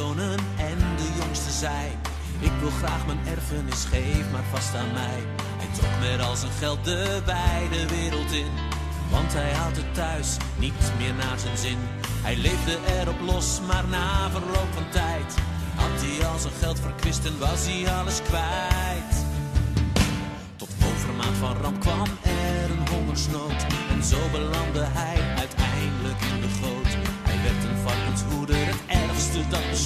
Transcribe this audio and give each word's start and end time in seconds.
en 0.00 0.78
de 0.96 1.08
jongste 1.18 1.50
zei: 1.50 1.86
Ik 2.38 2.52
wil 2.60 2.70
graag 2.70 3.06
mijn 3.06 3.18
erfenis, 3.26 3.84
geef 3.84 4.30
maar 4.32 4.44
vast 4.50 4.74
aan 4.74 4.92
mij. 4.92 5.20
Hij 5.56 5.68
trok 5.78 5.90
met 6.00 6.26
al 6.26 6.36
zijn 6.36 6.52
geld 6.52 6.84
de 6.84 7.22
wijde 7.24 7.88
wereld 7.88 8.32
in, 8.32 8.52
want 9.10 9.32
hij 9.32 9.52
had 9.52 9.76
het 9.76 9.94
thuis 9.94 10.36
niet 10.58 10.92
meer 10.98 11.14
naar 11.14 11.38
zijn 11.38 11.56
zin. 11.56 11.78
Hij 12.22 12.36
leefde 12.36 12.78
erop 12.98 13.20
los, 13.20 13.60
maar 13.66 13.84
na 13.88 14.30
verloop 14.30 14.70
van 14.74 14.88
tijd 14.90 15.34
had 15.74 16.00
hij 16.02 16.26
al 16.26 16.38
zijn 16.38 16.54
geld 16.60 16.80
verkwist 16.80 17.24
en 17.24 17.38
was 17.38 17.66
hij 17.66 17.92
alles 17.92 18.22
kwijt. 18.22 19.14
Tot 20.56 20.70
overmaat 20.92 21.36
van 21.38 21.56
ramp 21.62 21.80
kwam 21.80 22.08
er 22.22 22.70
een 22.70 22.88
hongersnood 22.88 23.66
en 23.90 24.04
zo 24.04 24.18
belandde 24.32 24.84
hij 24.84 25.09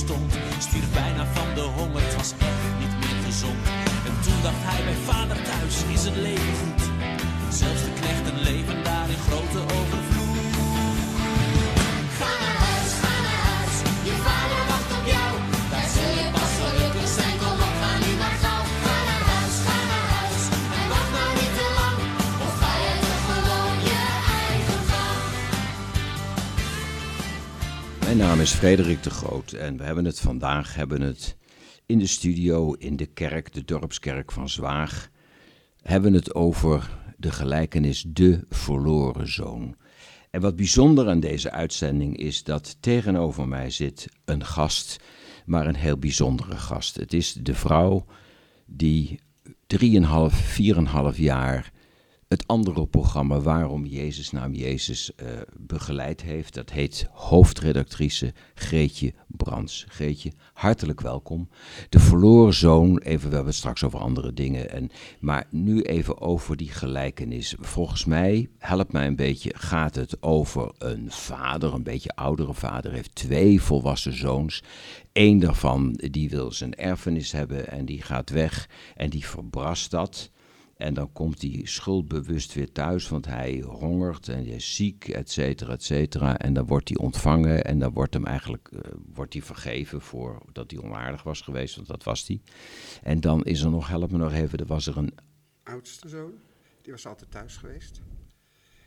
bestond. 0.07 0.33
Stierf 0.59 0.93
bijna 0.93 1.27
van 1.27 1.55
de 1.55 1.61
honger, 1.61 2.03
het 2.03 2.17
was 2.17 2.33
echt 2.39 2.63
niet 2.79 2.95
meer 3.01 3.25
gezond. 3.25 3.67
En 4.09 4.15
toen 4.25 4.43
dacht 4.43 4.63
hij 4.69 4.85
bij 4.85 4.99
vader 5.13 5.37
thuis 5.43 5.77
is 5.93 6.05
het 6.05 6.17
leven 6.17 6.55
goed. 6.61 6.83
Zelfs 7.61 7.83
de 7.83 7.93
knechten 8.01 8.39
leven 8.43 8.85
daar 8.85 9.09
in 9.09 9.23
grote 9.29 9.61
overvloed. 9.75 10.04
Naam 28.25 28.41
is 28.41 28.53
Frederik 28.53 29.03
de 29.03 29.11
Groot 29.11 29.53
en 29.53 29.77
we 29.77 29.85
hebben 29.85 30.05
het 30.05 30.21
vandaag 30.21 30.75
hebben 30.75 31.01
het 31.01 31.37
in 31.87 31.99
de 31.99 32.07
studio 32.07 32.73
in 32.73 32.97
de 32.97 33.07
kerk, 33.07 33.53
de 33.53 33.65
dorpskerk 33.65 34.33
van 34.33 34.49
Zwaag, 34.49 35.11
hebben 35.83 36.13
het 36.13 36.35
over 36.35 36.91
de 37.17 37.33
gelijkenis 37.33 38.05
De 38.09 38.45
Verloren 38.49 39.33
Zoon. 39.33 39.77
En 40.31 40.41
wat 40.41 40.57
bijzonder 40.57 41.09
aan 41.09 41.21
deze 41.21 41.51
uitzending 41.51 42.17
is 42.17 42.43
dat 42.43 42.77
tegenover 42.81 43.49
mij 43.49 43.71
zit 43.71 44.09
een 44.25 44.45
gast, 44.45 44.97
maar 45.47 45.67
een 45.67 45.77
heel 45.77 45.99
bijzondere 45.99 46.57
gast. 46.57 46.97
Het 46.97 47.13
is 47.13 47.33
de 47.33 47.55
vrouw 47.55 48.05
die 48.67 49.21
3,5, 49.67 49.87
4,5 51.13 51.17
jaar 51.17 51.73
het 52.29 52.47
andere 52.47 52.87
programma 52.87 53.41
Waarom 53.41 53.87
Jezus 53.87 54.31
naam 54.31 54.55
Jezus 54.55 55.15
eh, 55.15 55.27
begeleid 55.59 56.23
heeft. 56.23 56.55
Dat 56.55 56.71
heet 56.71 57.09
hoofdredactrice 57.13 58.33
Greetje 58.55 59.15
Brands. 59.27 59.85
Greetje, 59.89 60.33
hartelijk 60.53 61.01
welkom. 61.01 61.49
De 61.89 62.01
verloren 62.01 62.55
zoon, 62.55 62.99
even, 62.99 63.29
we 63.29 63.35
hebben 63.35 63.47
het 63.47 63.55
straks 63.55 63.85
over 63.85 63.99
andere 63.99 64.33
dingen. 64.33 64.71
En, 64.71 64.91
maar 65.21 65.47
nu 65.51 65.83
even 65.83 66.21
over 66.21 66.57
die 66.57 66.71
gelijkenis. 66.71 67.55
Volgens 67.61 68.05
mij, 68.05 68.49
help 68.59 68.93
mij 68.93 69.07
een 69.07 69.17
beetje, 69.17 69.53
gaat 69.57 69.95
het 69.95 70.23
over 70.23 70.73
een 70.79 71.11
vader, 71.11 71.75
een 71.75 71.83
beetje 71.83 72.15
oudere 72.15 72.55
vader, 72.55 72.93
heeft 72.93 73.15
twee 73.15 73.63
volwassen 73.63 74.17
zoons. 74.17 74.63
Eén 75.13 75.39
daarvan 75.39 75.93
die 75.93 76.31
wil 76.31 76.53
zijn 76.53 76.75
erfenis 76.75 77.33
hebben 77.33 77.69
en 77.69 77.85
die 77.85 78.03
gaat 78.03 78.31
weg 78.31 78.69
en 78.95 79.11
die 79.11 79.27
verbrast 79.27 79.91
dat. 79.91 80.33
En 80.85 80.95
dan 80.95 81.13
komt 81.13 81.43
hij 81.43 81.61
schuldbewust 81.65 82.55
weer 82.55 82.73
thuis, 82.73 83.09
want 83.09 83.27
hij 83.27 83.61
hongert 83.61 84.29
en 84.29 84.45
hij 84.45 84.55
is 84.55 84.75
ziek, 84.75 85.09
et 85.09 85.31
cetera, 85.31 85.73
et 85.73 85.83
cetera. 85.83 86.39
En 86.39 86.55
dan 86.55 86.67
wordt 86.67 86.89
hij 86.89 86.99
ontvangen 86.99 87.65
en 87.65 87.79
dan 87.79 87.93
wordt 87.93 88.15
hem 88.15 88.27
eigenlijk 88.27 88.69
eh, 88.69 88.91
wordt 89.15 89.33
hij 89.33 89.43
vergeven 89.43 90.01
voor 90.01 90.43
dat 90.53 90.71
hij 90.71 90.81
onaardig 90.81 91.23
was 91.23 91.41
geweest, 91.41 91.77
want 91.77 91.89
dat 91.89 92.03
was 92.03 92.27
hij. 92.27 92.41
En 93.03 93.21
dan 93.21 93.45
is 93.45 93.61
er 93.61 93.71
nog, 93.71 93.89
help 93.89 94.11
me 94.11 94.19
nog 94.19 94.33
even, 94.33 94.59
er 94.59 94.67
was 94.67 94.87
er 94.87 94.97
een, 94.97 95.15
oudste 95.63 96.09
zoon, 96.09 96.33
die 96.83 96.93
was 96.93 97.07
altijd 97.07 97.31
thuis 97.31 97.57
geweest. 97.57 98.01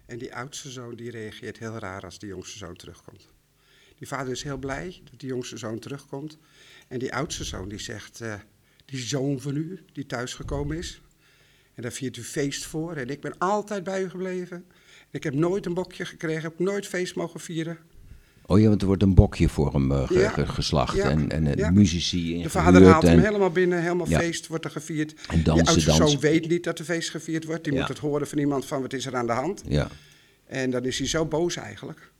En 0.06 0.18
die 0.18 0.35
oudste 0.35 0.69
zoon 0.69 0.96
die 0.96 1.12
reageert 1.12 1.58
heel 1.58 1.78
raar 1.78 2.03
als 2.03 2.19
die 2.19 2.29
jongste 2.29 2.58
zoon 2.58 2.75
terugkomt. 2.75 3.28
Die 3.96 4.08
vader 4.08 4.31
is 4.31 4.44
heel 4.44 4.58
blij 4.58 5.02
dat 5.03 5.19
die 5.19 5.29
jongste 5.29 5.58
zoon 5.58 5.79
terugkomt. 5.79 6.38
En 6.88 7.00
die 7.00 7.14
oudste 7.14 7.44
zoon 7.44 7.69
die 7.69 7.79
zegt, 7.79 8.22
eh, 8.22 8.40
die 8.85 9.00
zoon 9.00 9.40
van 9.40 9.56
u 9.56 9.85
die 9.94 10.06
thuisgekomen 10.06 10.78
is. 10.78 11.02
En 11.78 11.84
daar 11.84 11.92
viert 11.92 12.18
u 12.18 12.24
feest 12.24 12.66
voor. 12.66 12.96
En 12.96 13.10
ik 13.10 13.22
ben 13.22 13.38
altijd 13.38 13.84
bij 13.84 14.02
u 14.04 14.10
gebleven. 14.10 14.66
Ik 15.12 15.24
heb 15.24 15.34
nooit 15.34 15.66
een 15.66 15.74
bokje 15.74 16.06
gekregen, 16.06 16.42
heb 16.42 16.60
nooit 16.60 16.88
feest 16.88 17.16
mogen 17.16 17.40
vieren. 17.40 17.78
oh 18.46 18.60
ja, 18.60 18.68
want 18.68 18.82
er 18.82 18.88
wordt 18.88 19.04
een 19.04 19.14
bokje 19.16 19.50
voor 19.50 19.74
hem 19.74 19.92
eh, 19.92 20.08
ge- 20.08 20.20
Ja. 20.20 20.30
ge- 20.30 20.48
geslacht 20.48 20.96
Ja. 20.96 21.10
en, 21.10 21.30
en 21.32 21.48
eh, 21.48 21.54
Ja. 21.56 21.70
muzici 21.72 22.42
De 22.44 22.50
vader 22.50 22.86
haalt 22.86 23.04
hem 23.04 23.20
helemaal 23.20 23.50
binnen, 23.52 23.82
helemaal 23.82 24.06
feest 24.06 24.48
wordt 24.48 24.66
er 24.66 24.72
gevierd. 24.72 25.14
En 25.30 25.44
dansen, 25.44 25.68
oudste 25.68 25.92
zoon 25.92 26.20
weet 26.20 26.48
niet 26.50 26.64
dat 26.64 26.80
er 26.80 26.86
feest 26.86 27.10
gevierd 27.10 27.46
wordt. 27.46 27.64
Die 27.64 27.74
moet 27.74 27.88
het 27.88 27.98
horen 27.98 28.28
van 28.28 28.38
iemand 28.38 28.66
van 28.66 28.82
wat 28.82 28.94
is 28.94 29.06
er 29.06 29.16
aan 29.16 29.26
de 29.28 29.32
hand. 29.32 29.62
Ja, 29.68 29.88
En 30.46 30.70
dan 30.70 30.86
is 30.86 30.98
hij 30.98 31.08
zo 31.08 31.26
boos 31.26 31.56
eigenlijk. 31.56 32.12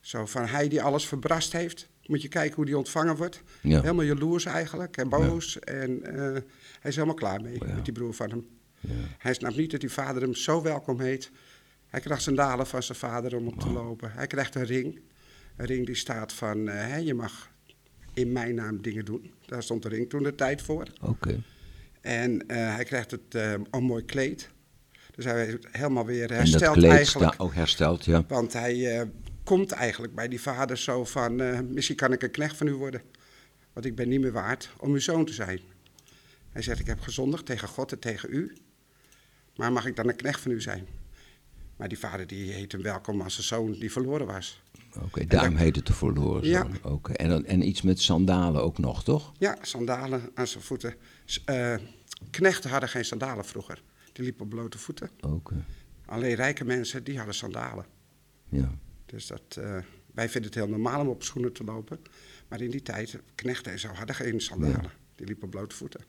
Zo 0.00 0.26
van 0.26 0.46
hij 0.46 0.68
die 0.68 0.82
alles 0.82 1.06
verbrast 1.06 1.52
heeft. 1.52 1.88
Moet 2.06 2.22
je 2.22 2.28
kijken 2.28 2.56
hoe 2.56 2.64
die 2.64 2.76
ontvangen 2.78 3.16
wordt. 3.16 3.42
Ja. 3.60 3.80
Helemaal 3.80 4.04
jaloers 4.04 4.44
eigenlijk 4.44 4.96
en 4.96 5.08
boos. 5.08 5.58
En 5.58 6.02
eh, 6.04 6.20
hij 6.80 6.90
is 6.90 6.94
helemaal 6.94 7.14
klaar 7.14 7.40
mee 7.40 7.60
Oh 7.60 7.74
met 7.74 7.84
die 7.84 7.92
broer 7.94 8.14
van 8.14 8.30
hem. 8.30 8.46
Ja. 8.88 8.94
Hij 9.18 9.34
snapt 9.34 9.56
niet 9.56 9.70
dat 9.70 9.80
die 9.80 9.90
vader 9.90 10.22
hem 10.22 10.34
zo 10.34 10.62
welkom 10.62 11.00
heet. 11.00 11.30
Hij 11.86 12.00
krijgt 12.00 12.22
sandalen 12.22 12.66
van 12.66 12.82
zijn 12.82 12.98
vader 12.98 13.36
om 13.36 13.46
op 13.46 13.60
te 13.60 13.70
lopen. 13.70 14.12
Hij 14.12 14.26
krijgt 14.26 14.54
een 14.54 14.64
ring. 14.64 15.00
Een 15.56 15.66
ring 15.66 15.86
die 15.86 15.94
staat 15.94 16.32
van, 16.32 16.68
eh, 16.68 16.88
hè, 16.88 16.96
je 16.96 17.14
mag 17.14 17.50
in 18.14 18.32
mijn 18.32 18.54
naam 18.54 18.82
dingen 18.82 19.04
doen. 19.04 19.30
Daar 19.46 19.62
stond 19.62 19.82
de 19.82 19.88
ring 19.88 20.08
toen 20.08 20.22
de 20.22 20.34
tijd 20.34 20.62
voor. 20.62 20.86
oké. 21.00 21.42
En 22.00 22.48
eh, 22.48 22.74
hij 22.74 22.84
krijgt 22.84 23.10
het, 23.10 23.34
eh, 23.34 23.52
een 23.70 23.82
mooi 23.82 24.04
kleed. 24.04 24.48
Dus 25.14 25.24
hij 25.24 25.46
is 25.46 25.54
helemaal 25.70 26.06
weer 26.06 26.22
En 26.22 26.28
dat 26.28 26.36
hersteld 26.36 26.76
kleed 26.76 26.90
eigenlijk. 26.90 27.32
sta 27.34 27.44
ook 27.44 27.54
hersteld, 27.54 28.04
ja. 28.04 28.24
Want 28.28 28.52
hij 28.52 29.08
komt 29.44 29.72
eigenlijk 29.72 30.14
bij 30.14 30.28
die 30.28 30.40
vader 30.40 30.78
zo 30.78 31.04
van, 31.04 31.34
misschien 31.74 31.96
kan 31.96 32.12
ik 32.12 32.22
een 32.22 32.30
knecht 32.30 32.56
van 32.56 32.66
u 32.66 32.74
worden. 32.74 33.02
Want 33.72 33.86
ik 33.86 33.94
ben 33.94 34.08
niet 34.08 34.20
meer 34.20 34.32
waard 34.32 34.70
om 34.78 34.92
uw 34.92 34.98
zoon 34.98 35.24
te 35.24 35.32
zijn. 35.32 35.60
Hij 36.52 36.62
zegt, 36.62 36.80
ik 36.80 36.86
heb 36.86 37.00
gezondigd 37.00 37.46
tegen 37.46 37.68
God 37.68 37.92
en 37.92 37.98
tegen 37.98 38.28
u. 38.32 38.52
Maar 39.56 39.72
mag 39.72 39.86
ik 39.86 39.96
dan 39.96 40.08
een 40.08 40.16
knecht 40.16 40.40
van 40.40 40.50
u 40.50 40.60
zijn? 40.60 40.86
Maar 41.76 41.88
die 41.88 41.98
vader 41.98 42.26
die 42.26 42.52
heet 42.52 42.72
hem 42.72 42.82
welkom 42.82 43.20
als 43.20 43.36
een 43.36 43.42
zoon 43.44 43.72
die 43.72 43.92
verloren 43.92 44.26
was. 44.26 44.62
Oké, 45.02 45.26
daarom 45.26 45.56
heet 45.56 45.76
het 45.76 45.86
de 45.86 45.92
verloren 45.92 46.48
Ja. 46.48 46.62
zoon. 46.62 46.92
Oké, 46.92 47.12
En, 47.12 47.28
dan- 47.28 47.44
en 47.44 47.66
iets 47.68 47.82
met 47.82 48.00
sandalen 48.00 48.62
ook 48.62 48.78
nog, 48.78 49.04
toch? 49.04 49.32
Ja, 49.38 49.58
sandalen 49.62 50.30
aan 50.34 50.46
zijn 50.46 50.62
voeten. 50.64 50.94
Eh, 51.44 51.74
knechten 52.30 52.70
hadden 52.70 52.88
geen 52.88 53.04
sandalen 53.04 53.44
vroeger. 53.44 53.82
Die 54.12 54.24
liepen 54.24 54.42
op 54.44 54.48
blote 54.50 54.78
voeten. 54.78 55.10
Oké, 55.20 55.64
Alleen 56.06 56.34
rijke 56.34 56.64
mensen, 56.64 57.04
die 57.04 57.16
hadden 57.16 57.34
sandalen. 57.34 57.84
ja. 58.48 58.70
Dus 59.06 59.26
dat, 59.26 59.42
eh, 59.58 59.78
wij 60.14 60.28
vinden 60.28 60.50
het 60.50 60.54
heel 60.60 60.68
normaal 60.68 61.00
om 61.00 61.08
op 61.08 61.22
schoenen 61.22 61.52
te 61.52 61.64
lopen. 61.64 62.00
Maar 62.48 62.60
in 62.60 62.70
die 62.70 62.82
tijd, 62.82 63.18
knechten 63.34 63.72
en 63.72 63.78
zo 63.78 63.88
hadden 63.88 64.14
geen 64.16 64.40
sandalen. 64.40 64.90
Die 65.14 65.26
liepen 65.26 65.44
op 65.44 65.50
blote 65.50 65.76
voeten. 65.76 66.00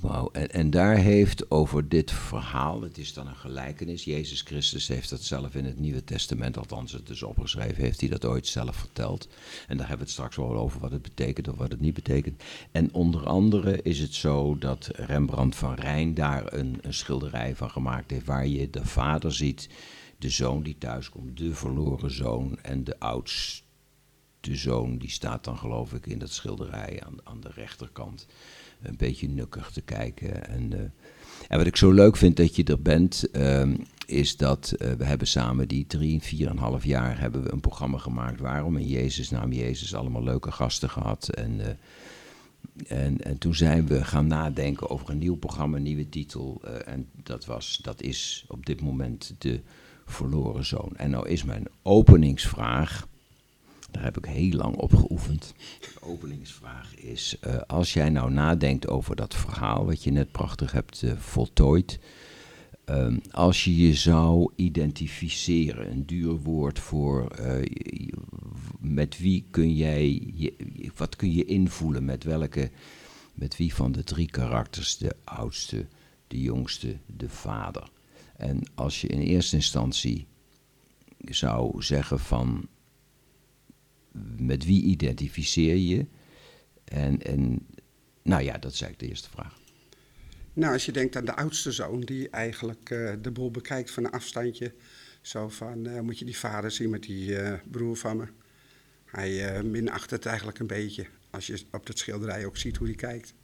Wauw, 0.00 0.30
en, 0.30 0.70
daar 0.70 0.96
heeft 0.96 1.50
over 1.50 1.88
dit 1.88 2.12
verhaal, 2.12 2.82
het 2.82 2.98
is 2.98 3.12
dan 3.12 3.26
een 3.26 3.36
gelijkenis, 3.36 4.04
Jezus 4.04 4.40
Christus 4.40 4.88
heeft 4.88 5.10
dat 5.10 5.22
zelf 5.22 5.54
in 5.54 5.64
het 5.64 5.78
Nieuwe 5.78 6.04
Testament, 6.04 6.56
althans 6.56 6.92
het 6.92 7.08
is 7.08 7.22
opgeschreven, 7.22 7.82
heeft 7.82 8.00
hij 8.00 8.08
dat 8.08 8.24
ooit 8.24 8.46
zelf 8.46 8.76
verteld. 8.76 9.28
En 9.68 9.76
daar 9.76 9.88
hebben 9.88 9.96
we 9.96 10.02
het 10.02 10.12
straks 10.12 10.36
wel 10.36 10.56
over 10.56 10.80
wat 10.80 10.90
het 10.90 11.02
betekent 11.02 11.48
of 11.48 11.56
wat 11.56 11.70
het 11.70 11.80
niet 11.80 11.94
betekent. 11.94 12.42
En 12.72 12.94
onder 12.94 13.26
andere 13.26 13.82
is 13.82 13.98
het 13.98 14.14
zo 14.14 14.58
dat 14.58 14.88
Rembrandt 14.92 15.56
van 15.56 15.74
Rijn 15.74 16.14
daar 16.14 16.52
een, 16.52 16.78
een 16.80 16.94
schilderij 16.94 17.56
van 17.56 17.70
gemaakt 17.70 18.10
heeft, 18.10 18.26
waar 18.26 18.46
je 18.46 18.70
de 18.70 18.86
vader 18.86 19.32
ziet, 19.32 19.68
de 20.18 20.30
zoon 20.30 20.62
die 20.62 20.78
thuiskomt, 20.78 21.36
de 21.38 21.54
verloren 21.54 22.10
zoon 22.10 22.58
en 22.62 22.84
de 22.84 22.98
oudste 22.98 23.64
zoon, 24.40 24.98
die 24.98 25.10
staat 25.10 25.44
dan 25.44 25.58
geloof 25.58 25.92
ik 25.92 26.06
in 26.06 26.18
dat 26.18 26.30
schilderij 26.30 27.02
aan, 27.06 27.16
aan 27.24 27.40
de 27.40 27.50
rechterkant 27.54 28.26
een 28.88 28.96
beetje 28.96 29.28
nukkig 29.28 29.70
te 29.70 29.80
kijken. 29.80 30.48
En, 30.48 30.72
eh, 30.72 30.80
en 31.48 31.58
wat 31.58 31.66
ik 31.66 31.76
zo 31.76 31.90
leuk 31.90 32.16
vind 32.16 32.36
dat 32.36 32.56
je 32.56 32.64
er 32.64 32.82
bent, 32.82 33.30
ehm, 33.32 33.76
is 34.06 34.36
dat 34.36 34.74
eh, 34.78 34.92
we 34.92 35.04
hebben 35.04 35.26
samen 35.26 35.68
die 35.68 35.86
drie, 35.86 36.22
vier 36.22 36.48
en 36.48 36.56
half 36.56 36.84
jaar 36.84 37.20
hebben 37.20 37.42
we 37.42 37.52
een 37.52 37.60
programma 37.60 37.98
gemaakt. 37.98 38.40
Waarom? 38.40 38.76
In 38.76 38.88
Jezus 38.88 39.30
naam 39.30 39.52
Jezus, 39.52 39.94
allemaal 39.94 40.22
leuke 40.22 40.52
gasten 40.52 40.90
gehad. 40.90 41.28
En, 41.28 41.60
eh, 41.60 43.04
en, 43.04 43.24
en 43.24 43.38
toen 43.38 43.54
zijn 43.54 43.86
we 43.86 44.04
gaan 44.04 44.26
nadenken 44.26 44.90
over 44.90 45.10
een 45.10 45.18
nieuw 45.18 45.36
programma, 45.36 45.78
nieuwe 45.78 46.08
titel. 46.08 46.62
en 46.84 47.08
dat, 47.22 47.44
was, 47.44 47.78
dat 47.82 48.02
is 48.02 48.44
op 48.48 48.66
dit 48.66 48.80
moment 48.80 49.34
de 49.38 49.60
verloren 50.06 50.64
zoon. 50.64 50.92
En 50.96 51.10
nou 51.10 51.28
is 51.28 51.44
mijn 51.44 51.66
openingsvraag, 51.82 53.06
daar 53.90 54.02
heb 54.02 54.16
ik 54.16 54.24
heel 54.24 54.50
lang 54.50 54.76
op 54.76 54.94
geoefend. 54.94 55.54
De 55.80 56.02
openingsvraag 56.02 56.94
is, 56.94 57.36
eh, 57.40 57.60
als 57.66 57.92
jij 57.92 58.10
nou 58.10 58.30
nadenkt 58.30 58.88
over 58.88 59.16
dat 59.16 59.34
verhaal 59.34 59.86
wat 59.86 60.04
je 60.04 60.10
net 60.10 60.32
prachtig 60.32 60.72
hebt 60.72 61.02
eh, 61.02 61.16
voltooid. 61.16 61.98
Ehm, 62.84 63.18
als 63.30 63.64
je 63.64 63.76
je 63.76 63.94
zou 63.94 64.52
identificeren, 64.56 65.90
een 65.90 66.06
duur 66.06 66.36
woord 66.36 66.78
voor 66.78 67.30
eh, 67.30 67.66
met 68.80 69.18
wie 69.18 69.44
kun 69.50 69.74
jij, 69.74 70.32
je, 70.34 70.54
wat 70.96 71.16
kun 71.16 71.32
je 71.32 71.44
invoelen, 71.44 72.04
met 72.04 72.24
welke, 72.24 72.70
met 73.34 73.56
wie 73.56 73.74
van 73.74 73.92
de 73.92 74.04
drie 74.04 74.30
karakters, 74.30 74.96
de 74.96 75.16
oudste, 75.24 75.86
de 76.26 76.40
jongste, 76.40 76.96
de 77.06 77.28
vader. 77.28 77.88
En 78.36 78.62
als 78.74 79.00
je 79.00 79.08
in 79.08 79.20
eerste 79.20 79.56
instantie 79.56 80.26
zou 81.24 81.82
zeggen 81.82 82.20
van, 82.20 82.68
met 84.36 84.64
wie 84.64 84.82
identificeer 84.82 85.76
je? 85.76 86.06
En, 86.84 87.22
en 87.22 87.66
nou 88.22 88.42
ja, 88.42 88.58
dat 88.58 88.72
is 88.72 88.80
eigenlijk 88.80 88.98
de 88.98 89.08
eerste 89.08 89.30
vraag. 89.30 89.58
Nou, 90.52 90.72
als 90.72 90.86
je 90.86 90.92
denkt 90.92 91.16
aan 91.16 91.24
de 91.24 91.36
oudste 91.36 91.72
zoon, 91.72 92.00
die 92.00 92.30
eigenlijk 92.30 92.90
eh, 92.90 93.12
de 93.22 93.30
boel 93.30 93.50
bekijkt 93.50 93.90
van 93.90 94.04
een 94.04 94.10
afstandje. 94.10 94.74
Zo 95.20 95.48
van, 95.48 95.86
eh, 95.86 96.00
moet 96.00 96.18
je 96.18 96.24
die 96.24 96.38
vader 96.38 96.70
zien 96.70 96.90
met 96.90 97.02
die 97.02 97.38
eh, 97.38 97.58
broer 97.70 97.96
van 97.96 98.16
me. 98.16 98.26
Hij 99.04 99.62
minacht 99.62 100.10
het 100.10 100.26
eigenlijk 100.26 100.58
een 100.58 100.66
beetje. 100.66 101.06
Als 101.30 101.46
je 101.46 101.62
op 101.70 101.86
dat 101.86 101.98
schilderij 101.98 102.46
ook 102.46 102.56
ziet 102.56 102.76
hoe 102.76 102.86
hij 102.86 102.96
kijkt. 102.96 103.34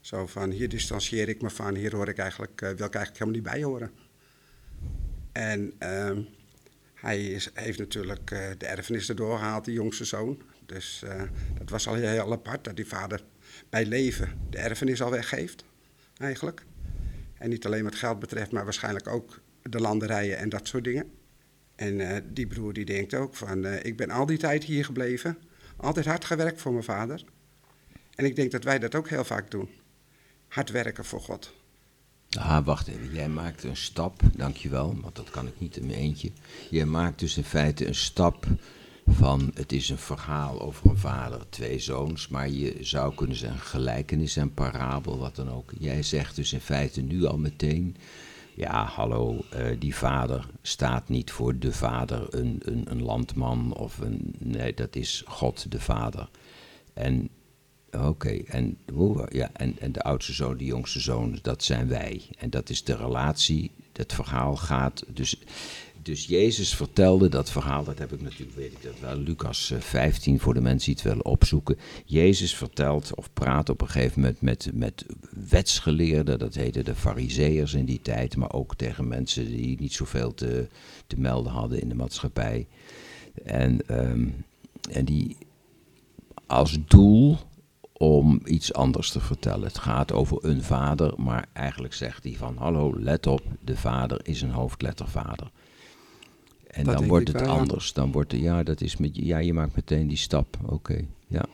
Zo 0.00 0.26
van, 0.26 0.50
hier 0.50 0.68
distancieer 0.68 1.28
ik 1.28 1.42
me 1.42 1.50
van, 1.50 1.74
hier 1.74 1.94
hoor 1.94 2.08
ik 2.08 2.18
eigenlijk, 2.18 2.60
wil 2.60 2.70
ik 2.70 2.78
eigenlijk 2.94 3.18
helemaal 3.18 3.34
niet 3.34 3.52
bij 3.52 3.62
horen. 3.62 3.90
En 5.32 5.72
ehm, 5.78 6.22
hij 7.00 7.24
is, 7.24 7.50
heeft 7.54 7.78
natuurlijk 7.78 8.30
eh, 8.30 8.48
de 8.58 8.66
erfenis 8.66 9.08
erdoor 9.08 9.38
gehaald, 9.38 9.64
die 9.64 9.74
jongste 9.74 10.04
zoon. 10.04 10.42
Dus 10.66 11.02
eh, 11.02 11.22
dat 11.58 11.70
was 11.70 11.86
al 11.86 11.94
heel 11.94 12.32
apart, 12.32 12.64
dat 12.64 12.76
die 12.76 12.86
vader 12.86 13.24
bij 13.68 13.86
leven 13.86 14.38
de 14.50 14.58
erfenis 14.58 15.02
al 15.02 15.10
weggeeft, 15.10 15.64
eigenlijk. 16.18 16.64
En 17.38 17.48
niet 17.48 17.66
alleen 17.66 17.84
wat 17.84 17.94
geld 17.94 18.18
betreft, 18.18 18.50
maar 18.50 18.64
waarschijnlijk 18.64 19.08
ook 19.08 19.40
de 19.62 19.80
landerijen 19.80 20.38
en 20.38 20.48
dat 20.48 20.68
soort 20.68 20.84
dingen. 20.84 21.10
En 21.76 22.00
eh, 22.00 22.22
die 22.24 22.46
broer 22.46 22.72
die 22.72 22.84
denkt 22.84 23.14
ook 23.14 23.34
van, 23.34 23.66
ik 23.66 23.96
ben 23.96 24.10
al 24.10 24.26
die 24.26 24.38
tijd 24.38 24.64
hier 24.64 24.84
gebleven, 24.84 25.38
altijd 25.76 26.06
hard 26.06 26.24
gewerkt 26.24 26.60
voor 26.60 26.72
mijn 26.72 26.84
vader. 26.84 27.24
En 28.14 28.24
ik 28.24 28.36
denk 28.36 28.50
dat 28.50 28.64
wij 28.64 28.78
dat 28.78 28.94
ook 28.94 29.08
heel 29.08 29.24
vaak 29.24 29.50
doen. 29.50 29.68
Hard 30.48 30.70
werken 30.70 31.04
voor 31.04 31.20
God. 31.20 31.59
Ah, 32.38 32.64
wacht 32.64 32.86
even. 32.86 33.12
Jij 33.12 33.28
maakt 33.28 33.64
een 33.64 33.76
stap, 33.76 34.20
dankjewel, 34.36 34.96
want 35.00 35.16
dat 35.16 35.30
kan 35.30 35.46
ik 35.46 35.60
niet 35.60 35.76
in 35.76 35.86
mijn 35.86 35.98
eentje. 35.98 36.30
Jij 36.70 36.84
maakt 36.84 37.18
dus 37.18 37.36
in 37.36 37.44
feite 37.44 37.86
een 37.86 37.94
stap 37.94 38.46
van, 39.06 39.50
het 39.54 39.72
is 39.72 39.88
een 39.88 39.98
verhaal 39.98 40.60
over 40.60 40.90
een 40.90 40.98
vader, 40.98 41.40
twee 41.48 41.78
zoons, 41.78 42.28
maar 42.28 42.48
je 42.48 42.76
zou 42.80 43.14
kunnen 43.14 43.36
zeggen 43.36 43.60
gelijkenis 43.60 44.36
en 44.36 44.54
parabel, 44.54 45.18
wat 45.18 45.36
dan 45.36 45.50
ook. 45.50 45.72
Jij 45.78 46.02
zegt 46.02 46.36
dus 46.36 46.52
in 46.52 46.60
feite 46.60 47.00
nu 47.00 47.24
al 47.24 47.38
meteen, 47.38 47.96
ja, 48.54 48.84
hallo, 48.84 49.44
eh, 49.50 49.66
die 49.78 49.96
vader 49.96 50.46
staat 50.62 51.08
niet 51.08 51.30
voor 51.30 51.58
de 51.58 51.72
vader, 51.72 52.34
een, 52.34 52.60
een, 52.64 52.90
een 52.90 53.02
landman 53.02 53.74
of 53.74 53.98
een, 53.98 54.34
nee, 54.38 54.74
dat 54.74 54.96
is 54.96 55.22
God 55.26 55.70
de 55.70 55.80
vader. 55.80 56.28
En 56.94 57.28
Oké, 57.98 58.28
en, 58.28 58.78
ja, 59.28 59.50
en, 59.52 59.78
en 59.78 59.92
de 59.92 60.02
oudste 60.02 60.32
zoon, 60.32 60.56
de 60.56 60.64
jongste 60.64 61.00
zoon, 61.00 61.38
dat 61.42 61.64
zijn 61.64 61.88
wij. 61.88 62.22
En 62.38 62.50
dat 62.50 62.70
is 62.70 62.84
de 62.84 62.96
relatie, 62.96 63.70
het 63.92 64.12
verhaal 64.12 64.56
gaat. 64.56 65.04
Dus, 65.08 65.38
dus 66.02 66.26
Jezus 66.26 66.74
vertelde 66.74 67.28
dat 67.28 67.50
verhaal, 67.50 67.84
dat 67.84 67.98
heb 67.98 68.12
ik 68.12 68.20
natuurlijk, 68.20 68.56
weet 68.56 68.72
ik 68.72 68.82
dat 68.82 69.00
wel, 69.00 69.16
Lucas 69.16 69.70
eh, 69.70 69.80
15, 69.80 70.40
voor 70.40 70.54
de 70.54 70.60
mensen 70.60 70.86
die 70.86 71.02
het 71.02 71.12
willen 71.12 71.24
opzoeken. 71.24 71.78
Jezus 72.04 72.56
vertelt 72.56 73.14
of 73.14 73.32
praat 73.32 73.68
op 73.68 73.80
een 73.80 73.88
gegeven 73.88 74.20
moment 74.20 74.40
met, 74.40 74.70
met 74.74 75.06
wetsgeleerden, 75.48 76.38
dat 76.38 76.54
heette 76.54 76.82
de 76.82 76.94
fariseërs 76.94 77.74
in 77.74 77.84
die 77.84 78.02
tijd, 78.02 78.36
maar 78.36 78.52
ook 78.52 78.76
tegen 78.76 79.08
mensen 79.08 79.46
die 79.46 79.80
niet 79.80 79.92
zoveel 79.92 80.34
te, 80.34 80.66
te 81.06 81.20
melden 81.20 81.52
hadden 81.52 81.80
in 81.80 81.88
de 81.88 81.94
maatschappij. 81.94 82.66
En, 83.44 83.86
ehm, 83.86 84.28
en 84.90 85.04
die 85.04 85.36
als 86.46 86.78
doel 86.86 87.38
om 88.02 88.40
iets 88.44 88.72
anders 88.72 89.10
te 89.10 89.20
vertellen. 89.20 89.66
Het 89.66 89.78
gaat 89.78 90.12
over 90.12 90.44
een 90.44 90.62
vader, 90.62 91.12
maar 91.16 91.46
eigenlijk 91.52 91.94
zegt 91.94 92.24
hij 92.24 92.32
van 92.32 92.56
hallo, 92.56 92.94
let 93.00 93.26
op, 93.26 93.42
de 93.60 93.76
vader 93.76 94.20
is 94.22 94.42
een 94.42 94.50
hoofdlettervader. 94.50 95.50
En 96.66 96.84
Dat 96.84 96.98
dan 96.98 97.06
wordt 97.06 97.28
het 97.28 97.40
wel, 97.40 97.50
ja. 97.50 97.58
anders. 97.58 97.92
Dan 97.92 98.12
wordt 98.12 98.32
het, 98.32 98.40
ja, 98.40 98.62
dat 98.62 98.80
is 98.80 98.96
met, 98.96 99.16
ja, 99.16 99.38
je 99.38 99.52
maakt 99.52 99.76
meteen 99.76 100.08
die 100.08 100.16
stap. 100.16 100.56
Oké, 100.66 101.04
ja. 101.26 101.44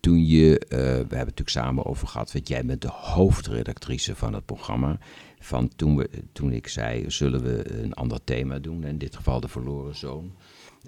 Toen 0.00 0.26
je, 0.26 0.58
eh, 0.58 0.78
we 0.78 0.84
hebben 0.86 1.08
het 1.08 1.18
natuurlijk 1.18 1.48
samen 1.48 1.86
over 1.86 2.08
gehad, 2.08 2.32
want 2.32 2.48
jij 2.48 2.64
bent 2.64 2.82
de 2.82 2.90
hoofdredactrice 2.90 4.16
van 4.16 4.34
het 4.34 4.44
programma. 4.44 4.98
Van 5.38 5.68
toen, 5.76 5.96
we, 5.96 6.10
toen 6.32 6.52
ik 6.52 6.68
zei, 6.68 7.10
zullen 7.10 7.42
we 7.42 7.82
een 7.82 7.94
ander 7.94 8.24
thema 8.24 8.58
doen, 8.58 8.84
in 8.84 8.98
dit 8.98 9.16
geval 9.16 9.40
de 9.40 9.48
verloren 9.48 9.96
zoon. 9.96 10.32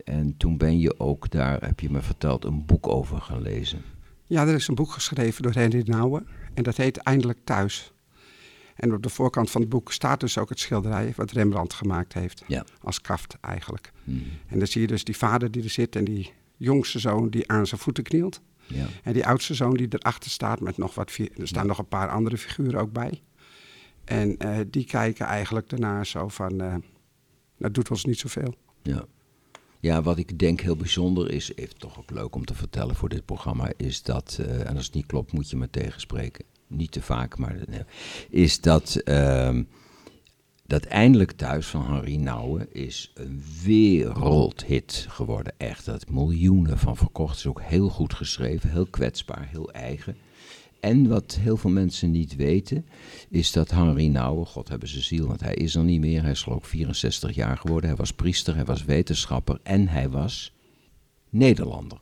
En 0.04 0.36
toen 0.36 0.56
ben 0.56 0.78
je 0.78 1.00
ook 1.00 1.30
daar, 1.30 1.64
heb 1.64 1.80
je 1.80 1.90
me 1.90 2.00
verteld, 2.00 2.44
een 2.44 2.66
boek 2.66 2.88
over 2.88 3.20
gaan 3.20 3.42
lezen. 3.42 3.82
Ja, 4.26 4.46
er 4.46 4.54
is 4.54 4.68
een 4.68 4.74
boek 4.74 4.90
geschreven 4.90 5.42
door 5.42 5.52
Henry 5.52 5.82
Nouwen 5.84 6.26
en 6.54 6.62
dat 6.62 6.76
heet 6.76 6.96
Eindelijk 6.96 7.38
Thuis. 7.44 7.92
En 8.76 8.94
op 8.94 9.02
de 9.02 9.08
voorkant 9.08 9.50
van 9.50 9.60
het 9.60 9.70
boek 9.70 9.92
staat 9.92 10.20
dus 10.20 10.38
ook 10.38 10.48
het 10.48 10.60
schilderij 10.60 11.12
wat 11.16 11.30
Rembrandt 11.30 11.74
gemaakt 11.74 12.12
heeft. 12.12 12.42
Ja. 12.46 12.64
Als 12.80 13.00
kaft 13.00 13.36
eigenlijk. 13.40 13.92
Hmm. 14.04 14.24
En 14.46 14.58
dan 14.58 14.66
zie 14.66 14.80
je 14.80 14.86
dus 14.86 15.04
die 15.04 15.16
vader 15.16 15.50
die 15.50 15.62
er 15.62 15.70
zit 15.70 15.96
en 15.96 16.04
die 16.04 16.32
jongste 16.56 16.98
zoon 16.98 17.30
die 17.30 17.50
aan 17.50 17.66
zijn 17.66 17.80
voeten 17.80 18.02
knielt. 18.02 18.40
Ja. 18.66 18.86
En 19.02 19.12
die 19.12 19.26
oudste 19.26 19.54
zoon 19.54 19.74
die 19.74 19.86
erachter 19.90 20.30
staat 20.30 20.60
met 20.60 20.76
nog 20.76 20.94
wat... 20.94 21.16
Er 21.16 21.48
staan 21.48 21.66
nog 21.66 21.78
een 21.78 21.88
paar 21.88 22.08
andere 22.08 22.38
figuren 22.38 22.80
ook 22.80 22.92
bij. 22.92 23.22
En 24.04 24.38
eh, 24.38 24.58
die 24.66 24.84
kijken 24.84 25.26
eigenlijk 25.26 25.68
daarna 25.68 26.04
zo 26.04 26.28
van... 26.28 26.60
eh, 26.60 26.74
dat 27.58 27.74
doet 27.74 27.90
ons 27.90 28.04
niet 28.04 28.18
zoveel. 28.18 28.54
Ja. 28.82 29.04
Ja, 29.82 30.02
wat 30.02 30.18
ik 30.18 30.38
denk 30.38 30.60
heel 30.60 30.76
bijzonder 30.76 31.30
is, 31.30 31.54
even 31.54 31.78
toch 31.78 31.98
ook 31.98 32.10
leuk 32.10 32.34
om 32.34 32.44
te 32.44 32.54
vertellen 32.54 32.94
voor 32.94 33.08
dit 33.08 33.24
programma, 33.24 33.72
is 33.76 34.02
dat, 34.02 34.38
eh, 34.40 34.68
en 34.68 34.76
als 34.76 34.84
het 34.84 34.94
niet 34.94 35.06
klopt 35.06 35.32
moet 35.32 35.50
je 35.50 35.56
me 35.56 35.70
tegenspreken, 35.70 36.44
niet 36.66 36.90
te 36.90 37.02
vaak, 37.02 37.38
maar 37.38 37.56
is 38.30 38.60
dat, 38.60 38.94
ehm, 38.94 39.62
dat 40.66 40.84
Eindelijk 40.84 41.32
Thuis 41.32 41.66
van 41.66 41.84
Henri 41.84 42.16
Nouwen 42.16 42.72
is 42.72 43.12
een 43.14 43.42
wereldhit 43.64 45.06
geworden. 45.08 45.54
Echt, 45.56 45.84
dat 45.84 46.10
miljoenen 46.10 46.78
van 46.78 46.96
verkocht 46.96 47.36
is 47.36 47.46
ook 47.46 47.62
heel 47.62 47.88
goed 47.88 48.14
geschreven, 48.14 48.70
heel 48.70 48.86
kwetsbaar, 48.86 49.48
heel 49.50 49.72
eigen. 49.72 50.16
En 50.82 51.08
wat 51.08 51.38
heel 51.40 51.56
veel 51.56 51.70
mensen 51.70 52.10
niet 52.10 52.36
weten, 52.36 52.86
is 53.28 53.52
dat 53.52 53.70
Henri 53.70 54.08
Nouwen, 54.08 54.46
God 54.46 54.68
hebben 54.68 54.88
ze 54.88 55.00
ziel, 55.00 55.26
want 55.26 55.40
hij 55.40 55.54
is 55.54 55.74
er 55.74 55.84
niet 55.84 56.00
meer. 56.00 56.22
Hij 56.22 56.30
is 56.30 56.42
geloof 56.42 56.58
ik 56.58 56.64
64 56.64 57.34
jaar 57.34 57.56
geworden. 57.56 57.88
Hij 57.88 57.98
was 57.98 58.12
priester, 58.12 58.54
hij 58.54 58.64
was 58.64 58.84
wetenschapper 58.84 59.58
en 59.62 59.88
hij 59.88 60.08
was 60.08 60.52
Nederlander. 61.30 62.00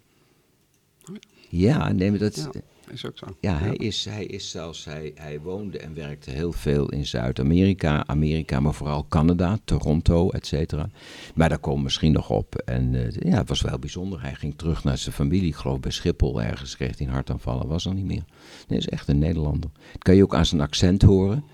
Ja, 1.48 1.92
nee, 1.92 2.10
maar 2.10 2.18
dat, 2.18 2.48
Ja, 2.52 2.60
is 2.92 3.06
ook 3.06 3.18
zo. 3.18 3.26
ja, 3.40 3.58
hij 3.58 3.74
is, 3.74 4.04
hij 4.04 4.24
is 4.24 4.50
zelfs, 4.50 4.84
hij, 4.84 5.12
hij 5.14 5.40
woonde 5.40 5.78
en 5.78 5.94
werkte 5.94 6.30
heel 6.30 6.52
veel 6.52 6.88
in 6.88 7.06
Zuid-Amerika, 7.06 8.06
Amerika, 8.06 8.60
maar 8.60 8.74
vooral 8.74 9.06
Canada, 9.08 9.58
Toronto, 9.64 10.30
et 10.30 10.46
cetera. 10.46 10.90
Maar 11.34 11.48
daar 11.48 11.58
komen 11.58 11.78
we 11.78 11.84
misschien 11.84 12.12
nog 12.12 12.30
op. 12.30 12.54
En 12.54 12.94
eh, 12.94 13.30
ja, 13.30 13.38
het 13.38 13.48
was 13.48 13.60
wel 13.60 13.78
bijzonder. 13.78 14.22
Hij 14.22 14.34
ging 14.34 14.54
terug 14.56 14.84
naar 14.84 14.98
zijn 14.98 15.14
familie, 15.14 15.48
ik 15.48 15.54
geloof 15.54 15.80
bij 15.80 15.90
Schiphol, 15.90 16.42
ergens 16.42 16.76
kreeg 16.76 16.98
hij 16.98 17.06
een 17.06 17.12
hartaanvallen, 17.12 17.66
was 17.66 17.86
er 17.86 17.94
niet 17.94 18.04
meer. 18.04 18.24
Nee, 18.68 18.78
is 18.78 18.88
echt 18.88 19.08
een 19.08 19.18
Nederlander. 19.18 19.70
Dat 19.92 20.02
kan 20.02 20.16
je 20.16 20.22
ook 20.22 20.34
aan 20.34 20.46
zijn 20.46 20.60
accent 20.60 21.02
horen. 21.02 21.44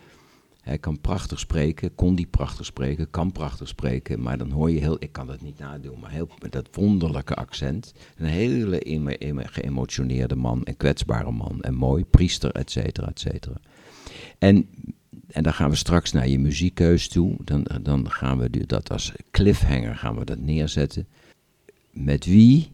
Hij 0.67 0.79
kan 0.79 1.01
prachtig 1.01 1.39
spreken, 1.39 1.95
kon 1.95 2.15
die 2.15 2.27
prachtig 2.27 2.67
spreken, 2.67 3.11
kan 3.11 3.33
prachtig 3.33 3.69
spreken, 3.69 4.23
maar 4.23 4.39
dan 4.39 4.51
hoor 4.51 4.71
je 4.71 4.81
heel, 4.81 4.97
ik 4.99 5.13
kan 5.13 5.27
dat 5.27 5.41
niet 5.41 5.59
nadoen, 5.59 5.99
maar 6.01 6.11
heel, 6.11 6.29
met 6.43 6.53
dat 6.53 6.69
wonderlijke 6.73 7.35
accent. 7.35 7.95
Een 8.17 8.27
hele 8.27 8.81
geëmotioneerde 9.51 10.35
man, 10.35 10.61
een 10.65 10.77
kwetsbare 10.77 11.31
man 11.31 11.61
en 11.61 11.75
mooi, 11.75 12.05
priester, 12.05 12.51
et 12.51 12.71
cetera, 12.71 13.09
et 13.09 13.21
cetera. 13.21 13.61
En, 14.39 14.69
en 15.29 15.43
dan 15.43 15.55
gaan 15.55 15.71
we 15.71 15.77
straks 15.77 16.13
naar 16.13 16.29
je 16.29 16.39
muziekkeus 16.39 17.09
toe, 17.09 17.37
dan, 17.45 17.67
dan 17.83 18.11
gaan 18.11 18.39
we 18.39 18.67
dat 18.67 18.91
als 18.91 19.13
cliffhanger 19.31 19.97
gaan 19.97 20.19
we 20.19 20.25
dat 20.25 20.39
neerzetten. 20.39 21.07
Met 21.91 22.25
wie 22.25 22.73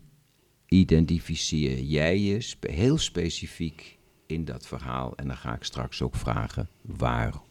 identificeer 0.67 1.81
jij 1.81 2.21
je 2.21 2.47
heel 2.61 2.99
specifiek 2.99 3.99
in 4.27 4.45
dat 4.45 4.67
verhaal? 4.67 5.17
En 5.17 5.27
dan 5.27 5.37
ga 5.37 5.55
ik 5.55 5.65
straks 5.65 6.03
ook 6.03 6.17
vragen 6.17 6.69
waarom. 6.83 7.51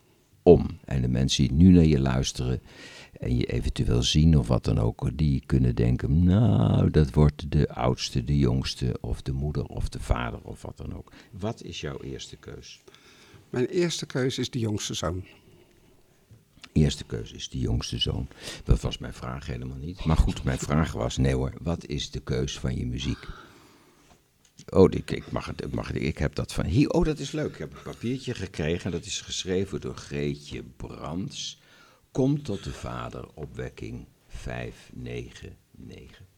En 0.86 1.02
de 1.02 1.08
mensen 1.08 1.48
die 1.48 1.54
nu 1.54 1.72
naar 1.72 1.86
je 1.86 2.00
luisteren 2.00 2.62
en 3.20 3.38
je 3.38 3.46
eventueel 3.46 4.04
zien 4.04 4.38
of 4.38 4.48
wat 4.48 4.64
dan 4.64 4.80
ook, 4.80 5.10
die 5.14 5.44
kunnen 5.46 5.76
denken, 5.76 6.24
nou, 6.24 6.90
dat 6.90 7.14
wordt 7.14 7.52
de 7.52 7.70
oudste, 7.70 8.24
de 8.24 8.38
jongste 8.38 8.98
of 9.02 9.22
de 9.22 9.32
moeder 9.32 9.66
of 9.66 9.90
de 9.90 10.00
vader 10.00 10.40
of 10.44 10.62
wat 10.62 10.78
dan 10.78 10.96
ook. 10.96 11.12
Wat 11.32 11.64
is 11.64 11.82
jouw 11.82 12.02
eerste 12.02 12.36
keus? 12.36 12.82
Mijn 13.50 13.66
eerste 13.66 14.06
keuze 14.06 14.42
is 14.42 14.50
de 14.50 14.60
jongste 14.60 14.94
zoon. 14.94 15.24
Eerste 16.74 17.04
keuze 17.04 17.36
is 17.36 17.50
de 17.50 17.60
jongste 17.60 17.98
zoon. 17.98 18.28
Dat 18.64 18.82
was 18.82 18.98
mijn 18.98 19.14
vraag 19.14 19.46
helemaal 19.46 19.78
niet. 19.78 20.06
Maar 20.06 20.18
goed, 20.18 20.44
mijn 20.44 20.60
vraag 20.60 20.92
was, 20.92 21.18
nee 21.18 21.36
hoor, 21.36 21.54
wat 21.62 21.86
is 21.86 22.12
de 22.12 22.20
keus 22.20 22.60
van 22.60 22.76
je 22.76 22.86
muziek? 22.86 23.28
Oh, 24.74 24.92
ik, 24.92 25.32
mag 25.32 25.46
het, 25.46 25.64
ik, 25.64 25.74
mag 25.74 25.92
ik 25.92 26.18
heb 26.18 26.36
dat 26.36 26.54
van 26.54 26.66
hier. 26.66 26.90
Oh, 26.90 27.06
dat 27.06 27.20
is 27.20 27.32
leuk. 27.32 27.52
Ik 27.52 27.58
heb 27.58 27.74
een 27.74 27.82
papiertje 27.82 28.34
gekregen 28.34 28.86
en 28.86 28.92
dat 28.92 29.06
is 29.06 29.22
geschreven 29.22 29.82
door 29.82 29.96
Greetje 29.96 30.64
Brands. 30.64 31.62
Kom 32.12 32.44
tot 32.44 32.64
de 32.64 32.72
vader. 32.72 33.28
Opwekking 33.34 34.08
599. 34.28 36.31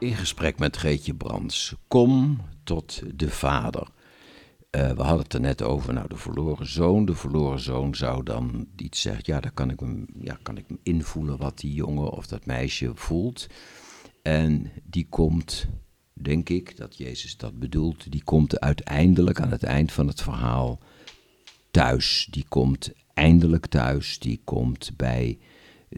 in 0.00 0.14
gesprek 0.14 0.58
met 0.58 0.76
Geetje 0.76 1.14
Brands. 1.14 1.74
Kom 1.88 2.40
tot 2.64 3.02
de 3.14 3.30
vader. 3.30 3.88
Eh, 4.70 4.90
we 4.90 5.02
hadden 5.02 5.22
het 5.22 5.34
er 5.34 5.40
net 5.40 5.62
over, 5.62 5.92
nou, 5.92 6.08
de 6.08 6.16
verloren 6.16 6.66
zoon. 6.66 7.04
De 7.04 7.14
verloren 7.14 7.60
zoon 7.60 7.94
zou 7.94 8.22
dan 8.22 8.66
iets 8.76 9.00
zeggen. 9.00 9.22
Ja, 9.26 9.40
daar 9.40 9.52
kan 9.52 9.70
ik 9.70 9.80
hem, 9.80 10.06
ja, 10.20 10.38
kan 10.42 10.56
ik 10.56 10.64
invoelen 10.82 11.38
wat 11.38 11.58
die 11.58 11.74
jongen 11.74 12.10
of 12.10 12.26
dat 12.26 12.46
meisje 12.46 12.90
voelt. 12.94 13.46
En 14.22 14.70
die 14.84 15.06
komt, 15.08 15.66
denk 16.12 16.48
ik, 16.48 16.76
dat 16.76 16.96
Jezus 16.96 17.36
dat 17.36 17.58
bedoelt, 17.58 18.12
die 18.12 18.24
komt 18.24 18.60
uiteindelijk 18.60 19.40
aan 19.40 19.50
het 19.50 19.62
eind 19.62 19.92
van 19.92 20.06
het 20.06 20.22
verhaal 20.22 20.78
thuis. 21.70 22.28
Die 22.30 22.44
komt 22.48 22.92
eindelijk 23.14 23.66
thuis, 23.66 24.18
die 24.18 24.40
komt 24.44 24.92
bij 24.96 25.38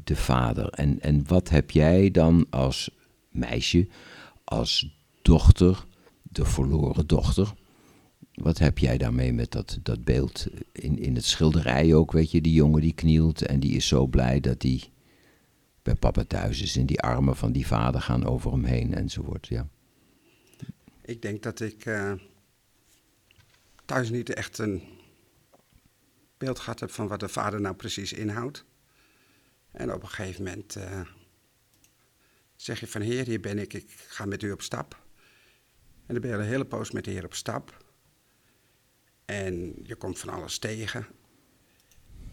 de 0.04 0.16
vader. 0.16 0.68
En, 0.68 1.00
en 1.00 1.24
wat 1.26 1.48
heb 1.48 1.70
jij 1.70 2.10
dan 2.10 2.46
als 2.50 2.90
meisje, 3.32 3.88
als 4.44 4.96
dochter, 5.22 5.86
de 6.22 6.44
verloren 6.44 7.06
dochter? 7.06 7.52
Wat 8.34 8.58
heb 8.58 8.78
jij 8.78 8.98
daarmee 8.98 9.32
met 9.32 9.50
dat, 9.50 9.78
dat 9.82 10.04
beeld 10.04 10.46
in, 10.72 10.98
in 10.98 11.14
het 11.14 11.24
schilderij 11.24 11.94
ook, 11.94 12.12
weet 12.12 12.30
je, 12.30 12.40
die 12.40 12.52
jongen 12.52 12.80
die 12.80 12.94
knielt 12.94 13.42
en 13.42 13.60
die 13.60 13.76
is 13.76 13.86
zo 13.86 14.06
blij 14.06 14.40
dat 14.40 14.62
hij 14.62 14.82
bij 15.82 15.94
papa 15.94 16.24
thuis 16.24 16.62
is 16.62 16.76
en 16.76 16.86
die 16.86 17.00
armen 17.00 17.36
van 17.36 17.52
die 17.52 17.66
vader 17.66 18.00
gaan 18.00 18.24
over 18.24 18.52
hem 18.52 18.64
heen 18.64 18.94
enzovoort, 18.94 19.46
ja. 19.46 19.68
Ik 21.02 21.22
denk 21.22 21.42
dat 21.42 21.60
ik 21.60 21.84
eh, 21.84 22.12
thuis 23.84 24.10
niet 24.10 24.34
echt 24.34 24.58
een 24.58 24.82
beeld 26.38 26.58
gehad 26.58 26.80
heb 26.80 26.90
van 26.90 27.08
wat 27.08 27.20
de 27.20 27.28
vader 27.28 27.60
nou 27.60 27.74
precies 27.74 28.12
inhoudt. 28.12 28.64
En 29.70 29.92
op 29.92 30.02
een 30.02 30.08
gegeven 30.08 30.44
moment 30.44 30.76
eh, 30.76 31.00
zeg 32.62 32.80
je 32.80 32.86
van 32.86 33.00
heer, 33.00 33.24
hier 33.24 33.40
ben 33.40 33.58
ik, 33.58 33.72
ik 33.72 33.90
ga 34.08 34.24
met 34.24 34.42
u 34.42 34.52
op 34.52 34.62
stap. 34.62 35.02
En 36.06 36.14
dan 36.14 36.20
ben 36.20 36.30
je 36.30 36.36
een 36.36 36.50
hele 36.50 36.64
poos 36.64 36.90
met 36.90 37.04
de 37.04 37.10
heer 37.10 37.24
op 37.24 37.34
stap. 37.34 37.84
En 39.24 39.74
je 39.82 39.94
komt 39.94 40.18
van 40.18 40.28
alles 40.28 40.58
tegen. 40.58 41.06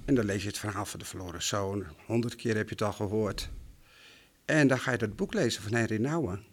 En 0.05 0.15
dan 0.15 0.25
lees 0.25 0.41
je 0.41 0.47
het 0.47 0.57
verhaal 0.57 0.85
van 0.85 0.99
de 0.99 1.05
verloren 1.05 1.43
zoon. 1.43 1.85
Honderd 2.05 2.35
keer 2.35 2.55
heb 2.55 2.69
je 2.69 2.75
het 2.75 2.83
al 2.83 2.93
gehoord. 2.93 3.49
En 4.45 4.67
dan 4.67 4.79
ga 4.79 4.91
je 4.91 4.97
dat 4.97 5.15
boek 5.15 5.33
lezen 5.33 5.63
van 5.63 5.73
Henry 5.73 5.97
Nouwen. 5.97 6.45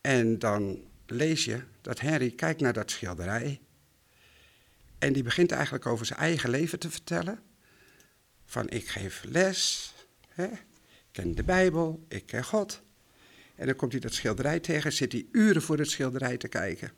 En 0.00 0.38
dan 0.38 0.84
lees 1.06 1.44
je 1.44 1.62
dat 1.80 2.00
Henry 2.00 2.30
kijkt 2.30 2.60
naar 2.60 2.72
dat 2.72 2.90
schilderij. 2.90 3.60
En 4.98 5.12
die 5.12 5.22
begint 5.22 5.52
eigenlijk 5.52 5.86
over 5.86 6.06
zijn 6.06 6.18
eigen 6.18 6.50
leven 6.50 6.78
te 6.78 6.90
vertellen. 6.90 7.42
Van 8.44 8.68
ik 8.68 8.88
geef 8.88 9.24
les, 9.24 9.92
hè, 10.28 10.48
ken 11.12 11.34
de 11.34 11.42
Bijbel, 11.42 12.04
ik 12.08 12.26
ken 12.26 12.44
God. 12.44 12.82
En 13.54 13.66
dan 13.66 13.76
komt 13.76 13.92
hij 13.92 14.00
dat 14.00 14.14
schilderij 14.14 14.60
tegen, 14.60 14.92
zit 14.92 15.12
hij 15.12 15.26
uren 15.32 15.62
voor 15.62 15.78
het 15.78 15.90
schilderij 15.90 16.36
te 16.36 16.48
kijken. 16.48 16.90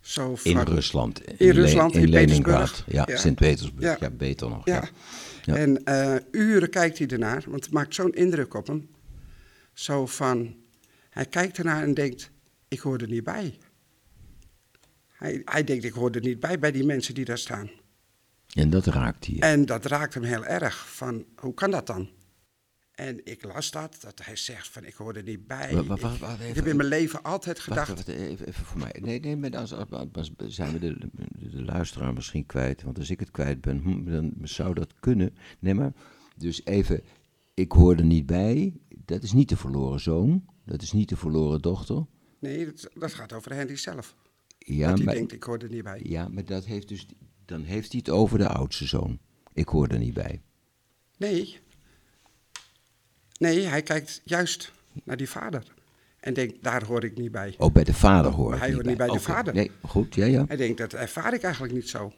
Zo 0.00 0.36
In 0.42 0.58
Rusland. 0.58 1.24
In 1.40 1.50
Rusland, 1.50 1.94
in 1.94 2.08
Leningrad. 2.08 2.60
Petersburg. 2.60 2.94
Ja, 2.94 3.04
Ja. 3.08 3.16
Sint-Petersburg. 3.16 3.84
Ja. 3.84 3.96
Ja. 4.00 4.10
beter 4.10 4.48
nog. 4.48 4.66
Ja. 4.66 4.74
Ja. 4.74 4.88
Ja. 5.44 5.56
En 5.56 5.84
eh, 5.84 6.16
uren 6.30 6.70
kijkt 6.70 6.98
hij 6.98 7.06
ernaar, 7.06 7.44
want 7.48 7.64
het 7.64 7.72
maakt 7.72 7.94
zo'n 7.94 8.12
indruk 8.12 8.54
op 8.54 8.66
hem. 8.66 8.90
Zo 9.72 10.06
van, 10.06 10.56
hij 11.10 11.26
kijkt 11.26 11.58
ernaar 11.58 11.82
en 11.82 11.94
denkt, 11.94 12.30
ik 12.68 12.80
hoor 12.80 12.98
er 12.98 13.08
niet 13.08 13.24
bij. 13.24 13.58
Hij, 15.12 15.42
hij 15.44 15.64
denkt, 15.64 15.84
ik 15.84 15.92
hoor 15.92 16.10
er 16.10 16.20
niet 16.20 16.40
bij, 16.40 16.58
bij 16.58 16.72
die 16.72 16.84
mensen 16.84 17.14
die 17.14 17.24
daar 17.24 17.38
staan. 17.38 17.70
En 18.54 18.70
dat 18.70 18.86
raakt 18.86 19.26
hij. 19.26 19.36
En 19.38 19.66
dat 19.66 19.84
raakt 19.86 20.14
hem 20.14 20.22
heel 20.22 20.44
erg, 20.44 20.88
van, 20.88 21.24
hoe 21.36 21.54
kan 21.54 21.70
dat 21.70 21.86
dan? 21.86 22.08
En 22.92 23.20
ik 23.24 23.44
las 23.44 23.70
dat, 23.70 23.96
dat 24.00 24.24
hij 24.24 24.36
zegt 24.36 24.68
van, 24.68 24.84
ik 24.84 24.94
hoor 24.94 25.14
er 25.14 25.22
niet 25.22 25.46
bij. 25.46 25.72
Ik- 25.72 26.54
heb 26.54 26.66
in 26.66 26.76
mijn 26.76 26.88
leven 26.88 27.22
altijd 27.22 27.58
gedacht, 27.58 27.88
wacht, 27.88 28.08
even, 28.08 28.46
even 28.46 28.64
voor 28.64 28.78
mij. 28.78 28.96
Nee, 29.00 29.20
nee, 29.20 29.36
maar 29.36 29.50
dan 29.50 29.66
zijn 30.36 30.72
we 30.72 30.78
de, 30.78 30.98
de, 30.98 31.50
de 31.50 31.62
luisteraar 31.64 32.12
misschien 32.12 32.46
kwijt. 32.46 32.82
Want 32.82 32.98
als 32.98 33.10
ik 33.10 33.20
het 33.20 33.30
kwijt 33.30 33.60
ben, 33.60 33.78
hm, 33.78 34.10
dan 34.10 34.32
zou 34.42 34.74
dat 34.74 34.94
kunnen. 35.00 35.36
Nee, 35.58 35.74
maar 35.74 35.92
dus 36.36 36.64
even, 36.64 37.02
ik 37.54 37.72
hoor 37.72 37.96
er 37.96 38.04
niet 38.04 38.26
bij. 38.26 38.74
Dat 39.04 39.22
is 39.22 39.32
niet 39.32 39.48
de 39.48 39.56
verloren 39.56 40.00
zoon. 40.00 40.44
Dat 40.64 40.82
is 40.82 40.92
niet 40.92 41.08
de 41.08 41.16
verloren 41.16 41.60
dochter. 41.60 42.06
nee, 42.38 42.64
dat, 42.66 42.88
dat 42.94 43.12
gaat 43.12 43.32
over 43.32 43.52
Henry 43.54 43.76
zelf. 43.76 44.14
Ja, 44.58 44.88
dat 44.88 44.96
hij 44.96 45.06
maar, 45.06 45.14
denkt, 45.14 45.32
ik 45.32 45.42
hoor 45.42 45.58
er 45.58 45.70
niet 45.70 45.82
bij. 45.82 46.00
ja, 46.02 46.28
maar 46.28 46.44
dat 46.44 46.64
heeft 46.64 46.88
dus, 46.88 47.06
dan 47.44 47.62
heeft 47.62 47.90
hij 47.92 48.00
het 48.04 48.14
over 48.14 48.38
de 48.38 48.48
oudste 48.48 48.86
zoon. 48.86 49.18
Ik 49.52 49.68
hoor 49.68 49.88
er 49.88 49.98
niet 49.98 50.14
bij. 50.14 50.42
Nee. 51.16 51.60
Nee, 53.42 53.60
hij 53.66 53.82
kijkt 53.82 54.20
juist 54.24 54.72
naar 55.04 55.16
die 55.16 55.28
vader. 55.28 55.62
En 56.20 56.34
denkt, 56.34 56.54
daar 56.62 56.84
hoor 56.84 57.04
ik 57.04 57.16
niet 57.16 57.32
bij. 57.32 57.54
Ook 57.58 57.72
bij 57.72 57.84
de 57.84 57.94
vader 57.94 58.30
hoor 58.32 58.58
hij 58.58 58.72
hoort 58.72 58.86
niet 58.86 58.96
bij 58.96 59.08
de 59.08 59.20
vader. 59.20 59.54
Nee, 59.54 59.70
goed, 59.82 60.14
ja, 60.14 60.24
ja. 60.24 60.44
Hij 60.48 60.56
denkt, 60.56 60.78
dat 60.78 60.92
ervaar 60.92 61.34
ik 61.34 61.42
eigenlijk 61.42 61.74
niet 61.74 61.88
zo. 61.88 62.12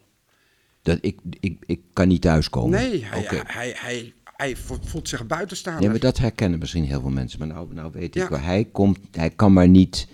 Dat 0.82 0.98
ik, 1.00 1.18
ik, 1.40 1.56
ik 1.66 1.80
kan 1.92 2.08
niet 2.08 2.20
thuiskomen. 2.22 2.70
Nee, 2.80 3.04
hij, 3.04 3.42
hij, 3.46 3.74
hij, 3.76 4.12
hij 4.24 4.56
vo- 4.56 4.78
voelt 4.84 5.08
zich 5.08 5.26
buitenstaander. 5.26 5.82
Nee, 5.82 5.90
maar 5.90 6.00
dat 6.00 6.18
herkennen 6.18 6.58
misschien 6.58 6.84
heel 6.84 7.00
veel 7.00 7.10
mensen. 7.10 7.38
Maar 7.38 7.48
nou, 7.48 7.74
nou 7.74 7.90
weet 7.92 8.04
ik 8.16 8.22
Ja. 8.22 8.28
wel. 8.28 8.38
Hij, 8.40 8.64
komt, 8.72 8.98
hij 9.10 9.30
kan 9.30 9.52
maar 9.52 9.68
niet 9.68 10.08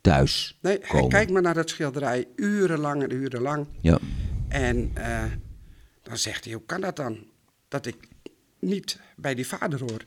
thuis 0.00 0.58
nee, 0.60 0.78
komen. 0.78 0.98
hij 0.98 1.08
kijkt 1.08 1.30
maar 1.30 1.42
naar 1.42 1.54
dat 1.54 1.70
schilderij 1.70 2.26
urenlang 2.36 3.02
en 3.02 3.12
urenlang. 3.12 3.66
Ja. 3.80 3.98
En 4.48 4.90
eh, 4.94 5.24
dan 6.02 6.16
zegt 6.18 6.44
hij, 6.44 6.52
hoe 6.54 6.62
kan 6.66 6.80
dat 6.80 6.96
dan? 6.96 7.18
Dat 7.68 7.86
ik 7.86 7.96
niet 8.66 9.00
bij 9.16 9.34
die 9.34 9.46
vader 9.46 9.78
hoor. 9.80 10.04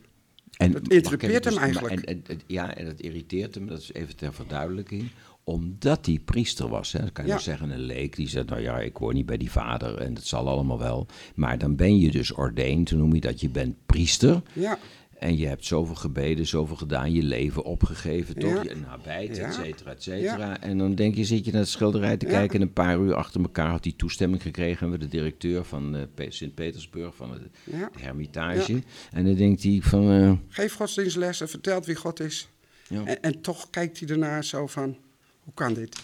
En, 0.58 0.72
Dat 0.72 0.88
interrupeert 0.88 1.44
hem 1.46 1.54
maar- 1.54 1.64
eigenlijk. 1.64 1.94
En, 1.94 2.06
en- 2.06 2.24
en- 2.28 2.42
ja, 2.48 2.76
en 2.76 2.86
dat 2.86 3.00
irriteert 3.00 3.56
hem, 3.56 3.68
dat 3.68 3.80
is 3.82 3.94
even 3.94 4.16
ter 4.16 4.34
verduidelijking. 4.34 5.10
Omdat 5.44 6.06
hij 6.06 6.20
priester 6.26 6.68
was. 6.68 6.92
Hè. 6.92 7.00
Dan 7.00 7.12
kan 7.12 7.26
je 7.26 7.32
Ja. 7.32 7.38
zeggen, 7.38 7.70
een 7.70 7.80
leek 7.80 8.16
die 8.16 8.28
zegt, 8.30 8.50
nou 8.50 8.62
ja, 8.62 8.80
ik 8.80 8.96
hoor 8.96 9.14
niet 9.14 9.26
bij 9.26 9.38
die 9.38 9.52
vader. 9.52 9.98
En 9.98 10.14
dat 10.14 10.24
zal 10.26 10.48
allemaal 10.48 10.78
wel. 10.80 11.08
Maar 11.36 11.58
dan 11.58 11.76
ben 11.76 12.00
je 12.00 12.12
dus 12.12 12.32
ordained, 12.34 12.90
hoe 12.90 13.00
noem 13.00 13.14
je 13.14 13.22
dat? 13.22 13.42
Je 13.42 13.50
bent 13.50 13.76
priester. 13.86 14.42
Ja, 14.54 14.80
En 15.20 15.38
je 15.38 15.48
hebt 15.48 15.66
zoveel 15.66 15.96
gebeden, 15.96 16.48
zoveel 16.48 16.76
gedaan, 16.76 17.12
je 17.14 17.24
leven 17.24 17.64
opgegeven, 17.64 18.36
toch? 18.36 18.64
Je 18.64 18.76
nabijt, 18.76 19.36
Ja. 19.36 19.48
et 19.48 19.54
cetera, 19.54 19.92
et 19.92 20.04
cetera. 20.04 20.62
En 20.62 20.78
dan 20.78 20.96
denk 20.96 21.16
je, 21.16 21.26
zit 21.26 21.46
je 21.46 21.52
naar 21.52 21.62
het 21.62 21.70
schilderij 21.70 22.18
te 22.18 22.26
kijken... 22.26 22.56
en 22.56 22.62
een 22.62 22.74
paar 22.74 23.00
uur 23.00 23.14
achter 23.14 23.42
elkaar 23.42 23.70
had 23.70 23.84
hij 23.84 23.94
toestemming 23.98 24.42
gekregen... 24.42 24.86
en 24.86 24.92
we 24.92 24.98
de 24.98 25.08
directeur 25.08 25.64
van 25.66 26.08
Pe- 26.14 26.32
Sint-Petersburg, 26.32 27.16
van 27.16 27.32
de, 27.32 27.72
Ja. 27.78 27.90
de 27.94 28.00
Hermitage. 28.00 28.82
En 29.12 29.26
dan 29.26 29.36
denkt 29.36 29.64
hij 29.64 29.80
van... 29.84 30.12
eh, 30.12 30.32
geef 30.48 30.74
godsdienstlessen, 30.74 31.50
vertelt 31.50 31.86
wie 31.86 31.96
God 31.96 32.20
is. 32.20 32.48
En, 32.90 33.22
en 33.22 33.42
toch 33.42 33.70
kijkt 33.70 34.00
hij 34.00 34.10
ernaar 34.10 34.44
zo 34.44 34.68
van, 34.68 34.98
hoe 35.40 35.54
kan 35.54 35.74
dit? 35.74 35.98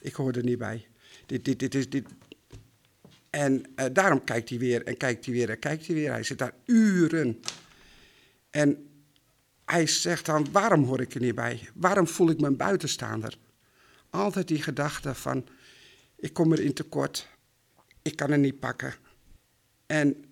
Ik 0.00 0.14
hoor 0.14 0.32
er 0.32 0.44
niet 0.44 0.58
bij. 0.58 0.86
Dit, 1.26 1.44
dit, 1.44 1.58
dit 1.58 1.74
is 1.74 1.90
dit. 1.90 2.04
En 3.30 3.62
eh, 3.74 3.86
daarom 3.92 4.24
kijkt 4.24 4.48
hij 4.48 4.58
weer 4.58 4.82
en 4.84 4.96
kijkt 4.96 5.24
hij 5.24 5.34
weer 5.34 5.50
en 5.50 5.58
kijkt 5.58 5.86
hij 5.86 5.94
weer. 5.96 6.10
Hij 6.10 6.22
zit 6.22 6.38
daar 6.38 6.54
uren. 6.66 7.38
En 8.52 8.90
hij 9.64 9.86
zegt 9.86 10.26
dan, 10.26 10.52
waarom 10.52 10.84
hoor 10.84 11.00
ik 11.00 11.14
er 11.14 11.20
niet 11.20 11.34
bij? 11.34 11.68
Waarom 11.74 12.06
voel 12.06 12.30
ik 12.30 12.40
me 12.40 12.46
een 12.46 12.56
buitenstaander? 12.56 13.38
Altijd 14.10 14.48
die 14.48 14.62
gedachte 14.62 15.14
van, 15.14 15.46
ik 16.16 16.32
kom 16.32 16.52
erin 16.52 16.74
tekort. 16.74 17.28
Ik 18.02 18.16
kan 18.16 18.30
er 18.30 18.38
niet 18.38 18.58
pakken. 18.58 18.94
En 19.86 20.24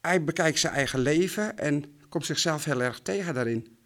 hij 0.00 0.24
bekijkt 0.24 0.58
zijn 0.58 0.72
eigen 0.72 1.00
leven 1.00 1.58
en 1.58 1.98
komt 2.08 2.26
zichzelf 2.26 2.64
heel 2.64 2.82
erg 2.82 3.00
tegen 3.00 3.34
daarin. 3.34 3.78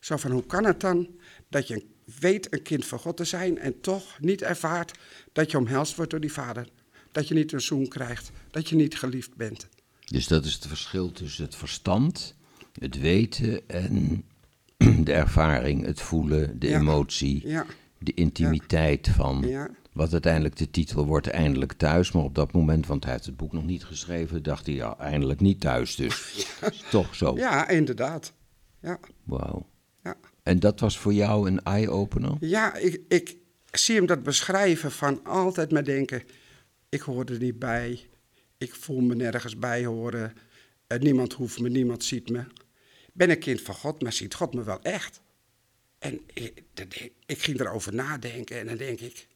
Zo 0.00 0.16
van, 0.16 0.30
hoe 0.30 0.46
kan 0.46 0.64
het 0.64 0.80
dan 0.80 1.08
dat 1.48 1.68
je 1.68 1.86
weet 2.20 2.52
een 2.52 2.62
kind 2.62 2.86
van 2.86 2.98
God 2.98 3.16
te 3.16 3.24
zijn 3.24 3.58
en 3.58 3.80
toch 3.80 4.20
niet 4.20 4.42
ervaart 4.42 4.98
dat 5.32 5.50
je 5.50 5.58
omhelst 5.58 5.96
wordt 5.96 6.10
door 6.10 6.20
die 6.20 6.32
vader? 6.32 6.68
Dat 7.12 7.28
je 7.28 7.34
niet 7.34 7.52
een 7.52 7.60
zoen 7.60 7.88
krijgt, 7.88 8.30
dat 8.50 8.68
je 8.68 8.76
niet 8.76 8.98
geliefd 8.98 9.34
bent. 9.34 9.68
Dus 10.04 10.26
dat 10.26 10.44
is 10.44 10.54
het 10.54 10.66
verschil 10.66 11.12
tussen 11.12 11.44
het 11.44 11.54
verstand, 11.54 12.34
het 12.80 13.00
weten 13.00 13.68
en 13.68 14.24
de 15.04 15.12
ervaring, 15.12 15.84
het 15.84 16.00
voelen, 16.00 16.58
de 16.58 16.68
Ja. 16.68 16.78
emotie, 16.80 17.48
Ja, 17.48 17.66
de 17.98 18.14
intimiteit 18.14 19.08
van 19.08 19.46
wat 19.92 20.12
uiteindelijk 20.12 20.56
de 20.56 20.70
titel 20.70 21.06
wordt, 21.06 21.26
eindelijk 21.26 21.72
thuis. 21.72 22.12
Maar 22.12 22.22
op 22.22 22.34
dat 22.34 22.52
moment, 22.52 22.86
want 22.86 23.04
hij 23.04 23.12
heeft 23.12 23.26
het 23.26 23.36
boek 23.36 23.52
nog 23.52 23.64
niet 23.64 23.84
geschreven, 23.84 24.42
dacht 24.42 24.66
hij 24.66 24.74
ja, 24.74 24.98
eindelijk 24.98 25.40
niet 25.40 25.60
thuis. 25.60 25.96
Dus 25.96 26.46
toch 26.90 27.14
zo. 27.14 27.36
ja, 27.36 27.68
inderdaad. 27.68 28.32
Ja, 28.80 28.98
Wauw. 29.24 29.66
ja. 30.04 30.16
En 30.42 30.58
dat 30.60 30.80
was 30.80 30.98
voor 30.98 31.12
jou 31.14 31.48
een 31.50 31.62
eye-opener? 31.62 32.36
ja 32.40 32.74
ik, 32.76 33.00
ik 33.08 33.36
zie 33.72 33.96
hem 33.96 34.06
dat 34.06 34.22
beschrijven 34.22 34.90
van 34.92 35.24
altijd 35.24 35.72
maar 35.72 35.84
denken, 35.84 36.22
ik 36.88 37.00
hoor 37.00 37.24
er 37.24 37.38
niet 37.38 37.58
bij, 37.58 38.00
ik 38.58 38.74
voel 38.74 39.00
me 39.00 39.14
nergens 39.14 39.58
bij 39.58 39.84
horen, 39.84 40.32
eh, 40.86 40.98
niemand 40.98 41.32
hoeft 41.32 41.60
me, 41.60 41.68
niemand 41.68 42.04
ziet 42.04 42.30
me. 42.30 42.44
Ik 43.18 43.26
ben 43.26 43.36
een 43.36 43.42
kind 43.42 43.60
van 43.60 43.74
God, 43.74 44.02
maar 44.02 44.12
ziet 44.12 44.34
God 44.34 44.54
me 44.54 44.62
wel 44.62 44.82
echt? 44.82 45.20
En 45.98 46.20
ik, 46.34 46.62
ik 47.26 47.42
ging 47.42 47.60
erover 47.60 47.94
nadenken 47.94 48.58
en 48.58 48.66
dan 48.66 48.76
denk 48.76 49.00
ik, 49.00 49.26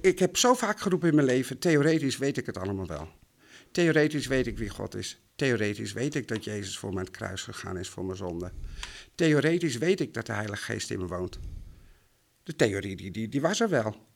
ik 0.00 0.18
heb 0.18 0.36
zo 0.36 0.54
vaak 0.54 0.80
geroepen 0.80 1.08
in 1.08 1.14
mijn 1.14 1.26
leven, 1.26 1.58
theoretisch 1.58 2.16
weet 2.16 2.36
ik 2.36 2.46
het 2.46 2.58
allemaal 2.58 2.86
wel. 2.86 3.08
Theoretisch 3.70 4.26
weet 4.26 4.46
ik 4.46 4.58
wie 4.58 4.68
God 4.68 4.94
is. 4.94 5.20
Theoretisch 5.34 5.92
weet 5.92 6.14
ik 6.14 6.28
dat 6.28 6.44
Jezus 6.44 6.78
voor 6.78 6.98
het 6.98 7.10
kruis 7.10 7.42
gegaan 7.42 7.78
is 7.78 7.88
voor 7.88 8.04
mijn 8.04 8.16
zonde. 8.16 8.52
Theoretisch 9.14 9.76
weet 9.76 10.00
ik 10.00 10.14
dat 10.14 10.26
de 10.26 10.32
Heilige 10.32 10.62
Geest 10.62 10.90
in 10.90 10.98
me 10.98 11.06
woont. 11.06 11.38
De 12.42 12.56
theorie 12.56 12.96
die, 12.96 13.10
die, 13.10 13.28
die 13.28 13.40
was 13.40 13.60
er 13.60 13.68
wel. 13.68 14.06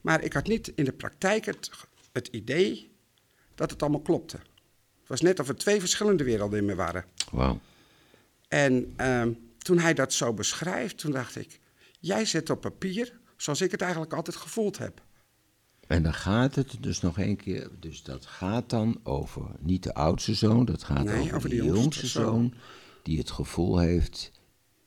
Maar 0.00 0.24
ik 0.24 0.32
had 0.32 0.46
niet 0.46 0.72
in 0.74 0.84
de 0.84 0.92
praktijk 0.92 1.44
het, 1.44 1.70
het 2.12 2.28
idee 2.28 2.92
dat 3.54 3.70
het 3.70 3.82
allemaal 3.82 4.02
klopte. 4.02 4.38
Het 5.08 5.20
was 5.20 5.28
net 5.28 5.40
of 5.40 5.48
er 5.48 5.56
twee 5.56 5.80
verschillende 5.80 6.24
werelden 6.24 6.58
in 6.58 6.64
me 6.64 6.74
waren. 6.74 7.04
Wauw. 7.30 7.60
En 8.48 8.92
ehm, 8.96 9.32
toen 9.58 9.78
hij 9.78 9.94
dat 9.94 10.12
zo 10.12 10.34
beschrijft, 10.34 10.98
toen 10.98 11.12
dacht 11.12 11.36
ik... 11.36 11.60
Jij 12.00 12.24
zet 12.24 12.50
op 12.50 12.60
papier 12.60 13.18
zoals 13.36 13.60
ik 13.60 13.70
het 13.70 13.80
eigenlijk 13.80 14.12
altijd 14.12 14.36
gevoeld 14.36 14.78
heb. 14.78 15.02
En 15.86 16.02
dan 16.02 16.14
gaat 16.14 16.54
het 16.54 16.76
dus 16.80 17.00
nog 17.00 17.18
één 17.18 17.36
keer, 17.36 17.70
dus 17.80 18.02
dat 18.02 18.26
gaat 18.26 18.70
dan 18.70 19.00
over 19.02 19.42
niet 19.60 19.82
de 19.82 19.94
oudste 19.94 20.34
zoon, 20.34 20.64
dat 20.64 20.82
gaat 20.82 21.04
Nee, 21.04 21.20
over, 21.20 21.36
over 21.36 21.48
de 21.48 21.56
de 21.56 21.62
jongste 21.62 21.80
jongste 21.82 22.06
zoon. 22.06 22.24
zoon, 22.24 22.54
die 23.02 23.18
het 23.18 23.30
gevoel 23.30 23.78
heeft, 23.78 24.32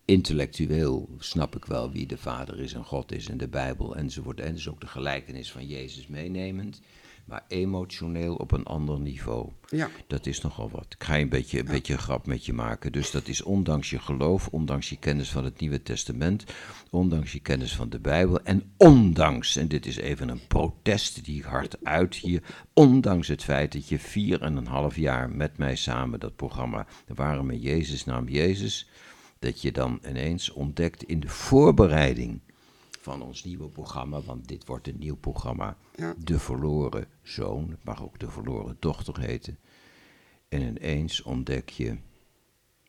intellectueel 0.05 1.09
snap 1.19 1.55
ik 1.55 1.65
wel 1.65 1.91
wie 1.91 2.07
de 2.07 2.17
vader 2.17 2.59
is 2.59 2.73
en 2.73 2.85
God 2.85 3.11
is 3.11 3.29
en 3.29 3.37
de 3.37 3.47
Bijbel 3.47 3.95
enzovoort. 3.95 4.39
En 4.39 4.53
dus 4.53 4.69
ook 4.69 4.81
de 4.81 4.87
gelijkenis 4.87 5.51
van 5.51 5.67
Jezus 5.67 6.07
meenemend, 6.07 6.81
maar 7.25 7.43
emotioneel 7.47 8.35
op 8.35 8.51
een 8.51 8.63
ander 8.63 8.99
niveau. 8.99 9.49
Ja. 9.69 9.89
Dat 10.07 10.25
is 10.25 10.41
nogal 10.41 10.69
wat. 10.69 10.85
Ik 10.89 11.03
ga 11.03 11.19
een 11.19 11.29
beetje, 11.29 11.59
een 11.59 11.65
beetje 11.65 11.97
grap 11.97 12.25
met 12.25 12.45
je 12.45 12.53
maken. 12.53 12.91
Dus 12.91 13.11
dat 13.11 13.27
is 13.27 13.41
ondanks 13.41 13.89
je 13.89 13.99
geloof, 13.99 14.47
ondanks 14.47 14.89
je 14.89 14.97
kennis 14.97 15.31
van 15.31 15.43
het 15.43 15.59
Nieuwe 15.59 15.83
Testament, 15.83 16.45
ondanks 16.89 17.31
je 17.31 17.39
kennis 17.39 17.75
van 17.75 17.89
de 17.89 17.99
Bijbel 17.99 18.41
en 18.41 18.71
ondanks, 18.77 19.55
en 19.55 19.67
dit 19.67 19.85
is 19.85 19.97
even 19.97 20.29
een 20.29 20.47
protest 20.47 21.25
die 21.25 21.37
ik 21.37 21.43
hard 21.43 21.85
uit 21.85 22.15
hier, 22.15 22.43
ondanks 22.73 23.27
het 23.27 23.43
feit 23.43 23.71
dat 23.71 23.87
je 23.87 23.99
vier 23.99 24.41
en 24.41 24.55
een 24.55 24.67
half 24.67 24.95
jaar 24.95 25.29
met 25.29 25.57
mij 25.57 25.75
samen 25.75 26.19
dat 26.19 26.35
programma 26.35 26.85
Waarom 27.07 27.45
met 27.45 27.63
Jezus 27.63 28.05
naam 28.05 28.27
Jezus, 28.27 28.89
dat 29.39 29.61
je 29.61 29.71
dan 29.71 29.99
ineens 30.07 30.51
ontdekt 30.51 31.03
in 31.03 31.19
de 31.19 31.27
voorbereiding 31.27 32.41
van 33.01 33.21
ons 33.21 33.43
nieuwe 33.43 33.69
programma, 33.69 34.21
want 34.21 34.47
dit 34.47 34.65
wordt 34.65 34.87
een 34.87 34.97
nieuw 34.97 35.15
programma, 35.15 35.77
Ja. 35.95 36.15
De 36.17 36.39
Verloren 36.39 37.07
Zoon, 37.23 37.69
het 37.69 37.83
mag 37.83 38.03
ook 38.03 38.19
De 38.19 38.29
Verloren 38.29 38.77
Dochter 38.79 39.19
heten. 39.19 39.57
En 40.49 40.61
ineens 40.61 41.21
ontdek 41.21 41.69
je, 41.69 41.97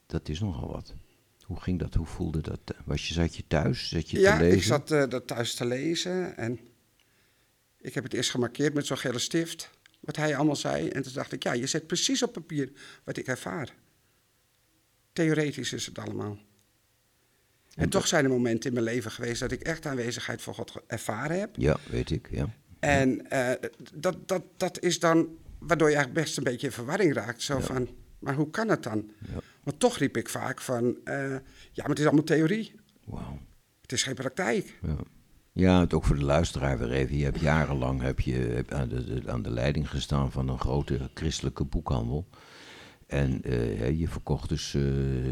dat 0.07 0.29
is 0.29 0.41
nogal 0.41 0.71
wat. 0.73 0.95
Hoe 1.43 1.61
ging 1.61 1.79
dat? 1.79 1.95
Hoe 1.95 2.07
voelde 2.07 2.41
dat? 2.41 2.61
Was 2.85 3.09
je, 3.09 3.15
zat 3.15 3.37
je 3.37 3.45
thuis? 3.47 3.89
Zat 3.89 4.11
je 4.11 4.21
ja, 4.21 4.37
te 4.37 4.43
lezen? 4.43 4.59
ik 4.59 4.65
zat 4.65 4.91
eh, 4.91 5.09
dat 5.09 5.27
thuis 5.27 5.55
te 5.55 5.65
lezen 5.65 6.37
en 6.37 6.61
ik 7.81 7.95
heb 7.95 8.05
het 8.05 8.15
eerst 8.15 8.31
gemarkeerd 8.31 8.75
met 8.75 8.87
zo'n 8.87 8.99
gele 8.99 9.19
stift, 9.19 9.71
wat 10.01 10.17
hij 10.17 10.37
allemaal 10.37 10.57
zei. 10.57 10.89
En 10.89 11.03
toen 11.03 11.13
dacht 11.13 11.33
ik, 11.33 11.43
ja, 11.43 11.53
je 11.53 11.67
zet 11.67 11.87
precies 11.87 12.23
op 12.23 12.33
papier 12.33 12.73
wat 13.05 13.17
ik 13.17 13.27
ervaar. 13.27 13.75
Theoretisch 15.13 15.73
is 15.73 15.87
het 15.87 15.99
allemaal. 15.99 16.39
En, 17.75 17.89
toch 17.89 18.07
zijn 18.07 18.25
er 18.25 18.31
momenten 18.31 18.69
in 18.69 18.75
mijn 18.75 18.95
leven 18.95 19.11
geweest 19.11 19.41
dat 19.41 19.53
ik 19.53 19.61
echt 19.61 19.87
aanwezigheid 19.87 20.43
van 20.43 20.55
God 20.55 20.73
ervaren 20.87 21.41
heb. 21.41 21.51
Ja, 21.57 21.77
weet 21.91 22.11
ik, 22.11 22.29
ja. 22.31 22.49
En 22.79 23.31
eh, 23.31 23.69
dat, 23.95 24.29
dat, 24.29 24.43
dat 24.57 24.81
is 24.81 24.99
dan 24.99 25.29
waardoor 25.59 25.89
je 25.89 25.95
eigenlijk 25.95 26.25
best 26.25 26.37
een 26.39 26.45
beetje 26.45 26.67
in 26.67 26.73
verwarring 26.73 27.15
raakt. 27.15 27.43
Zo 27.43 27.59
van, 27.61 27.89
maar 28.19 28.35
hoe 28.35 28.51
kan 28.51 28.69
het 28.69 28.83
dan? 28.83 29.11
Ja. 29.33 29.41
Want 29.63 29.81
toch 29.81 29.99
riep 29.99 30.17
ik 30.17 30.29
vaak 30.29 30.61
van, 30.61 30.97
eh, 31.05 31.31
ja, 31.73 31.83
maar 31.83 31.89
het 31.89 31.99
is 31.99 32.05
allemaal 32.05 32.25
theorie. 32.25 32.75
Wauw. 33.05 33.39
Het 33.83 33.93
is 33.93 34.03
geen 34.03 34.15
praktijk. 34.15 34.79
Ja. 34.83 34.97
Ja, 35.55 35.81
het 35.81 35.95
ook 35.95 36.05
voor 36.05 36.17
de 36.17 36.25
luisteraar 36.25 36.79
weer 36.79 36.91
even. 36.93 37.17
Je 37.17 37.25
hebt 37.25 37.41
jarenlang 37.41 38.01
heb 38.03 38.21
je 38.21 38.33
heb 38.35 38.73
aan, 38.73 38.89
de- 38.89 39.23
aan 39.27 39.43
de 39.43 39.51
leiding 39.51 39.91
gestaan 39.91 40.33
van 40.33 40.49
een 40.49 40.59
grote 40.59 41.11
christelijke 41.15 41.65
boekhandel. 41.65 42.29
En 43.13 43.43
eh, 43.43 43.99
je 43.99 44.09
verkocht 44.09 44.49
dus 44.49 44.75
eh, 44.75 44.83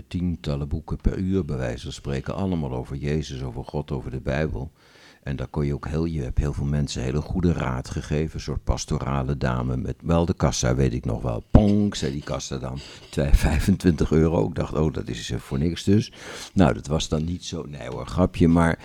tientallen 0.08 0.68
boeken 0.68 0.96
per 0.96 1.18
uur, 1.18 1.44
bij 1.44 1.56
wijze 1.56 1.82
van 1.82 1.92
spreken. 1.92 2.34
Allemaal 2.34 2.72
over 2.72 2.96
Jezus, 2.96 3.42
over 3.42 3.64
God, 3.64 3.90
over 3.90 4.10
de 4.10 4.20
Bijbel. 4.20 4.70
En 5.22 5.36
daar 5.36 5.46
kon 5.46 5.66
je 5.66 5.74
ook 5.74 5.88
heel, 5.88 6.04
je 6.04 6.22
hebt 6.22 6.38
heel 6.38 6.52
veel 6.52 6.64
mensen 6.64 7.02
hele 7.02 7.20
goede 7.20 7.52
raad 7.52 7.90
gegeven. 7.90 8.34
Een 8.34 8.40
soort 8.40 8.64
pastorale 8.64 9.36
dame 9.36 9.76
met 9.76 9.96
wel 10.02 10.26
de 10.26 10.34
kassa, 10.34 10.74
weet 10.74 10.92
ik 10.92 11.04
nog 11.04 11.22
wel. 11.22 11.42
Ponk, 11.50 11.94
zei 11.94 12.12
die 12.12 12.22
kassa 12.22 12.58
dan. 12.58 12.78
2, 13.10 13.30
25 13.32 14.12
euro. 14.12 14.48
Ik 14.48 14.54
dacht, 14.54 14.74
oh, 14.74 14.92
dat 14.92 15.08
is 15.08 15.30
eh, 15.30 15.38
voor 15.38 15.58
niks 15.58 15.84
dus. 15.84 16.12
Nou, 16.54 16.74
dat 16.74 16.86
was 16.86 17.08
dan 17.08 17.24
niet 17.24 17.44
zo, 17.44 17.64
nee 17.68 17.88
hoor, 17.88 18.06
grapje. 18.06 18.48
Maar, 18.48 18.78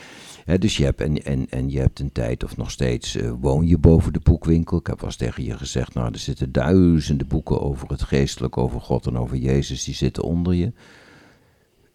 dus 0.45 0.77
je 0.77 0.83
hebt, 0.83 1.01
en, 1.01 1.23
en, 1.23 1.49
en 1.49 1.69
je 1.69 1.79
hebt 1.79 1.99
een 1.99 2.11
tijd, 2.11 2.43
of 2.43 2.57
nog 2.57 2.71
steeds, 2.71 3.15
eh, 3.15 3.31
woon 3.39 3.67
je 3.67 3.77
boven 3.77 4.13
de 4.13 4.19
boekwinkel. 4.19 4.77
Ik 4.77 4.87
heb 4.87 4.99
wel 4.99 5.09
eens 5.09 5.17
tegen 5.17 5.43
je 5.43 5.57
gezegd, 5.57 5.93
nou, 5.93 6.11
er 6.11 6.19
zitten 6.19 6.51
duizenden 6.51 7.27
boeken 7.27 7.61
over 7.61 7.89
het 7.89 8.03
geestelijk, 8.03 8.57
over 8.57 8.81
God 8.81 9.07
en 9.07 9.17
over 9.17 9.37
Jezus. 9.37 9.83
Die 9.83 9.93
zitten 9.93 10.23
onder 10.23 10.53
je. 10.53 10.73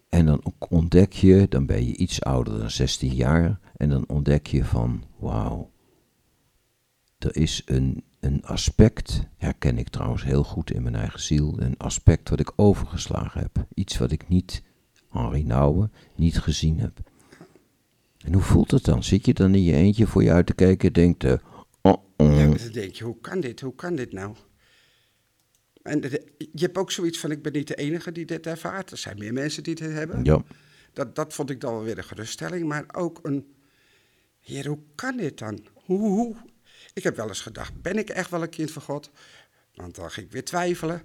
En 0.09 0.25
dan 0.25 0.43
ontdek 0.69 1.13
je, 1.13 1.45
dan 1.49 1.65
ben 1.65 1.85
je 1.85 1.95
iets 1.95 2.21
ouder 2.21 2.59
dan 2.59 2.71
16 2.71 3.13
jaar, 3.13 3.59
en 3.77 3.89
dan 3.89 4.03
ontdek 4.07 4.47
je 4.47 4.63
van, 4.65 5.03
wauw, 5.19 5.71
er 7.17 7.35
is 7.35 7.61
een, 7.65 8.03
een 8.19 8.43
aspect, 8.45 9.27
herken 9.37 9.77
ik 9.77 9.89
trouwens 9.89 10.23
heel 10.23 10.43
goed 10.43 10.71
in 10.71 10.83
mijn 10.83 10.95
eigen 10.95 11.21
ziel, 11.21 11.61
een 11.61 11.77
aspect 11.77 12.29
wat 12.29 12.39
ik 12.39 12.53
overgeslagen 12.55 13.41
heb. 13.41 13.65
Iets 13.73 13.97
wat 13.97 14.11
ik 14.11 14.27
niet, 14.27 14.63
Henri 15.09 15.43
Nouwen, 15.43 15.91
niet 16.15 16.39
gezien 16.39 16.79
heb. 16.79 17.10
En 18.23 18.33
hoe 18.33 18.41
voelt 18.41 18.71
het 18.71 18.85
dan? 18.85 19.03
Zit 19.03 19.25
je 19.25 19.33
dan 19.33 19.55
in 19.55 19.63
je 19.63 19.73
eentje 19.73 20.07
voor 20.07 20.23
je 20.23 20.31
uit 20.31 20.45
te 20.45 20.53
kijken 20.53 20.87
en 20.87 20.93
denkt, 20.93 21.23
eh, 21.23 21.33
oh, 21.81 21.93
oh. 22.17 22.37
Ja, 22.37 22.45
dan 22.45 22.71
denk 22.71 22.95
je, 22.95 23.03
hoe 23.03 23.19
kan 23.21 23.39
dit? 23.39 23.61
Hoe 23.61 23.75
kan 23.75 23.95
dit 23.95 24.11
nou? 24.11 24.35
En 25.81 26.01
je 26.37 26.61
hebt 26.65 26.77
ook 26.77 26.91
zoiets 26.91 27.19
van, 27.19 27.31
ik 27.31 27.41
ben 27.41 27.51
niet 27.51 27.67
de 27.67 27.75
enige 27.75 28.11
die 28.11 28.25
dit 28.25 28.47
ervaart. 28.47 28.91
Er 28.91 28.97
zijn 28.97 29.17
meer 29.17 29.33
mensen 29.33 29.63
die 29.63 29.75
dit 29.75 29.91
hebben. 29.91 30.23
ja, 30.23 30.43
Dat, 30.93 31.15
dat 31.15 31.33
vond 31.33 31.49
ik 31.49 31.61
dan 31.61 31.73
wel 31.73 31.83
weer 31.83 31.97
een 31.97 32.03
geruststelling. 32.03 32.67
Maar 32.67 32.85
ook 32.91 33.19
een, 33.21 33.45
heer, 34.39 34.67
hoe 34.67 34.79
kan 34.95 35.17
dit 35.17 35.37
dan? 35.37 35.59
Hoe? 35.73 36.35
Ik 36.93 37.03
heb 37.03 37.15
wel 37.15 37.27
eens 37.27 37.41
gedacht, 37.41 37.81
ben 37.81 37.97
ik 37.97 38.09
echt 38.09 38.29
wel 38.29 38.41
een 38.41 38.49
kind 38.49 38.71
van 38.71 38.81
God? 38.81 39.11
Want 39.73 39.95
dan 39.95 40.11
ging 40.11 40.25
ik 40.25 40.31
weer 40.31 40.45
twijfelen. 40.45 41.01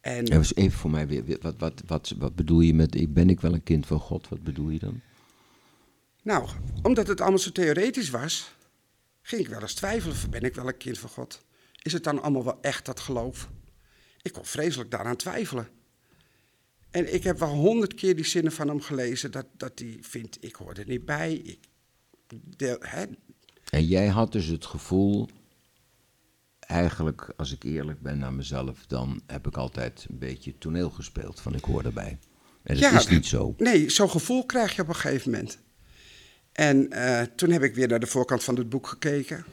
En 0.00 0.26
Ja, 0.26 0.36
dus 0.36 0.54
even 0.54 0.78
voor 0.78 0.90
mij 0.90 1.06
weer, 1.06 1.38
wat, 1.40 1.54
wat, 1.58 1.82
wat, 1.86 2.14
wat 2.18 2.34
bedoel 2.34 2.60
je 2.60 2.74
met, 2.74 2.94
ik 2.94 3.14
ben 3.14 3.30
ik 3.30 3.40
wel 3.40 3.54
een 3.54 3.62
kind 3.62 3.86
van 3.86 4.00
God, 4.00 4.28
wat 4.28 4.42
bedoel 4.42 4.70
je 4.70 4.78
dan? 4.78 5.00
Nou, 6.22 6.48
omdat 6.82 7.06
het 7.06 7.20
allemaal 7.20 7.38
zo 7.38 7.50
theoretisch 7.50 8.10
was, 8.10 8.54
ging 9.22 9.40
ik 9.42 9.48
wel 9.48 9.60
eens 9.60 9.74
twijfelen. 9.74 10.16
van, 10.16 10.30
Ben 10.30 10.42
ik 10.42 10.54
wel 10.54 10.68
een 10.68 10.76
kind 10.76 10.98
van 10.98 11.08
God? 11.10 11.44
Is 11.82 11.92
het 11.92 12.04
dan 12.04 12.22
allemaal 12.22 12.44
wel 12.44 12.58
echt 12.60 12.84
dat 12.84 13.00
geloof? 13.00 13.48
Ik 14.22 14.32
kon 14.32 14.44
vreselijk 14.44 14.90
daaraan 14.90 15.16
twijfelen. 15.16 15.68
En 16.90 17.14
ik 17.14 17.22
heb 17.22 17.38
wel 17.38 17.54
honderd 17.54 17.94
keer 17.94 18.16
die 18.16 18.24
zinnen 18.24 18.52
van 18.52 18.68
hem 18.68 18.80
gelezen, 18.80 19.30
dat, 19.30 19.46
dat 19.56 19.78
hij 19.78 19.98
vindt, 20.00 20.44
ik 20.44 20.54
hoor 20.54 20.74
er 20.74 20.86
niet 20.86 21.04
bij. 21.04 21.32
Ik, 21.34 21.58
de, 22.56 22.76
hè, 22.80 23.04
En 23.70 23.84
jij 23.86 24.06
had 24.08 24.32
dus 24.32 24.46
het 24.46 24.64
gevoel, 24.64 25.28
eigenlijk 26.58 27.32
als 27.36 27.52
ik 27.52 27.62
eerlijk 27.62 28.00
ben 28.02 28.18
naar 28.18 28.32
mezelf, 28.32 28.86
dan 28.86 29.22
heb 29.26 29.46
ik 29.46 29.56
altijd 29.56 30.06
een 30.08 30.18
beetje 30.18 30.58
toneel 30.58 30.90
gespeeld 30.90 31.40
van 31.40 31.54
ik 31.54 31.64
hoor 31.64 31.84
erbij. 31.84 32.18
En 32.62 32.74
dat 32.74 32.78
Ja, 32.78 32.98
is 32.98 33.08
niet 33.08 33.26
zo. 33.26 33.54
Nee, 33.58 33.90
zo'n 33.90 34.10
gevoel 34.10 34.46
krijg 34.46 34.76
je 34.76 34.82
op 34.82 34.88
een 34.88 34.94
gegeven 34.94 35.30
moment. 35.30 35.58
En 36.52 36.90
eh, 36.90 37.22
toen 37.36 37.50
heb 37.50 37.62
ik 37.62 37.74
weer 37.74 37.88
naar 37.88 38.00
de 38.00 38.06
voorkant 38.06 38.44
van 38.44 38.56
het 38.56 38.68
boek 38.68 38.86
gekeken. 38.86 39.44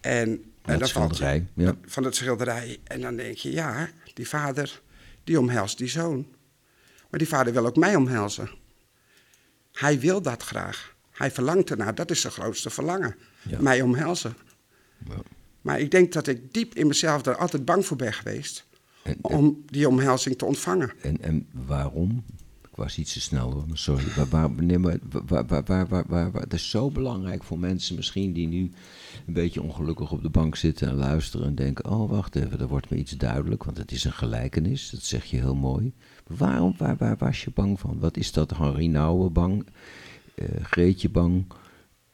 En 0.00 0.44
Dat 0.62 0.74
eh, 0.74 0.78
je- 0.78 0.86
schilderij, 0.86 1.46
ja. 1.54 1.74
Van 1.84 2.04
het 2.04 2.14
schilderij. 2.16 2.78
En 2.84 3.00
dan 3.00 3.16
denk 3.16 3.36
je, 3.36 3.52
ja, 3.52 3.88
die 4.14 4.28
vader, 4.28 4.80
die 5.24 5.38
omhelst 5.40 5.78
die 5.78 5.88
zoon. 5.88 6.26
Maar 7.10 7.18
die 7.18 7.28
vader 7.28 7.52
wil 7.52 7.66
ook 7.66 7.76
mij 7.76 7.96
omhelzen. 7.96 8.50
Hij 9.72 10.00
wil 10.00 10.22
dat 10.22 10.42
graag. 10.42 10.94
Hij 11.12 11.30
verlangt 11.30 11.70
ernaar. 11.70 11.94
Dat 11.94 12.10
is 12.10 12.20
zijn 12.20 12.32
grootste 12.32 12.70
verlangen. 12.70 13.16
Ja. 13.42 13.60
Mij 13.60 13.80
omhelzen. 13.82 14.36
Ja. 15.08 15.14
Maar 15.60 15.80
ik 15.80 15.90
denk 15.90 16.12
dat 16.12 16.26
ik 16.26 16.52
diep 16.54 16.74
in 16.74 16.86
mezelf 16.86 17.22
daar 17.22 17.36
altijd 17.36 17.64
bang 17.64 17.86
voor 17.86 17.96
ben 17.96 18.12
geweest. 18.12 18.66
En, 19.02 19.12
en, 19.12 19.18
Om 19.22 19.62
die 19.66 19.88
omhelzing 19.88 20.38
te 20.38 20.44
ontvangen. 20.44 20.92
en, 21.02 21.22
en 21.22 21.46
waarom? 21.66 22.24
Was 22.76 22.98
iets 22.98 23.12
te 23.12 23.20
snel 23.20 23.52
hoor, 23.52 23.64
sorry. 23.72 24.04
Waar, 24.16 24.28
waar, 24.28 24.50
nee, 24.50 24.78
maar 24.78 24.98
waar, 25.26 25.46
waar, 25.46 25.64
waar, 25.64 25.86
waar, 25.88 26.06
waar, 26.08 26.42
het 26.42 26.52
is 26.52 26.70
zo 26.70 26.90
belangrijk 26.90 27.44
voor 27.44 27.58
mensen 27.58 27.96
misschien 27.96 28.32
die 28.32 28.48
nu 28.48 28.70
een 29.26 29.32
beetje 29.32 29.62
ongelukkig 29.62 30.12
op 30.12 30.22
de 30.22 30.30
bank 30.30 30.56
zitten 30.56 30.88
en 30.88 30.94
luisteren 30.94 31.46
en 31.46 31.54
denken, 31.54 31.90
oh 31.90 32.10
wacht 32.10 32.36
even, 32.36 32.60
er 32.60 32.68
wordt 32.68 32.90
me 32.90 32.96
iets 32.96 33.12
duidelijk, 33.12 33.64
want 33.64 33.76
het 33.76 33.92
is 33.92 34.04
een 34.04 34.12
gelijkenis, 34.12 34.90
dat 34.90 35.02
zeg 35.02 35.24
je 35.24 35.36
heel 35.36 35.54
mooi. 35.54 35.94
Waarom, 36.26 36.74
waar, 36.78 36.96
waar 36.96 37.16
was 37.16 37.44
je 37.44 37.50
bang 37.54 37.80
van? 37.80 37.98
Wat 37.98 38.16
is 38.16 38.32
dat, 38.32 38.56
Henri 38.56 38.88
Nouwen 38.88 39.32
bang? 39.32 39.66
Eh, 40.34 40.46
Greetje 40.62 41.08
bang? 41.08 41.52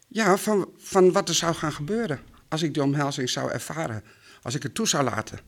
Ja, 0.08 0.36
van, 0.36 0.68
van 0.76 1.12
wat 1.12 1.28
er 1.28 1.34
zou 1.34 1.54
gaan 1.54 1.72
gebeuren 1.72 2.20
als 2.48 2.62
ik 2.62 2.74
die 2.74 2.82
omhelzing 2.82 3.30
zou 3.30 3.50
ervaren. 3.50 4.02
Als 4.42 4.54
ik 4.54 4.62
het 4.62 4.74
toe 4.74 4.88
zou 4.88 5.04
laten. 5.04 5.38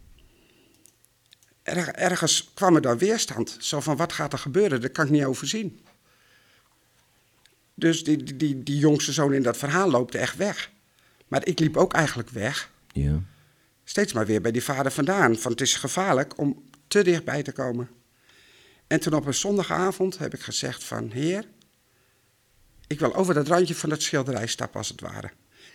Er, 1.64 1.94
ergens 1.94 2.50
kwam 2.54 2.74
er 2.74 2.82
dan 2.82 2.98
weerstand. 2.98 3.56
Zo 3.60 3.80
van, 3.80 3.96
wat 3.96 4.12
gaat 4.12 4.32
er 4.32 4.38
gebeuren? 4.38 4.80
Dat 4.80 4.92
kan 4.92 5.04
ik 5.04 5.10
niet 5.10 5.24
overzien. 5.24 5.80
Dus 7.74 8.04
die, 8.04 8.22
die, 8.22 8.36
die, 8.36 8.62
die 8.62 8.78
jongste 8.78 9.12
zoon 9.12 9.32
in 9.32 9.42
dat 9.42 9.56
verhaal 9.56 9.90
loopt 9.90 10.14
echt 10.14 10.36
weg. 10.36 10.70
Maar 11.28 11.46
ik 11.46 11.58
liep 11.58 11.76
ook 11.76 11.92
eigenlijk 11.92 12.30
weg. 12.30 12.70
Ja. 12.92 13.22
Steeds 13.84 14.12
maar 14.12 14.26
weer 14.26 14.40
bij 14.40 14.50
die 14.50 14.64
vader 14.64 14.92
vandaan. 14.92 15.36
Van 15.36 15.50
het 15.50 15.60
is 15.60 15.74
gevaarlijk 15.74 16.38
om 16.38 16.62
te 16.88 17.02
dichtbij 17.02 17.42
te 17.42 17.52
komen. 17.52 17.90
En 18.86 19.00
toen 19.00 19.14
op 19.14 19.26
een 19.26 19.34
zondagavond 19.34 20.18
heb 20.18 20.34
ik 20.34 20.40
gezegd 20.40 20.84
van... 20.84 21.10
Heer, 21.10 21.44
ik 22.86 22.98
wil 23.00 23.14
over 23.14 23.34
dat 23.34 23.48
randje 23.48 23.74
van 23.74 23.90
het 23.90 24.02
schilderij 24.02 24.46
stappen 24.46 24.78
als 24.78 24.88
het 24.88 25.00
ware. 25.00 25.30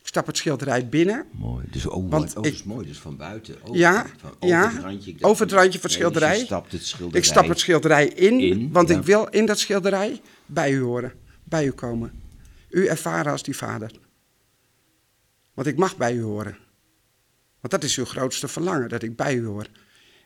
Ik 0.09 0.15
stap 0.15 0.27
het 0.27 0.37
schilderij 0.37 0.89
binnen. 0.89 1.25
Mooi. 1.31 1.65
Dus 1.71 1.85
oh, 1.85 2.09
Want 2.09 2.35
oh, 2.37 2.45
ik- 2.45 2.53
is 2.53 2.63
mooi. 2.63 2.87
Dus 2.87 2.97
van 2.99 3.17
buiten. 3.17 3.55
Oh, 3.67 3.75
Ja, 3.75 4.05
van 4.17 4.29
over 4.39 4.47
ja, 4.47 4.71
het 4.73 4.81
randje. 4.83 5.11
Dacht- 5.11 5.23
over 5.23 5.41
het 5.45 5.51
randje 5.53 5.79
van 5.79 5.89
het 5.89 5.99
Nee, 5.99 6.09
dus 6.09 6.19
schilderij. 6.19 6.39
het 6.69 6.83
schilderij. 6.85 7.19
Ik 7.21 7.25
stap 7.25 7.47
het 7.47 7.59
schilderij 7.59 8.07
in, 8.07 8.39
In, 8.39 8.71
want 8.71 8.89
ja. 8.89 8.97
ik 8.97 9.03
wil 9.03 9.27
in 9.27 9.45
dat 9.45 9.59
schilderij 9.59 10.21
bij 10.45 10.71
u 10.71 10.79
horen, 10.81 11.13
bij 11.43 11.65
u 11.65 11.71
komen. 11.71 12.11
U 12.69 12.85
ervaren 12.87 13.31
als 13.31 13.43
die 13.43 13.55
vader. 13.55 13.91
Want 15.53 15.67
ik 15.67 15.77
mag 15.77 15.97
bij 15.97 16.13
u 16.15 16.21
horen. 16.21 16.57
Want 17.59 17.73
dat 17.73 17.83
is 17.83 17.97
uw 17.97 18.05
grootste 18.05 18.47
verlangen, 18.47 18.89
dat 18.89 19.03
ik 19.03 19.15
bij 19.15 19.35
u 19.35 19.45
hoor. 19.45 19.67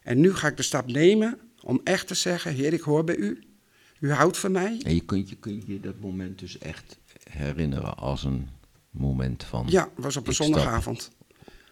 En 0.04 0.20
nu 0.20 0.34
ga 0.34 0.48
ik 0.48 0.58
de 0.58 0.64
stap 0.64 0.88
nemen 0.92 1.40
om 1.62 1.82
echt 1.84 2.08
te 2.08 2.16
zeggen, 2.16 2.54
Heer, 2.54 2.74
ik 2.74 2.82
hoor 2.82 3.04
bij 3.04 3.16
u. 3.16 3.44
U 4.00 4.12
houdt 4.12 4.38
van 4.38 4.52
mij. 4.52 4.82
En 4.86 4.94
je 4.96 5.02
kunt 5.06 5.30
je, 5.30 5.36
kunt 5.36 5.64
je 5.66 5.80
dat 5.80 6.00
moment 6.00 6.40
dus 6.40 6.58
echt 6.58 6.98
herinneren 7.30 7.98
als 7.98 8.24
een 8.24 8.48
moment 8.94 9.44
van... 9.44 9.66
Ja, 9.70 9.90
het 9.96 10.04
was 10.04 10.18
op 10.18 10.28
een 10.28 10.34
zondagavond. 10.34 11.12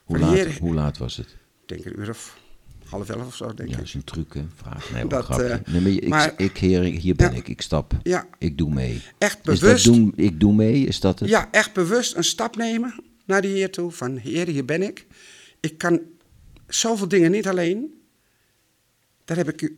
Hoe 0.03 0.17
laat, 0.19 0.33
Heer- 0.33 0.57
hoe 0.59 0.73
laat 0.73 0.97
was 0.97 1.17
het? 1.17 1.27
Ik 1.27 1.67
denk 1.67 1.85
een 1.85 1.99
uur 1.99 2.09
of 2.09 2.39
half 2.85 3.09
elf 3.09 3.25
of 3.25 3.35
zo, 3.35 3.45
denk 3.53 3.57
Ja, 3.59 3.65
ik. 3.65 3.75
dat 3.75 3.81
is 3.87 3.93
een 3.93 4.03
truc, 4.03 4.33
hè? 4.33 4.43
Vraag. 4.55 4.91
Nee, 4.91 5.07
Dat, 5.07 5.37
nee, 5.37 5.81
maar, 5.81 5.87
ik, 5.91 6.07
maar- 6.07 6.33
ik, 6.37 6.57
heer, 6.57 6.81
hier 6.81 7.15
ben 7.15 7.31
Ja. 7.31 7.37
ik. 7.37 7.47
Ik 7.47 7.61
stap. 7.61 7.93
Ja, 8.03 8.27
Ik 8.37 8.57
doe 8.57 8.73
mee. 8.73 9.01
echt 9.17 9.47
Is 9.47 9.59
bewust. 9.59 9.85
dat 9.85 9.93
doen, 9.93 10.13
ik 10.15 10.39
doe 10.39 10.53
mee? 10.53 10.85
Is 10.85 10.99
dat 10.99 11.19
het? 11.19 11.29
Ja, 11.29 11.47
echt 11.51 11.73
bewust 11.73 12.15
een 12.15 12.23
stap 12.23 12.55
nemen 12.55 13.03
naar 13.25 13.41
de 13.41 13.47
Heer 13.47 13.71
toe. 13.71 13.91
Van 13.91 14.17
Heer, 14.17 14.47
hier 14.47 14.65
ben 14.65 14.81
ik. 14.81 15.05
Ik 15.59 15.77
kan 15.77 16.01
zoveel 16.67 17.07
dingen 17.07 17.31
niet 17.31 17.47
alleen. 17.47 18.01
Daar 19.25 19.37
heb 19.37 19.49
ik 19.49 19.61
u, 19.61 19.75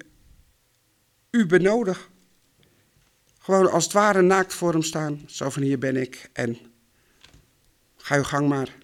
u 1.31 1.45
benodig. 1.45 2.09
Gewoon 3.39 3.71
als 3.71 3.83
het 3.83 3.93
ware 3.93 4.21
naakt 4.21 4.53
voor 4.53 4.71
hem 4.71 4.81
staan. 4.83 5.21
Zo 5.25 5.49
van 5.49 5.61
hier 5.63 5.79
ben 5.79 5.95
ik. 5.95 6.29
En 6.33 6.57
ga 8.03 8.15
uw 8.17 8.23
gang 8.23 8.47
maar. 8.47 8.75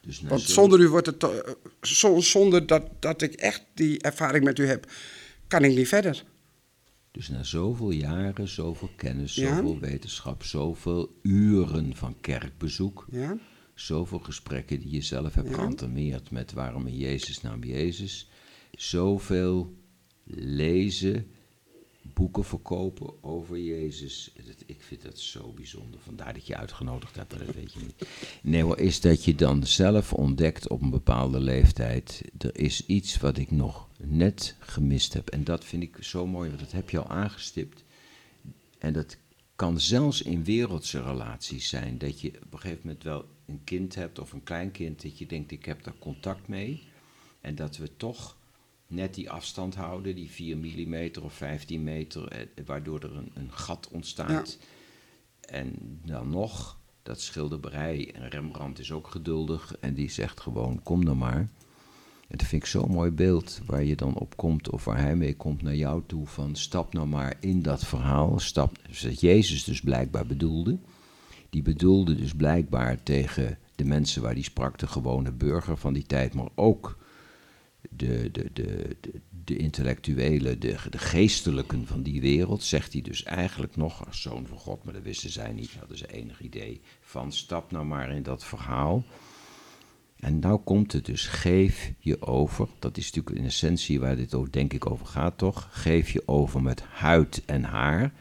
Dus 0.00 0.20
Want 0.20 0.40
zo- 0.40 0.52
zonder 0.52 0.80
u 0.80 0.88
wordt 0.88 1.06
het. 1.06 1.26
Zonder 2.18 2.66
dat, 2.66 2.90
dat 3.00 3.22
ik 3.22 3.32
echt 3.34 3.62
die 3.74 3.98
ervaring 4.00 4.44
met 4.44 4.58
u 4.58 4.66
heb, 4.66 4.90
kan 5.48 5.64
ik 5.64 5.74
niet 5.76 5.88
verder. 5.88 6.24
Dus 7.10 7.28
na 7.28 7.42
zoveel 7.42 7.90
jaren, 7.90 8.48
zoveel 8.48 8.90
kennis, 8.96 9.34
Ja. 9.34 9.56
zoveel 9.56 9.78
wetenschap, 9.80 10.42
zoveel 10.44 11.18
uren 11.22 11.96
van 11.96 12.16
kerkbezoek, 12.20 13.06
Ja? 13.10 13.38
zoveel 13.74 14.18
gesprekken 14.18 14.80
die 14.80 14.90
je 14.90 15.02
zelf 15.02 15.34
hebt 15.34 15.48
Ja. 15.48 15.54
geantameerd 15.54 16.30
met 16.30 16.52
waarom 16.52 16.86
in 16.86 16.96
Jezus 16.96 17.40
naam 17.40 17.64
Jezus, 17.64 18.28
zoveel 18.72 19.74
lezen, 20.34 21.26
boeken 22.14 22.44
verkopen 22.44 23.22
over 23.24 23.58
Jezus. 23.58 24.32
Dat- 24.46 24.62
Ik 24.66 24.82
vind 24.82 25.02
dat 25.02 25.18
zo 25.18 25.52
bijzonder. 25.52 26.00
Vandaar 26.00 26.34
dat 26.34 26.46
je 26.46 26.56
uitgenodigd 26.56 27.16
hebt, 27.16 27.36
maar 27.36 27.46
dat 27.46 27.54
weet 27.54 27.72
je 27.72 27.78
niet. 27.80 28.06
Nee 28.42 28.62
hoor, 28.62 28.78
is 28.78 29.00
dat 29.00 29.24
je 29.24 29.34
dan 29.34 29.66
zelf 29.66 30.12
ontdekt 30.12 30.68
op 30.68 30.82
een 30.82 30.90
bepaalde 30.90 31.40
leeftijd. 31.40 32.22
Er 32.38 32.58
is 32.58 32.86
iets 32.86 33.18
wat 33.18 33.38
ik 33.38 33.50
nog 33.50 33.88
net 33.98 34.56
gemist 34.58 35.12
heb. 35.12 35.28
En 35.30 35.44
dat 35.44 35.64
vind 35.64 35.82
ik 35.82 35.96
zo 36.00 36.26
mooi, 36.26 36.48
want 36.48 36.60
dat 36.60 36.72
heb 36.72 36.90
je 36.90 36.98
al 36.98 37.08
aangestipt. 37.08 37.84
En 38.78 38.92
dat 38.92 39.16
kan 39.56 39.80
zelfs 39.80 40.22
in 40.22 40.44
wereldse 40.44 41.02
relaties 41.02 41.68
zijn. 41.68 41.98
Dat 41.98 42.20
je 42.20 42.28
op 42.44 42.52
een 42.52 42.58
gegeven 42.58 42.80
moment 42.84 43.02
wel 43.04 43.24
een 43.46 43.60
kind 43.64 43.94
hebt 43.94 44.18
of 44.18 44.32
een 44.32 44.42
kleinkind. 44.42 45.02
Dat 45.02 45.18
je 45.18 45.26
denkt, 45.26 45.50
ik 45.50 45.64
heb 45.64 45.84
daar 45.84 45.98
contact 45.98 46.48
mee. 46.48 46.82
En 47.40 47.54
dat 47.54 47.76
we 47.76 47.96
toch 47.96 48.36
net 48.92 49.14
die 49.14 49.30
afstand 49.30 49.74
houden, 49.74 50.14
die 50.14 50.30
4 50.30 50.56
mm 50.56 51.10
of 51.22 51.32
15 51.34 51.82
meter. 51.82 52.28
eh, 52.28 52.64
Waardoor 52.66 53.00
er 53.00 53.16
een, 53.16 53.30
een 53.34 53.52
gat 53.52 53.88
ontstaat. 53.92 54.58
En 55.40 56.00
dan 56.04 56.30
nog, 56.30 56.78
dat 57.02 57.20
schilderij. 57.20 58.10
En 58.14 58.28
Rembrandt 58.28 58.78
is 58.78 58.92
ook 58.92 59.08
geduldig. 59.08 59.76
En 59.80 59.94
die 59.94 60.10
zegt 60.10 60.40
gewoon, 60.40 60.82
kom 60.82 61.04
dan 61.04 61.18
maar. 61.18 61.48
En 62.28 62.38
dat 62.38 62.46
vind 62.46 62.62
ik 62.62 62.68
zo'n 62.68 62.90
mooi 62.90 63.10
beeld 63.10 63.60
waar 63.66 63.84
je 63.84 63.96
dan 63.96 64.14
op 64.14 64.36
komt, 64.36 64.70
of 64.70 64.84
waar 64.84 64.98
hij 65.00 65.16
mee 65.16 65.36
komt 65.36 65.62
naar 65.62 65.74
jou 65.74 66.02
toe, 66.06 66.26
van 66.26 66.56
stap 66.56 66.92
nou 66.92 67.06
maar 67.06 67.34
in 67.40 67.62
dat 67.62 67.84
verhaal. 67.84 68.38
Stap, 68.38 68.78
dat 69.02 69.20
Jezus 69.20 69.64
dus 69.64 69.80
blijkbaar 69.80 70.26
bedoelde. 70.26 70.78
Die 71.50 71.62
bedoelde 71.62 72.14
dus 72.14 72.34
blijkbaar 72.34 73.02
tegen 73.02 73.58
de 73.76 73.84
mensen 73.84 74.22
waar 74.22 74.34
die 74.34 74.44
sprak, 74.44 74.78
de 74.78 74.86
gewone 74.86 75.32
burger 75.32 75.76
van 75.76 75.92
die 75.92 76.06
tijd, 76.06 76.34
maar 76.34 76.48
ook 76.54 76.98
de, 77.90 78.30
de, 78.30 78.50
de, 78.52 78.96
de, 79.44 79.56
intellectuelen, 79.56 80.60
de, 80.60 80.76
de 80.90 80.98
geestelijken 80.98 81.86
van 81.86 82.02
die 82.02 82.20
wereld, 82.20 82.62
zegt 82.62 82.92
hij 82.92 83.02
dus 83.02 83.22
eigenlijk 83.22 83.76
nog 83.76 84.06
als 84.06 84.22
zoon 84.22 84.46
van 84.46 84.58
God, 84.58 84.84
maar 84.84 84.92
dat 84.92 85.02
wisten 85.02 85.30
zij 85.30 85.52
niet, 85.52 85.74
hadden 85.78 85.98
ze 85.98 86.12
enig 86.12 86.40
idee 86.40 86.80
van 87.00 87.32
stap 87.32 87.70
nou 87.70 87.84
maar 87.84 88.10
in 88.10 88.22
dat 88.22 88.44
verhaal. 88.44 89.04
En 90.16 90.38
nou 90.38 90.60
komt 90.60 90.92
het 90.92 91.04
dus, 91.04 91.26
geef 91.26 91.92
je 91.98 92.22
over, 92.22 92.68
dat 92.78 92.96
is 92.96 93.04
natuurlijk 93.04 93.36
in 93.36 93.44
essentie 93.44 94.00
waar 94.00 94.16
dit 94.16 94.34
ook 94.34 94.52
denk 94.52 94.72
ik 94.72 94.90
over 94.90 95.06
gaat 95.06 95.38
toch, 95.38 95.68
geef 95.70 96.10
je 96.10 96.22
over 96.26 96.62
met 96.62 96.82
huid 96.82 97.42
en 97.46 97.64
haar. 97.64 98.12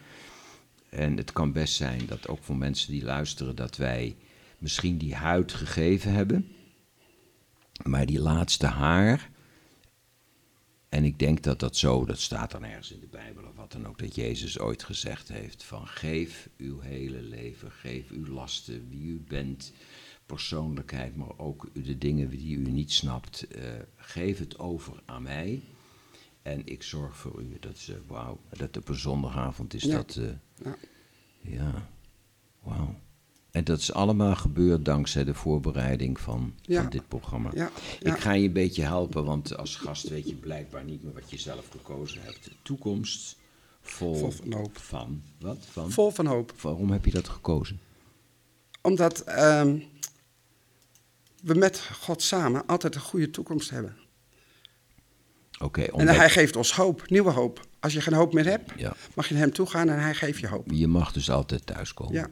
En 0.89 1.17
het 1.17 1.33
kan 1.33 1.51
best 1.51 1.73
zijn 1.73 2.05
dat 2.05 2.27
ook 2.27 2.43
voor 2.43 2.57
mensen 2.57 2.91
die 2.91 3.03
luisteren, 3.03 3.55
dat 3.55 3.77
wij 3.77 4.15
misschien 4.57 4.97
die 4.97 5.15
huid 5.15 5.53
gegeven 5.53 6.13
hebben, 6.13 6.47
maar 7.83 8.05
die 8.05 8.19
laatste 8.19 8.67
haar, 8.67 9.29
en 10.91 11.03
ik 11.03 11.19
denk 11.19 11.43
dat 11.43 11.59
dat 11.59 11.75
zo, 11.77 12.05
dat 12.05 12.19
staat 12.19 12.51
dan 12.51 12.63
ergens 12.63 12.91
in 12.91 12.99
de 12.99 13.07
Bijbel 13.07 13.43
of 13.43 13.55
wat 13.55 13.71
dan 13.71 13.87
ook, 13.87 13.97
dat 13.99 14.15
Jezus 14.15 14.59
ooit 14.59 14.83
gezegd 14.83 15.27
heeft 15.27 15.63
van 15.63 15.87
geef 15.87 16.49
uw 16.57 16.79
hele 16.79 17.21
leven, 17.21 17.71
geef 17.71 18.09
uw 18.09 18.27
lasten, 18.27 18.87
wie 18.89 19.05
u 19.05 19.23
bent, 19.27 19.73
persoonlijkheid, 20.25 21.15
maar 21.15 21.37
ook 21.39 21.67
de 21.73 21.97
dingen 21.97 22.29
die 22.29 22.57
u 22.57 22.69
niet 22.69 22.91
snapt, 22.91 23.47
eh, 23.47 23.63
geef 23.95 24.39
het 24.39 24.59
over 24.59 25.01
aan 25.05 25.23
mij 25.23 25.61
en 26.41 26.61
ik 26.65 26.83
zorg 26.83 27.17
voor 27.17 27.41
u. 27.41 27.57
Dat 27.59 27.75
is, 27.75 27.89
eh, 27.89 27.95
wauw, 28.07 28.39
dat 28.49 28.77
op 28.77 28.87
een 28.89 28.95
zondagavond 28.95 29.73
is 29.73 29.83
Ja. 29.83 29.95
dat, 29.95 30.15
eh, 30.15 30.25
Ja. 30.63 30.75
ja, 31.41 31.89
wauw. 32.59 32.99
En 33.51 33.63
dat 33.63 33.79
is 33.79 33.93
allemaal 33.93 34.35
gebeurd 34.35 34.85
dankzij 34.85 35.23
de 35.23 35.33
voorbereiding 35.33 36.19
van, 36.19 36.53
Ja. 36.61 36.81
van 36.81 36.89
dit 36.91 37.07
programma. 37.07 37.49
Ja, 37.53 37.69
ja. 37.99 38.13
Ik 38.15 38.21
ga 38.21 38.31
je 38.31 38.47
een 38.47 38.53
beetje 38.53 38.83
helpen, 38.83 39.25
want 39.25 39.57
als 39.57 39.75
gast 39.75 40.09
weet 40.09 40.29
je 40.29 40.35
blijkbaar 40.35 40.83
niet 40.83 41.03
meer 41.03 41.13
wat 41.13 41.29
je 41.29 41.37
zelf 41.39 41.67
gekozen 41.69 42.21
hebt. 42.21 42.49
Toekomst 42.61 43.35
vol, 43.81 44.15
Vol 44.15 44.31
van 44.31 44.53
hoop. 44.53 44.77
Van, 44.77 45.21
wat? 45.39 45.57
Van? 45.71 45.91
Vol 45.91 46.11
van 46.11 46.25
hoop. 46.25 46.53
Waarom 46.61 46.91
heb 46.91 47.05
je 47.05 47.11
dat 47.11 47.27
gekozen? 47.29 47.79
Omdat 48.81 49.19
ehm, 49.21 49.79
we 51.43 51.53
met 51.53 51.79
God 51.99 52.21
samen 52.21 52.65
altijd 52.65 52.95
een 52.95 53.01
goede 53.01 53.29
toekomst 53.29 53.69
hebben. 53.69 53.97
Oké, 55.59 55.81
En 55.81 55.93
omdat- 55.93 56.15
hij 56.15 56.29
geeft 56.29 56.55
ons 56.55 56.73
hoop, 56.75 57.09
nieuwe 57.09 57.31
hoop. 57.31 57.67
Als 57.79 57.93
je 57.93 58.01
geen 58.01 58.13
hoop 58.13 58.33
meer 58.33 58.45
hebt, 58.45 58.71
mag 59.15 59.27
je 59.27 59.33
naar 59.33 59.43
hem 59.43 59.53
toe 59.53 59.65
gaan 59.65 59.89
en 59.89 59.99
hij 60.01 60.13
geeft 60.15 60.39
je 60.39 60.47
hoop. 60.47 60.71
je 60.71 60.87
mag 60.87 61.11
dus 61.11 61.29
altijd 61.29 61.65
thuiskomen. 61.65 62.13
Ja. 62.13 62.29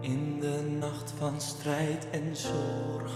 In 0.00 0.40
de 0.40 0.76
nacht 0.78 1.12
van 1.18 1.40
strijd 1.40 2.10
en 2.10 2.36
zorgen 2.36 3.07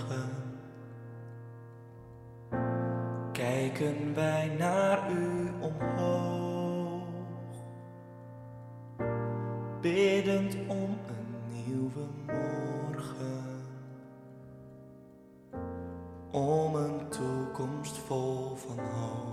kijken 3.63 4.15
wij 4.15 4.49
naar 4.59 5.11
u 5.11 5.51
omhoog, 5.61 7.03
biddend 9.81 10.57
om 10.69 10.99
een 11.07 11.65
nieuwe 11.67 12.07
morgen, 12.27 13.65
om 16.31 16.75
een 16.75 17.09
toekomst 17.09 17.99
vol 17.99 18.55
van 18.55 18.79
hoop. 18.79 19.32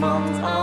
Niemand 0.00 0.59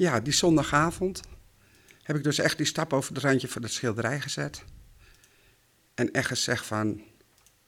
Ja, 0.00 0.20
die 0.20 0.32
zondagavond 0.32 1.20
heb 2.02 2.16
ik 2.16 2.22
dus 2.22 2.38
echt 2.38 2.56
die 2.56 2.66
stap 2.66 2.92
over 2.92 3.14
het 3.14 3.22
randje 3.22 3.48
van 3.48 3.62
het 3.62 3.72
schilderij 3.72 4.20
gezet. 4.20 4.64
En 5.94 6.12
echt 6.12 6.26
gezegd 6.26 6.66
van, 6.66 7.02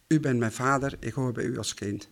u 0.09 0.21
bent 0.21 0.39
mijn 0.39 0.53
vader, 0.53 0.97
ik 1.01 1.13
hoor 1.13 1.33
bij 1.33 1.45
u 1.45 1.59
als 1.59 1.75
kind. 1.75 2.09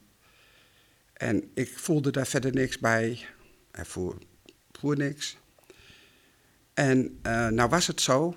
En 1.12 1.50
ik 1.54 1.78
voelde 1.78 2.10
daar 2.10 2.26
verder 2.26 2.52
niks 2.52 2.78
bij. 2.78 3.26
En 3.70 3.86
voer, 3.86 4.18
voer 4.72 4.96
niks. 4.96 5.36
En 6.74 7.18
eh, 7.22 7.48
nou 7.48 7.68
was 7.68 7.86
het 7.86 8.00
zo 8.00 8.36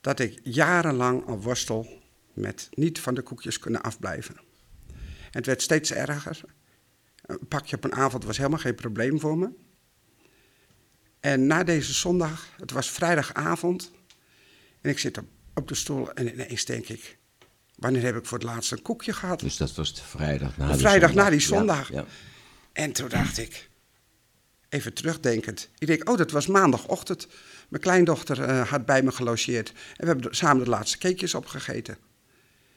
dat 0.00 0.20
ik 0.20 0.40
jarenlang 0.42 1.26
al 1.26 1.40
worstel 1.40 2.02
met 2.32 2.68
niet 2.70 3.00
van 3.00 3.14
de 3.14 3.22
koekjes 3.22 3.58
kunnen 3.58 3.82
afblijven. 3.82 4.36
En 4.96 5.30
het 5.30 5.46
werd 5.46 5.62
steeds 5.62 5.92
erger. 5.92 6.40
Een 7.22 7.48
pakje 7.48 7.76
op 7.76 7.84
een 7.84 7.94
avond 7.94 8.24
was 8.24 8.36
helemaal 8.36 8.58
geen 8.58 8.74
probleem 8.74 9.20
voor 9.20 9.38
me. 9.38 9.66
En 11.20 11.46
na 11.46 11.64
deze 11.64 11.92
zondag, 11.92 12.46
het 12.56 12.70
was 12.70 12.90
vrijdagavond, 12.90 13.90
en 14.80 14.90
ik 14.90 14.98
zit 14.98 15.18
op, 15.18 15.24
op 15.54 15.68
de 15.68 15.74
stoel 15.74 16.12
en 16.12 16.32
ineens 16.32 16.64
denk 16.64 16.88
ik, 16.88 17.18
wanneer 17.74 18.02
heb 18.02 18.16
ik 18.16 18.26
voor 18.26 18.38
het 18.38 18.46
laatst 18.46 18.72
een 18.72 18.82
koekje 18.82 19.12
gehad? 19.12 19.40
Dus 19.40 19.56
dat 19.56 19.74
was 19.74 19.94
de 19.94 20.02
vrijdag 20.02 20.56
na 20.56 20.66
De 20.66 20.72
die 20.72 20.80
vrijdag 20.80 21.08
zondag. 21.08 21.24
na 21.24 21.30
die 21.30 21.40
zondag. 21.40 21.92
Ja, 21.92 22.04
En 22.72 22.92
toen 22.92 23.08
dacht 23.08 23.38
ik, 23.38 23.68
even 24.68 24.94
terugdenkend, 24.94 25.68
ik 25.78 25.86
denk, 25.86 26.08
oh 26.08 26.16
dat 26.16 26.30
was 26.30 26.46
maandagochtend. 26.46 27.26
Mijn 27.68 27.82
kleindochter 27.82 28.42
eh, 28.42 28.68
had 28.68 28.86
bij 28.86 29.02
me 29.02 29.12
gelogeerd 29.12 29.68
en 29.68 29.76
we 29.96 30.06
hebben 30.06 30.34
samen 30.36 30.64
de 30.64 30.70
laatste 30.70 30.98
cakejes 30.98 31.34
opgegeten. 31.34 31.94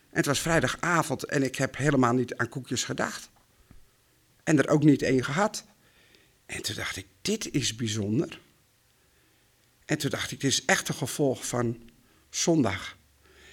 En 0.10 0.18
het 0.18 0.26
was 0.26 0.40
vrijdagavond 0.40 1.24
en 1.26 1.44
ik 1.44 1.56
heb 1.56 1.78
helemaal 1.78 2.14
niet 2.14 2.36
aan 2.36 2.50
koekjes 2.50 2.84
gedacht. 2.84 3.30
En 4.44 4.58
er 4.58 4.70
ook 4.70 4.84
niet 4.84 5.02
één 5.02 5.24
gehad. 5.24 5.64
En 6.52 6.62
toen 6.62 6.76
dacht 6.76 6.98
ik, 6.98 7.06
dit 7.22 7.52
is 7.52 7.76
bijzonder. 7.76 8.40
En 9.86 9.98
toen 9.98 10.10
dacht 10.10 10.32
ik, 10.32 10.40
dit 10.40 10.52
is 10.52 10.66
echt 10.66 10.88
een 10.88 10.96
gevolg 10.96 11.48
van 11.48 11.90
zondag. 12.30 12.98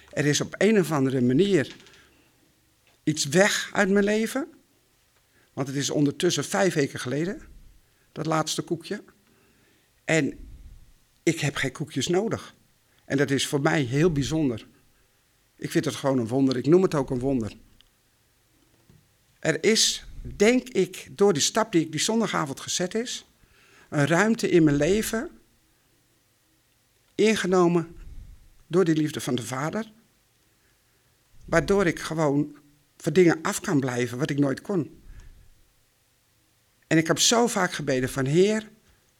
Er 0.09 0.25
is 0.25 0.41
op 0.41 0.55
een 0.57 0.79
of 0.79 0.91
andere 0.91 1.21
manier 1.21 1.75
iets 3.03 3.25
weg 3.25 3.69
uit 3.73 3.89
mijn 3.89 4.05
leven. 4.05 4.47
Want 5.53 5.67
het 5.67 5.77
is 5.77 5.89
ondertussen 5.89 6.43
vijf 6.43 6.73
weken 6.73 6.99
geleden, 6.99 7.41
dat 8.11 8.25
laatste 8.25 8.61
koekje. 8.61 9.03
En 10.05 10.37
ik 11.23 11.39
heb 11.39 11.55
geen 11.55 11.71
koekjes 11.71 12.07
nodig. 12.07 12.55
En 13.05 13.17
dat 13.17 13.31
is 13.31 13.47
voor 13.47 13.61
mij 13.61 13.81
heel 13.81 14.11
bijzonder. 14.11 14.67
Ik 15.55 15.71
vind 15.71 15.85
het 15.85 15.95
gewoon 15.95 16.19
een 16.19 16.27
wonder. 16.27 16.57
Ik 16.57 16.65
noem 16.65 16.81
het 16.81 16.95
ook 16.95 17.09
een 17.09 17.19
wonder. 17.19 17.57
Er 19.39 19.63
is 19.63 20.03
denk 20.21 20.69
ik, 20.69 21.07
door 21.11 21.33
die 21.33 21.41
stap 21.41 21.71
die 21.71 21.81
ik 21.81 21.91
die 21.91 21.99
zondagavond 21.99 22.59
gezet 22.59 22.95
is, 22.95 23.25
een 23.89 24.07
ruimte 24.07 24.49
in 24.49 24.63
mijn 24.63 24.75
leven 24.75 25.29
ingenomen 27.15 27.95
door 28.67 28.83
die 28.83 28.95
liefde 28.95 29.21
van 29.21 29.35
de 29.35 29.43
Vader, 29.43 29.91
waardoor 31.45 31.85
ik 31.85 31.99
gewoon 31.99 32.57
van 32.97 33.13
dingen 33.13 33.41
af 33.41 33.59
kan 33.59 33.79
blijven 33.79 34.17
wat 34.17 34.29
ik 34.29 34.39
nooit 34.39 34.61
kon. 34.61 35.01
En 36.87 36.97
ik 36.97 37.07
heb 37.07 37.19
zo 37.19 37.47
vaak 37.47 37.71
gebeden 37.71 38.09
van 38.09 38.25
Heer, 38.25 38.69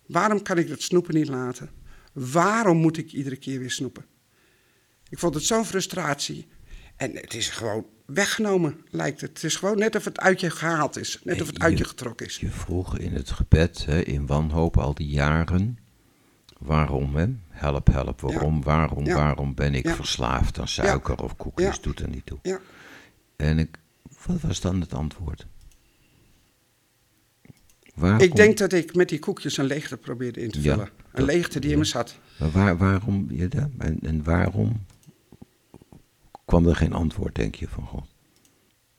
waarom 0.06 0.42
kan 0.42 0.58
ik 0.58 0.68
dat 0.68 0.82
snoepen 0.82 1.14
niet 1.14 1.28
laten? 1.28 1.70
Waarom 2.14 2.78
moet 2.78 2.98
ik 2.98 3.12
iedere 3.12 3.38
keer 3.38 3.60
weer 3.60 3.72
snoepen? 3.72 4.06
Ik 5.10 5.20
vond 5.20 5.34
het 5.34 5.44
zo'n 5.44 5.66
frustratie. 5.66 6.48
En 6.96 7.16
het 7.16 7.34
is 7.34 7.50
gewoon 7.50 7.86
weggenomen, 8.14 8.82
lijkt 8.90 9.22
het. 9.22 9.30
Het 9.30 9.44
is 9.44 9.56
gewoon 9.56 9.78
net 9.78 9.96
of 9.96 10.06
het 10.06 10.20
uit 10.20 10.40
je 10.40 10.50
gehaald 10.50 10.98
is. 10.98 11.20
Net 11.24 11.42
of 11.42 11.48
het 11.48 11.60
uit 11.60 11.78
je 11.78 11.84
getrokken 11.84 12.26
is. 12.26 12.38
Je 12.38 12.50
vroeg 12.50 12.98
in 12.98 13.14
het 13.14 13.32
gebed, 13.32 13.86
hè, 13.86 14.02
in 14.02 14.26
wanhoop 14.26 14.78
al 14.78 14.94
die 14.94 15.08
jaren, 15.08 15.78
waarom, 16.58 17.16
hè? 17.16 17.28
Help, 17.50 17.88
help, 17.88 18.22
waarom, 18.22 18.64
waarom, 18.64 19.06
Ja. 19.06 19.16
waarom 19.16 19.54
ben 19.56 19.74
ik 19.76 19.86
Ja. 19.86 19.96
verslaafd 19.96 20.60
aan 20.60 20.68
suiker 20.68 21.24
of 21.24 21.36
koekjes, 21.36 21.82
doet 21.82 22.00
er 22.00 22.10
niet 22.10 22.26
toe. 22.26 22.40
Ja, 22.42 22.60
En 23.36 23.60
ik, 23.60 23.78
wat 24.26 24.42
was 24.42 24.60
dan 24.62 24.82
het 24.82 24.94
antwoord? 24.94 25.48
Waarom, 27.96 28.20
ik 28.20 28.36
denk 28.36 28.58
dat 28.58 28.74
ik 28.74 28.96
met 28.96 29.10
die 29.10 29.20
koekjes 29.20 29.58
een 29.58 29.66
leegte 29.66 29.98
probeerde 29.98 30.42
in 30.42 30.52
te 30.52 30.62
vullen. 30.62 30.90
Een 31.12 31.24
leegte 31.24 31.60
die 31.60 31.72
in 31.72 31.78
me 31.78 31.84
zat. 31.84 32.18
Maar 32.40 32.52
waar, 32.52 32.78
waarom, 32.78 33.26
je 33.30 33.48
en 34.02 34.24
waarom 34.24 34.86
kwam 36.50 36.68
er 36.68 36.76
geen 36.76 36.94
antwoord, 36.94 37.36
denk 37.36 37.56
je, 37.56 37.68
van 37.68 37.86
God? 37.86 38.06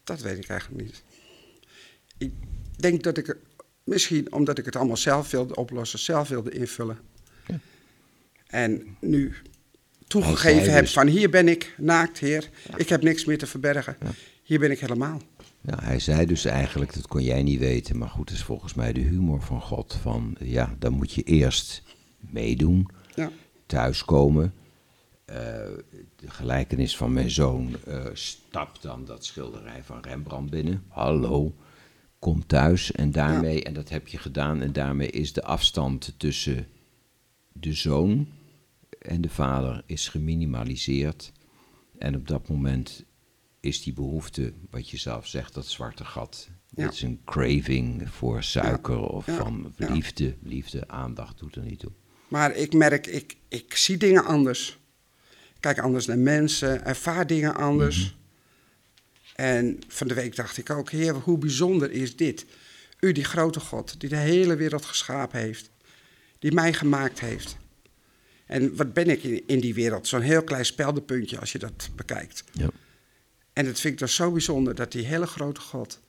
Dat 0.04 0.20
weet 0.20 0.38
ik 0.38 0.48
eigenlijk 0.48 0.82
niet. 0.82 1.02
Ik 2.18 2.32
denk 2.76 3.02
dat 3.02 3.18
ik, 3.18 3.28
er- 3.28 3.38
misschien 3.84 4.32
omdat 4.32 4.58
ik 4.58 4.64
het 4.64 4.76
allemaal 4.76 4.96
zelf 4.96 5.30
wilde 5.30 5.54
oplossen, 5.54 5.98
zelf 5.98 6.28
wilde 6.28 6.50
invullen. 6.50 6.98
Ja. 7.46 7.58
En 8.46 8.96
nu 9.00 9.34
toegegeven 10.06 10.72
heb 10.72 10.80
dus- 10.84 10.92
van 10.92 11.06
hier 11.06 11.30
ben 11.30 11.48
ik, 11.48 11.74
naakt 11.78 12.18
heer, 12.18 12.50
ik 12.76 12.88
heb 12.88 13.02
niks 13.02 13.24
meer 13.24 13.38
te 13.38 13.46
verbergen. 13.46 13.96
Hier 14.42 14.58
ben 14.58 14.70
ik 14.70 14.80
helemaal. 14.80 15.20
Ja, 15.60 15.78
hij 15.82 15.98
zei 15.98 16.26
dus 16.26 16.44
eigenlijk, 16.44 16.94
dat 16.94 17.06
kon 17.06 17.22
jij 17.22 17.42
niet 17.42 17.58
weten, 17.58 17.98
maar 17.98 18.08
goed, 18.08 18.28
dat 18.28 18.36
is 18.36 18.42
volgens 18.42 18.74
mij 18.74 18.92
de 18.92 19.00
humor 19.00 19.42
van 19.42 19.60
God. 19.60 19.98
Van 20.02 20.36
ja, 20.40 20.74
dan 20.78 20.92
moet 20.92 21.12
je 21.12 21.22
eerst 21.22 21.82
meedoen, 22.18 22.88
Ja, 23.14 23.30
thuiskomen. 23.66 24.54
Eh, 25.30 25.36
de 26.16 26.30
gelijkenis 26.30 26.96
van 26.96 27.12
mijn 27.12 27.30
zoon 27.30 27.76
eh, 27.86 28.04
stapt 28.12 28.82
dan 28.82 29.04
dat 29.04 29.24
schilderij 29.24 29.82
van 29.82 30.00
Rembrandt 30.00 30.50
binnen. 30.50 30.84
Hallo, 30.88 31.54
kom 32.18 32.46
thuis 32.46 32.92
en 32.92 33.10
daarmee, 33.10 33.64
en 33.64 33.74
dat 33.74 33.88
heb 33.88 34.08
je 34.08 34.18
gedaan, 34.18 34.60
en 34.60 34.72
daarmee 34.72 35.10
is 35.10 35.32
de 35.32 35.42
afstand 35.42 36.14
tussen 36.16 36.66
de 37.52 37.72
zoon 37.72 38.28
en 38.98 39.20
de 39.20 39.28
vader 39.28 39.82
is 39.86 40.08
geminimaliseerd. 40.08 41.32
En 41.98 42.16
op 42.16 42.28
dat 42.28 42.48
moment 42.48 43.04
is 43.60 43.82
die 43.82 43.92
behoefte, 43.92 44.52
wat 44.70 44.90
je 44.90 44.96
zelf 44.96 45.26
zegt, 45.26 45.54
dat 45.54 45.66
zwarte 45.66 46.04
gat. 46.04 46.48
Ja. 46.68 46.84
Dat 46.84 46.92
is 46.92 47.02
een 47.02 47.20
craving 47.24 48.10
voor 48.10 48.42
suiker 48.42 49.00
of 49.00 49.24
van 49.24 49.74
liefde. 49.76 50.36
Liefde, 50.42 50.88
aandacht 50.88 51.38
doet 51.38 51.56
er 51.56 51.62
niet 51.62 51.78
toe. 51.78 51.92
maar 52.28 52.56
ik 52.56 52.72
merk, 52.72 53.06
ik, 53.06 53.36
ik 53.48 53.76
zie 53.76 53.96
dingen 53.96 54.24
anders. 54.24 54.79
Kijk 55.60 55.78
anders 55.78 56.06
naar 56.06 56.18
mensen, 56.18 56.84
ervaar 56.84 57.26
dingen 57.26 57.54
anders. 57.54 58.16
En 59.34 59.78
van 59.88 60.08
de 60.08 60.14
week 60.14 60.36
dacht 60.36 60.56
ik 60.56 60.70
ook, 60.70 60.90
heer, 60.90 61.14
hoe 61.14 61.38
bijzonder 61.38 61.90
is 61.90 62.16
dit? 62.16 62.46
U, 63.00 63.12
die 63.12 63.24
grote 63.24 63.60
God, 63.60 64.00
die 64.00 64.08
de 64.08 64.16
hele 64.16 64.56
wereld 64.56 64.84
geschapen 64.84 65.40
heeft. 65.40 65.70
Die 66.38 66.52
mij 66.52 66.72
gemaakt 66.72 67.20
heeft. 67.20 67.56
En 68.46 68.76
wat 68.76 68.92
ben 68.92 69.08
ik 69.08 69.22
in, 69.22 69.42
in 69.46 69.60
die 69.60 69.74
wereld? 69.74 70.08
Zo'n 70.08 70.20
heel 70.20 70.44
klein 70.44 70.64
speldenpuntje 70.64 71.38
als 71.38 71.52
je 71.52 71.58
dat 71.58 71.90
bekijkt. 71.96 72.44
Ja. 72.52 72.70
En 73.52 73.64
dat 73.64 73.80
vind 73.80 73.92
ik 73.92 73.98
dus 73.98 74.14
zo 74.14 74.30
bijzonder, 74.30 74.74
dat 74.74 74.92
die 74.92 75.06
hele 75.06 75.26
grote 75.26 75.60
God... 75.60 76.00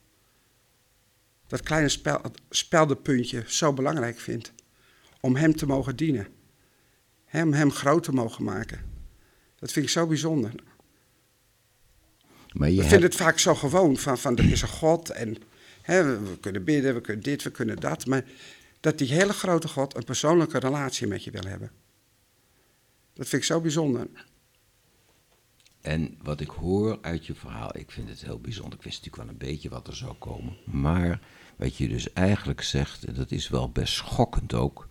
dat 1.47 1.61
kleine 1.61 1.89
spel, 1.89 2.21
speldenpuntje 2.49 3.43
zo 3.47 3.73
belangrijk 3.73 4.19
vindt. 4.19 4.53
Om 5.19 5.35
hem 5.35 5.55
te 5.55 5.65
mogen 5.65 5.95
dienen. 5.95 6.27
Hem, 7.25 7.53
hem 7.53 7.71
groot 7.71 8.03
te 8.03 8.11
mogen 8.11 8.43
maken. 8.43 8.90
Dat 9.61 9.71
vind 9.71 9.85
ik 9.85 9.91
zo 9.91 10.07
bijzonder. 10.07 10.51
Maar 12.51 12.69
je 12.69 12.75
We 12.75 12.81
hebt, 12.81 12.93
vinden 12.93 13.09
het 13.09 13.19
vaak 13.19 13.39
zo 13.39 13.55
gewoon 13.55 13.97
van, 13.97 14.17
van 14.17 14.37
er 14.37 14.51
is 14.51 14.61
een 14.61 14.67
God 14.67 15.09
en 15.09 15.37
hè, 15.81 16.03
we, 16.03 16.29
we 16.29 16.39
kunnen 16.39 16.63
bidden, 16.63 16.93
we 16.93 17.01
kunnen 17.01 17.23
dit, 17.23 17.43
we 17.43 17.51
kunnen 17.51 17.79
dat. 17.79 18.05
Maar 18.05 18.25
dat 18.79 18.97
die 18.97 19.13
hele 19.13 19.33
grote 19.33 19.67
God 19.67 19.95
een 19.95 20.03
persoonlijke 20.03 20.59
relatie 20.59 21.07
met 21.07 21.23
je 21.23 21.31
wil 21.31 21.43
hebben. 21.47 21.71
Dat 23.13 23.27
vind 23.27 23.41
ik 23.41 23.47
zo 23.47 23.61
bijzonder. 23.61 24.07
En 25.81 26.17
wat 26.21 26.39
ik 26.39 26.49
hoor 26.49 26.97
uit 27.01 27.25
je 27.25 27.35
verhaal, 27.35 27.77
ik 27.77 27.91
vind 27.91 28.09
het 28.09 28.21
heel 28.21 28.39
bijzonder. 28.39 28.77
Ik 28.77 28.83
wist 28.83 29.03
natuurlijk 29.03 29.23
wel 29.23 29.33
een 29.33 29.51
beetje 29.51 29.69
wat 29.69 29.87
er 29.87 29.95
zou 29.95 30.13
komen. 30.13 30.57
Maar 30.65 31.21
wat 31.55 31.77
je 31.77 31.87
dus 31.87 32.13
eigenlijk 32.13 32.61
zegt, 32.61 33.03
en 33.03 33.13
dat 33.13 33.31
is 33.31 33.49
wel 33.49 33.69
best 33.69 33.93
schokkend 33.93 34.53
ook. 34.53 34.87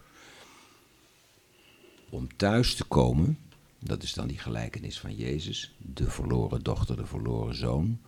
Om 2.11 2.37
thuis 2.37 2.75
te 2.75 2.85
komen, 2.85 3.39
dat 3.81 4.03
is 4.03 4.13
dan 4.13 4.27
die 4.27 4.39
gelijkenis 4.39 5.01
van 5.01 5.15
Jezus, 5.15 5.75
de 5.79 6.11
verloren 6.11 6.63
dochter, 6.63 6.97
de 6.97 7.07
verloren 7.07 7.55
zoon. 7.55 8.01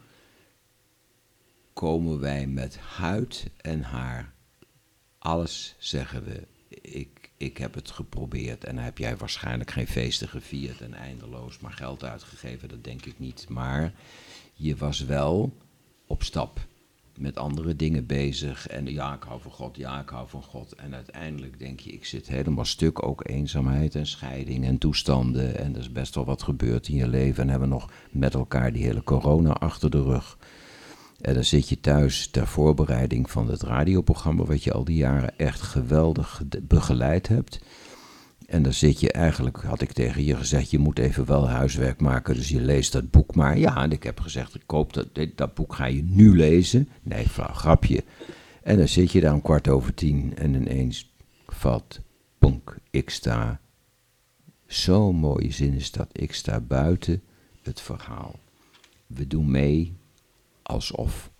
Komen 1.72 2.20
wij 2.20 2.46
met 2.46 2.78
huid 2.78 3.50
en 3.56 3.82
haar. 3.82 4.34
Alles 5.18 5.74
zeggen 5.78 6.24
we. 6.24 6.46
Ik, 6.80 7.30
ik 7.36 7.56
heb 7.56 7.74
het 7.74 7.90
geprobeerd 7.90 8.64
en 8.64 8.78
heb 8.78 8.98
jij 8.98 9.16
waarschijnlijk 9.16 9.70
geen 9.70 9.86
feesten 9.86 10.28
gevierd 10.28 10.80
en 10.80 10.94
eindeloos 10.94 11.58
maar 11.58 11.72
geld 11.72 12.04
uitgegeven, 12.04 12.68
dat 12.68 12.84
denk 12.84 13.04
ik 13.04 13.18
niet. 13.18 13.48
Maar 13.48 13.94
je 14.54 14.76
was 14.76 15.00
wel 15.00 15.56
op 16.06 16.22
stap 16.22 16.66
met 17.18 17.38
andere 17.38 17.76
dingen 17.76 18.06
bezig. 18.06 18.66
En 18.66 18.86
ja, 18.86 19.14
ik 19.14 19.22
hou 19.22 19.40
van 19.40 19.50
God, 19.50 19.76
ja, 19.76 20.00
ik 20.00 20.08
hou 20.08 20.28
van 20.28 20.42
God. 20.42 20.72
En 20.72 20.94
uiteindelijk 20.94 21.58
denk 21.58 21.80
je, 21.80 21.90
ik 21.90 22.04
zit 22.04 22.28
helemaal 22.28 22.64
stuk, 22.64 23.06
ook 23.06 23.28
eenzaamheid 23.28 23.94
en 23.94 24.06
scheiding 24.06 24.64
en 24.64 24.78
toestanden. 24.78 25.58
En 25.58 25.74
er 25.74 25.80
is 25.80 25.92
best 25.92 26.14
wel 26.14 26.24
wat 26.24 26.42
gebeurd 26.42 26.88
in 26.88 26.96
je 26.96 27.08
leven. 27.08 27.42
En 27.42 27.48
hebben 27.48 27.68
nog 27.68 27.90
met 28.10 28.34
elkaar 28.34 28.72
die 28.72 28.84
hele 28.84 29.02
corona 29.02 29.52
achter 29.52 29.90
de 29.90 30.02
rug. 30.02 30.38
En 31.20 31.34
dan 31.34 31.44
zit 31.44 31.68
je 31.68 31.80
thuis 31.80 32.26
ter 32.26 32.46
voorbereiding 32.46 33.30
van 33.30 33.48
het 33.48 33.62
radioprogramma, 33.62 34.44
wat 34.44 34.64
je 34.64 34.72
al 34.72 34.84
die 34.84 34.96
jaren 34.96 35.38
echt 35.38 35.60
geweldig 35.60 36.42
begeleid 36.62 37.28
hebt. 37.28 37.60
En 38.52 38.62
dan 38.62 38.72
zit 38.72 39.00
je 39.00 39.12
eigenlijk, 39.12 39.56
had 39.62 39.80
ik 39.80 39.92
tegen 39.92 40.24
je 40.24 40.36
gezegd, 40.36 40.70
je 40.70 40.78
moet 40.78 40.98
even 40.98 41.24
wel 41.26 41.48
huiswerk 41.48 42.00
maken, 42.00 42.34
dus 42.34 42.48
je 42.48 42.60
leest 42.60 42.92
dat 42.92 43.10
boek 43.10 43.34
maar. 43.34 43.58
Ja, 43.58 43.82
en 43.82 43.92
ik 43.92 44.02
heb 44.02 44.20
gezegd, 44.20 44.54
ik 44.54 44.62
koop 44.66 44.92
dat, 44.92 45.14
dit- 45.14 45.36
dat 45.36 45.54
boek 45.54 45.74
ga 45.74 45.84
je 45.86 46.02
nu 46.02 46.36
lezen. 46.36 46.88
Nee, 47.02 47.28
vrouw, 47.28 47.52
grapje. 47.54 48.04
En 48.62 48.76
dan 48.76 48.88
zit 48.88 49.12
je 49.12 49.20
daar 49.20 49.32
om 49.32 49.42
kwart 49.42 49.68
over 49.68 49.94
tien 49.94 50.36
en 50.36 50.54
ineens 50.54 51.12
valt, 51.46 52.00
ponk, 52.38 52.76
ik 52.90 53.10
sta. 53.10 53.60
Zo'n 54.66 55.16
mooie 55.16 55.52
zin 55.52 55.74
is 55.74 55.90
dat, 55.90 56.08
ik 56.12 56.34
sta 56.34 56.60
buiten 56.60 57.22
het 57.62 57.80
verhaal. 57.80 58.38
We 59.06 59.26
doen 59.26 59.50
mee 59.50 59.92
alsof. 60.62 61.30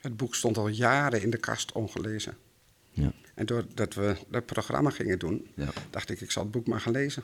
Het 0.00 0.16
boek 0.16 0.34
stond 0.34 0.56
al 0.58 0.68
jaren 0.68 1.22
in 1.22 1.30
de 1.30 1.38
kast 1.38 1.72
ongelezen. 1.72 2.36
Ja. 2.90 3.12
En 3.38 3.46
doordat 3.46 3.94
we 3.94 4.16
dat 4.28 4.46
programma 4.46 4.90
gingen 4.90 5.18
doen, 5.18 5.46
Ja. 5.54 5.68
dacht 5.90 6.10
ik, 6.10 6.20
ik 6.20 6.30
zal 6.30 6.42
het 6.42 6.52
boek 6.52 6.66
maar 6.66 6.80
gaan 6.80 6.92
lezen. 6.92 7.22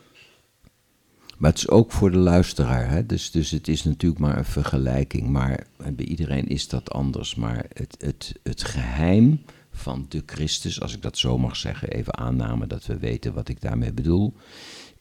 Maar 1.38 1.50
het 1.50 1.58
is 1.58 1.68
ook 1.68 1.92
voor 1.92 2.10
de 2.10 2.16
luisteraar. 2.16 2.90
Hè? 2.90 3.06
Dus, 3.06 3.30
dus 3.30 3.50
het 3.50 3.68
is 3.68 3.84
natuurlijk 3.84 4.20
maar 4.20 4.38
een 4.38 4.44
vergelijking. 4.44 5.28
Maar 5.28 5.66
bij 5.76 6.04
iedereen 6.04 6.46
is 6.48 6.68
dat 6.68 6.90
anders. 6.90 7.34
Maar 7.34 7.66
het, 7.72 7.96
het, 7.98 8.32
het 8.42 8.64
geheim 8.64 9.42
van 9.70 10.06
de 10.08 10.22
Christus, 10.26 10.80
als 10.80 10.94
ik 10.94 11.02
dat 11.02 11.18
zo 11.18 11.38
mag 11.38 11.56
zeggen, 11.56 11.88
even 11.90 12.16
aanname 12.16 12.66
dat 12.66 12.86
we 12.86 12.98
weten 12.98 13.34
wat 13.34 13.48
ik 13.48 13.60
daarmee 13.60 13.92
bedoel, 13.92 14.34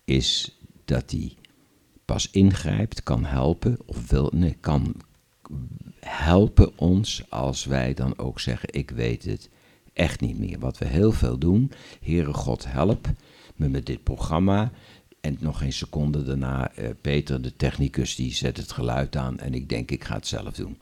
is 0.06 0.58
dat 0.86 1.12
hij 1.12 1.36
pas 2.06 2.30
ingrijpt, 2.32 3.04
kan 3.04 3.26
helpen, 3.26 3.78
of 3.86 4.10
wil, 4.10 4.32
nee, 4.36 4.58
kan 4.60 4.96
helpen 6.00 6.78
ons 6.78 7.24
als 7.30 7.66
wij 7.66 7.94
dan 7.94 8.18
ook 8.18 8.40
zeggen, 8.40 8.70
ik 8.74 8.90
weet 8.90 9.24
het 9.24 9.50
echt 9.94 10.22
niet 10.22 10.40
meer. 10.40 10.60
Wat 10.60 10.78
we 10.78 10.86
heel 10.86 11.12
veel 11.12 11.38
doen, 11.38 11.72
Heere 12.02 12.34
God 12.34 12.66
help 12.72 13.08
me 13.56 13.70
met 13.70 13.86
dit 13.86 14.04
programma. 14.04 14.72
En 15.22 15.38
nog 15.40 15.58
geen 15.58 15.74
seconde 15.74 16.24
daarna, 16.24 16.72
eh, 16.72 16.90
Peter, 17.02 17.42
de 17.42 17.56
technicus, 17.56 18.16
die 18.16 18.34
zet 18.34 18.58
het 18.58 18.72
geluid 18.72 19.16
aan 19.16 19.40
en 19.40 19.54
ik 19.54 19.70
denk, 19.70 19.92
ik 19.92 20.04
ga 20.04 20.16
het 20.16 20.28
zelf 20.28 20.54
doen. 20.54 20.78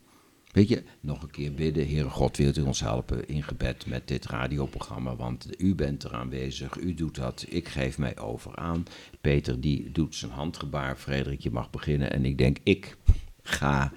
Weet 0.51 0.67
je, 0.67 0.83
nog 0.99 1.21
een 1.21 1.31
keer 1.31 1.53
bidden, 1.53 1.87
Heere 1.87 2.09
God, 2.09 2.37
wilt 2.37 2.57
u 2.57 2.61
ons 2.61 2.79
helpen 2.79 3.27
in 3.27 3.43
gebed 3.43 3.85
met 3.85 4.07
dit 4.07 4.25
radioprogramma, 4.25 5.15
want 5.15 5.61
u 5.61 5.75
bent 5.75 6.03
er 6.03 6.13
aanwezig, 6.13 6.77
u 6.77 6.93
doet 6.93 7.15
dat, 7.15 7.45
ik 7.49 7.67
geef 7.67 7.97
mij 7.97 8.17
over 8.17 8.55
aan. 8.55 8.85
Peter, 9.21 9.61
die 9.61 9.91
doet 9.91 10.15
zijn 10.15 10.31
handgebaar, 10.31 10.95
Frederik, 10.95 11.41
je 11.41 11.51
mag 11.51 11.69
beginnen 11.69 12.11
en 12.11 12.25
ik 12.25 12.37
denk, 12.37 12.57
ik 12.63 12.97
ga 13.41 13.93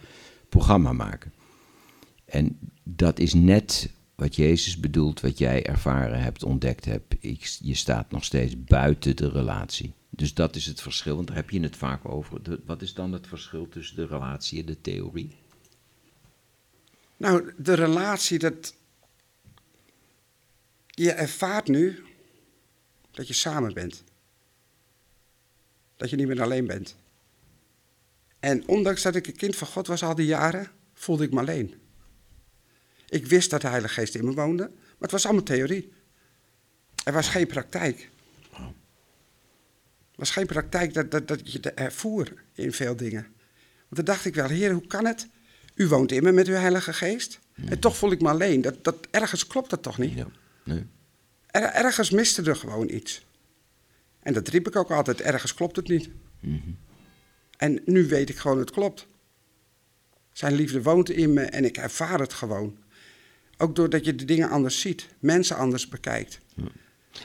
programma 0.49 0.93
maken. 0.93 1.33
En 2.25 2.59
dat 2.83 3.05
dat 3.15 3.19
is 3.19 3.35
net 3.35 3.91
wat 4.15 4.37
Jezus 4.37 4.81
bedoelt, 4.81 5.21
wat 5.21 5.39
jij 5.39 5.67
ervaren 5.67 6.21
hebt, 6.21 6.45
ontdekt 6.45 6.85
hebt. 6.85 7.15
Ik, 7.21 7.45
je 7.61 7.75
staat 7.75 8.11
nog 8.11 8.25
steeds 8.25 8.65
buiten 8.65 9.17
de 9.17 9.29
relatie. 9.29 9.93
Dus 10.11 10.35
dat 10.35 10.57
is 10.57 10.67
het 10.67 10.81
verschil, 10.81 11.15
want 11.15 11.27
daar 11.27 11.37
heb 11.37 11.51
je 11.51 11.61
het 11.61 11.77
vaak 11.77 12.09
over. 12.09 12.41
Wat 12.67 12.83
is 12.83 12.95
dan 12.95 13.13
het 13.13 13.27
verschil 13.27 13.69
tussen 13.69 13.97
de 13.97 14.07
relatie 14.07 14.61
en 14.61 14.67
de 14.67 14.81
theorie? 14.81 15.37
Nou, 17.17 17.53
de 17.57 17.75
relatie, 17.75 18.39
dat. 18.39 18.75
Je 20.87 21.13
ervaart 21.13 21.69
nu 21.69 22.05
dat 23.11 23.29
je 23.29 23.35
samen 23.35 23.75
bent. 23.75 24.05
Dat 25.97 26.11
je 26.11 26.17
niet 26.17 26.27
meer 26.27 26.43
alleen 26.43 26.67
bent. 26.67 26.97
En 28.41 28.69
ondanks 28.69 29.03
dat 29.03 29.15
ik 29.15 29.27
een 29.27 29.37
kind 29.37 29.57
van 29.57 29.69
God 29.69 29.87
was 29.87 30.03
al 30.03 30.15
die 30.15 30.27
jaren, 30.27 30.71
voelde 30.93 31.25
ik 31.25 31.33
me 31.33 31.41
alleen. 31.41 31.75
Ik 33.15 33.27
wist 33.27 33.51
dat 33.51 33.61
de 33.61 33.69
Heilige 33.69 33.95
Geest 33.95 34.15
in 34.15 34.25
me 34.25 34.33
woonde, 34.33 34.63
maar 34.63 34.99
het 34.99 35.11
was 35.11 35.25
allemaal 35.25 35.43
theorie. 35.43 35.93
Er 37.05 37.13
was 37.13 37.29
geen 37.29 37.47
praktijk. 37.47 38.11
Er 38.53 40.21
was 40.21 40.31
geen 40.31 40.47
praktijk 40.47 40.95
dat, 40.95 41.11
dat, 41.11 41.29
dat 41.29 41.53
je 41.53 41.61
de 41.61 41.71
ervoer 41.71 42.33
in 42.53 42.73
veel 42.73 42.97
dingen. 42.97 43.23
Want 43.89 43.97
dan 43.97 44.05
dacht 44.05 44.25
ik 44.25 44.35
wel, 44.35 44.49
Heer, 44.49 44.73
hoe 44.73 44.87
kan 44.87 45.07
het? 45.07 45.29
U 45.75 45.89
woont 45.89 46.13
in 46.13 46.23
me 46.23 46.33
met 46.33 46.49
uw 46.49 46.55
Heilige 46.55 46.93
Geest. 46.93 47.39
En 47.55 47.79
toch 47.79 47.97
voel 47.97 48.13
ik 48.13 48.21
me 48.21 48.29
alleen. 48.29 48.61
Dat, 48.61 48.85
dat, 48.85 49.07
ergens 49.11 49.47
klopt 49.47 49.71
dat 49.71 49.83
toch 49.83 49.99
niet? 49.99 50.15
Ja. 50.15 50.27
Nee. 50.65 50.87
Er, 51.47 51.63
ergens 51.63 52.11
miste 52.11 52.43
er 52.43 52.57
gewoon 52.57 52.91
iets. 52.91 53.27
En 54.21 54.33
dat 54.33 54.49
riep 54.49 54.67
ik 54.67 54.77
ook 54.77 54.91
altijd, 54.91 55.21
ergens 55.21 55.55
klopt 55.55 55.77
het 55.77 55.89
niet. 55.89 56.11
En 57.57 57.83
nu 57.85 58.09
weet 58.09 58.29
ik 58.29 58.37
gewoon, 58.37 58.59
het 58.59 58.71
klopt. 58.71 59.07
Zijn 60.33 60.55
liefde 60.55 60.83
woont 60.83 61.11
in 61.11 61.33
me 61.33 61.43
en 61.43 61.65
ik 61.65 61.77
ervaar 61.77 62.21
het 62.21 62.33
gewoon. 62.33 62.83
Ook 63.59 63.77
doordat 63.77 64.05
je 64.05 64.15
de 64.15 64.25
dingen 64.25 64.51
anders 64.51 64.81
ziet, 64.81 65.09
mensen 65.19 65.57
anders 65.57 65.89
bekijkt. 65.89 66.41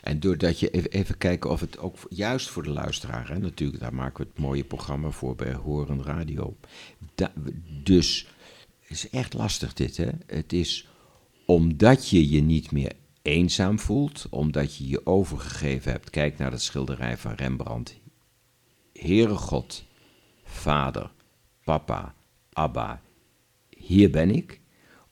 En 0.03 0.19
doordat 0.19 0.59
je 0.59 0.69
even, 0.69 0.91
even 0.91 1.17
kijken 1.17 1.49
of 1.49 1.59
het 1.59 1.77
ook 1.77 1.95
juist 2.09 2.49
voor 2.49 2.63
de 2.63 2.69
luisteraar, 2.69 3.29
hè, 3.29 3.39
natuurlijk, 3.39 3.79
daar 3.79 3.93
maken 3.93 4.23
we 4.23 4.29
het 4.29 4.39
mooie 4.39 4.63
programma 4.63 5.09
voor 5.09 5.35
bij 5.35 5.53
Horen 5.53 6.03
Radio. 6.03 6.57
Dus 7.83 8.27
het 8.79 8.89
is 8.89 9.09
echt 9.09 9.33
lastig 9.33 9.73
dit, 9.73 9.97
hè? 9.97 10.09
Het 10.25 10.53
is 10.53 10.87
omdat 11.45 12.09
je 12.09 12.29
je 12.29 12.41
niet 12.41 12.71
meer 12.71 12.93
eenzaam 13.21 13.79
voelt, 13.79 14.27
omdat 14.29 14.75
je 14.75 14.87
je 14.87 15.05
overgegeven 15.05 15.91
hebt. 15.91 16.09
Kijk 16.09 16.37
naar 16.37 16.51
dat 16.51 16.61
schilderij 16.61 17.17
van 17.17 17.33
Rembrandt. 17.33 17.99
Heere 18.93 19.35
God, 19.35 19.83
Vader, 20.43 21.11
Papa, 21.63 22.15
Abba, 22.53 23.01
hier 23.69 24.09
ben 24.09 24.35
ik. 24.35 24.59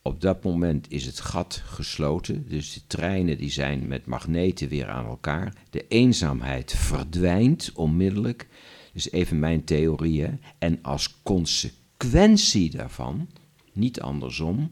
Op 0.08 0.22
dat 0.22 0.44
moment 0.44 0.92
is 0.92 1.06
het 1.06 1.20
gat 1.20 1.62
gesloten, 1.66 2.50
dus 2.50 2.74
de 2.74 2.82
treinen 2.88 3.38
die 3.38 3.50
zijn 3.50 3.88
met 3.88 4.06
magneten 4.06 4.68
weer 4.68 4.88
aan 4.88 5.06
elkaar. 5.06 5.54
De 5.70 5.86
eenzaamheid 5.88 6.74
verdwijnt 6.74 7.72
onmiddellijk. 7.74 8.48
Dus 8.94 9.12
even 9.12 9.40
mijn 9.40 9.64
theorie. 9.64 10.22
hè. 10.22 10.34
En 10.58 10.80
als 10.82 11.22
consequentie 11.24 12.70
daarvan, 12.70 13.30
niet 13.74 14.02
andersom, 14.02 14.72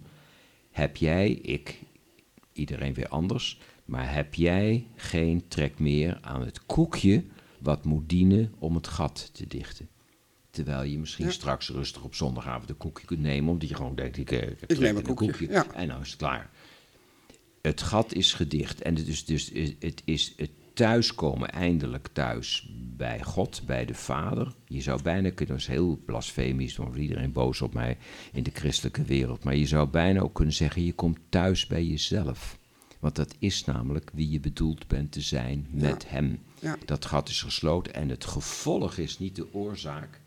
heb 0.71 0.97
jij, 0.97 1.31
ik, 1.31 1.79
iedereen 2.53 2.93
weer 2.93 3.07
anders, 3.07 3.59
maar 3.85 4.13
heb 4.13 4.33
jij 4.33 4.87
geen 4.95 5.47
trek 5.47 5.79
meer 5.79 6.17
aan 6.21 6.41
het 6.41 6.65
koekje 6.65 7.23
wat 7.59 7.85
moet 7.85 8.09
dienen 8.09 8.53
om 8.59 8.75
het 8.75 8.87
gat 8.87 9.29
te 9.33 9.47
dichten. 9.47 9.89
Terwijl 10.55 10.83
je 10.83 10.97
misschien 10.97 11.25
Ja. 11.25 11.31
straks 11.31 11.69
rustig 11.69 12.03
op 12.03 12.15
zondagavond 12.15 12.69
een 12.69 12.77
koekje 12.77 13.05
kunt 13.05 13.19
nemen, 13.19 13.51
omdat 13.51 13.69
je 13.69 13.75
gewoon 13.75 13.95
denkt, 13.95 14.17
ik, 14.17 14.31
eh, 14.31 14.37
ik, 14.37 14.59
heb 14.59 14.79
neem 14.79 14.93
trek 14.93 15.07
een 15.07 15.15
koekje, 15.15 15.49
ja. 15.49 15.65
En 15.73 15.87
nou 15.87 16.01
is 16.01 16.09
het 16.09 16.17
klaar. 16.17 16.49
Het 17.61 17.81
gat 17.81 18.13
is 18.13 18.33
gedicht 18.33 18.81
en 18.81 18.95
het 18.95 19.07
is, 19.07 19.25
dus, 19.25 19.51
het 19.79 20.01
is 20.05 20.33
het 20.37 20.49
thuiskomen 20.73 21.49
eindelijk 21.51 22.07
thuis 22.13 22.69
bij 22.97 23.23
God, 23.23 23.61
bij 23.65 23.85
de 23.85 23.93
Vader. 23.93 24.53
Je 24.67 24.81
zou 24.81 25.01
bijna 25.01 25.29
kunnen, 25.29 25.55
dat 25.55 25.63
is 25.63 25.67
heel 25.67 26.01
blasfemisch, 26.05 26.75
dan 26.75 26.85
wordt 26.85 27.01
iedereen 27.01 27.31
boos 27.31 27.61
op 27.61 27.73
mij 27.73 27.97
in 28.31 28.43
de 28.43 28.51
christelijke 28.53 29.03
wereld. 29.03 29.43
Maar 29.43 29.55
je 29.55 29.67
zou 29.67 29.89
bijna 29.89 30.19
ook 30.19 30.33
kunnen 30.33 30.53
zeggen, 30.53 30.85
je 30.85 30.93
komt 30.93 31.19
thuis 31.29 31.67
bij 31.67 31.85
jezelf. 31.85 32.57
Want 32.99 33.15
dat 33.15 33.35
is 33.39 33.65
namelijk 33.65 34.11
wie 34.13 34.29
je 34.29 34.39
bedoeld 34.39 34.87
bent 34.87 35.11
te 35.11 35.21
zijn 35.21 35.67
met 35.71 36.09
Hem. 36.09 36.39
Ja. 36.59 36.77
Dat 36.85 37.05
gat 37.05 37.29
is 37.29 37.41
gesloten 37.41 37.93
en 37.93 38.09
het 38.09 38.25
gevolg 38.25 38.97
is 38.97 39.19
niet 39.19 39.35
de 39.35 39.53
oorzaak. 39.53 40.21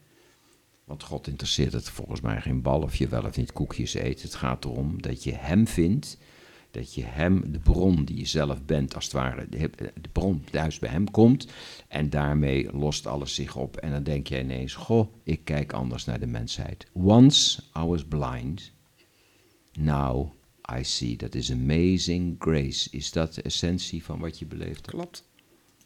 Want 0.89 1.03
God 1.03 1.26
interesseert 1.26 1.72
het 1.72 1.89
volgens 1.89 2.20
mij 2.20 2.41
geen 2.41 2.62
bal 2.62 2.82
of 2.82 2.95
je 2.97 3.09
wel 3.09 3.24
of 3.24 3.36
niet 3.36 3.53
koekjes 3.53 3.95
eet. 3.95 4.22
Het 4.22 4.34
gaat 4.34 4.64
erom 4.64 5.03
dat 5.03 5.24
je 5.24 5.34
Hem 5.34 5.66
vindt, 5.66 6.18
dat 6.70 6.95
je 6.95 7.05
Hem, 7.05 7.53
de 7.53 7.59
bron 7.59 8.05
die 8.05 8.18
je 8.18 8.26
zelf 8.26 8.62
bent, 8.64 8.95
als 8.95 9.05
het 9.05 9.12
ware, 9.12 9.49
de, 9.49 9.70
bron 10.12 10.45
thuis 10.51 10.78
bij 10.78 10.91
Hem 10.91 11.11
komt. 11.11 11.47
En 11.89 12.11
daarmee 12.11 12.72
lost 12.72 13.07
alles 13.07 13.34
zich 13.34 13.57
op. 13.57 13.76
En 13.76 13.91
dan 13.91 14.03
denk 14.03 14.26
je 14.26 14.41
ineens, 14.41 14.74
goh, 14.74 15.14
ik 15.22 15.45
kijk 15.45 15.72
anders 15.72 16.05
naar 16.05 16.20
de 16.20 16.26
mensheid. 16.26 16.86
Once 16.93 17.62
I 17.78 17.80
was 17.84 18.05
blind, 18.05 18.72
now 19.78 20.30
I 20.78 20.84
see. 20.84 21.16
Dat 21.16 21.34
is 21.34 21.53
amazing 21.53 22.36
grace. 22.39 22.91
Is 22.91 23.12
dat 23.12 23.34
de 23.34 23.43
essentie 23.43 24.05
van 24.05 24.18
wat 24.18 24.39
je 24.39 24.47
beleefd 24.47 24.86
hebt? 24.86 24.91
Klopt. 24.91 25.28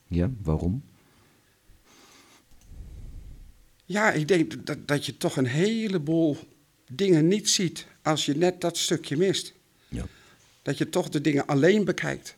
Ja, 0.07 0.31
waarom? 0.43 0.83
Ja, 3.93 4.13
ik 4.13 4.29
denk 4.29 4.67
dat, 4.67 4.89
dat 4.89 5.07
je 5.07 5.17
toch 5.17 5.37
een 5.37 5.47
heleboel 5.47 6.37
dingen 6.91 7.29
niet 7.29 7.51
ziet 7.51 7.87
als 8.03 8.27
je 8.27 8.37
net 8.37 8.61
dat 8.61 8.77
stukje 8.79 9.17
mist. 9.17 9.53
Ja. 9.89 10.07
Dat 10.63 10.79
je 10.79 10.89
toch 10.89 11.09
de 11.09 11.21
dingen 11.21 11.47
alleen 11.47 11.85
bekijkt 11.85 12.37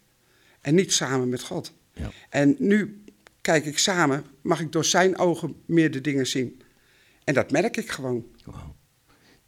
en 0.60 0.74
niet 0.74 0.92
samen 0.92 1.28
met 1.28 1.42
God. 1.42 1.72
Ja. 1.92 2.10
En 2.28 2.56
nu 2.58 3.04
kijk 3.40 3.64
ik 3.64 3.78
samen, 3.78 4.24
mag 4.40 4.60
ik 4.60 4.72
door 4.72 4.84
zijn 4.84 5.18
ogen 5.18 5.62
meer 5.66 5.90
de 5.90 6.00
dingen 6.00 6.26
zien. 6.26 6.62
En 7.24 7.34
dat 7.34 7.50
merk 7.50 7.76
ik 7.76 7.90
gewoon. 7.90 8.26
Wauw. 8.44 8.76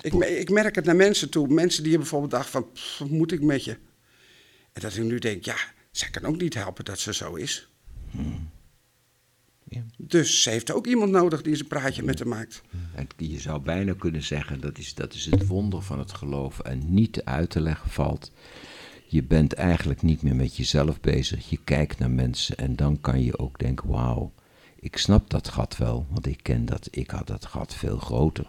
Ik, 0.00 0.14
ik 0.14 0.50
merk 0.50 0.74
het 0.74 0.84
naar 0.84 0.96
mensen 0.96 1.30
toe. 1.30 1.48
Mensen 1.48 1.82
die 1.82 1.96
bijvoorbeeld 1.96 2.30
dachten 2.30 2.52
van, 2.52 2.72
"Pff, 2.72 2.98
wat 2.98 3.10
moet 3.10 3.32
ik 3.32 3.42
met 3.42 3.64
je? 3.64 3.76
En 4.72 4.80
dat 4.80 4.96
ik 4.96 5.02
nu 5.02 5.18
denk, 5.18 5.44
ja, 5.44 5.56
zij 5.90 6.10
kan 6.10 6.24
ook 6.24 6.40
niet 6.40 6.54
helpen 6.54 6.84
dat 6.84 6.98
ze 6.98 7.14
zo 7.14 7.34
is. 7.34 7.68
Ja. 9.76 9.82
Dus 9.96 10.42
ze 10.42 10.50
heeft 10.50 10.72
ook 10.72 10.86
iemand 10.86 11.10
nodig 11.10 11.42
die 11.42 11.50
eens 11.50 11.60
een 11.60 11.66
praatje 11.66 12.02
met 12.02 12.18
haar 12.18 12.28
maakt. 12.28 12.62
En 12.94 13.06
Je 13.16 13.40
zou 13.40 13.60
bijna 13.60 13.94
kunnen 13.98 14.22
zeggen, 14.22 14.60
dat 14.60 14.78
is, 14.78 14.94
dat 14.94 15.14
is 15.14 15.24
het 15.24 15.46
wonder 15.46 15.82
van 15.82 15.98
het 15.98 16.12
geloof 16.12 16.58
en 16.60 16.94
niet 16.94 17.24
uit 17.24 17.50
te 17.50 17.60
leggen 17.60 17.90
valt. 17.90 18.32
Je 19.08 19.22
bent 19.22 19.52
eigenlijk 19.52 20.02
niet 20.02 20.22
meer 20.22 20.36
met 20.36 20.56
jezelf 20.56 21.00
bezig, 21.00 21.50
je 21.50 21.58
kijkt 21.64 21.98
naar 21.98 22.10
mensen 22.10 22.56
en 22.56 22.76
dan 22.76 23.00
kan 23.00 23.22
je 23.22 23.38
ook 23.38 23.58
denken, 23.58 23.88
wauw, 23.88 24.32
ik 24.80 24.96
snap 24.96 25.30
dat 25.30 25.48
gat 25.48 25.76
wel, 25.76 26.06
want 26.10 26.26
ik 26.26 26.38
ken 26.42 26.64
dat, 26.64 26.88
ik 26.90 27.10
had 27.10 27.26
dat 27.26 27.46
gat 27.46 27.74
veel 27.74 27.98
groter. 27.98 28.46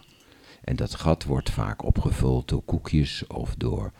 En 0.64 0.76
dat 0.76 0.94
gat 0.94 1.24
wordt 1.24 1.50
vaak 1.50 1.84
opgevuld 1.84 2.48
door 2.48 2.62
koekjes 2.62 3.26
of 3.26 3.54
door 3.54 3.92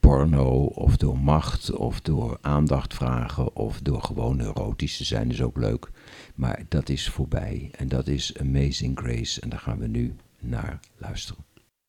porno 0.00 0.64
of 0.64 0.96
door 0.96 1.18
macht 1.18 1.72
of 1.72 2.00
door 2.00 2.38
aandacht 2.40 2.94
vragen 2.94 3.56
of 3.56 3.80
door 3.80 4.02
gewoon 4.02 4.36
neurotisch 4.36 4.96
te 4.96 5.04
zijn 5.04 5.30
is 5.30 5.42
ook 5.42 5.56
leuk. 5.56 5.90
Maar 6.34 6.62
dat 6.68 6.88
is 6.88 7.08
voorbij 7.08 7.70
en 7.76 7.88
dat 7.88 8.06
is 8.06 8.38
Amazing 8.40 8.98
Grace 8.98 9.40
en 9.40 9.48
daar 9.48 9.58
gaan 9.58 9.78
we 9.78 9.86
nu 9.86 10.16
naar 10.40 10.80
luisteren. 10.96 11.44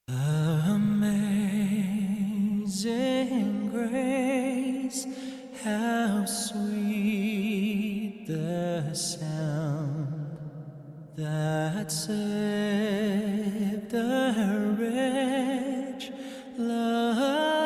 Amazing 0.05 1.69
grace, 3.71 5.07
how 5.63 6.25
sweet 6.25 8.25
the 8.25 8.89
sound 8.91 10.07
that 11.15 11.91
saved 11.91 13.93
a 13.93 14.75
wretch 14.77 16.09
like 16.57 17.58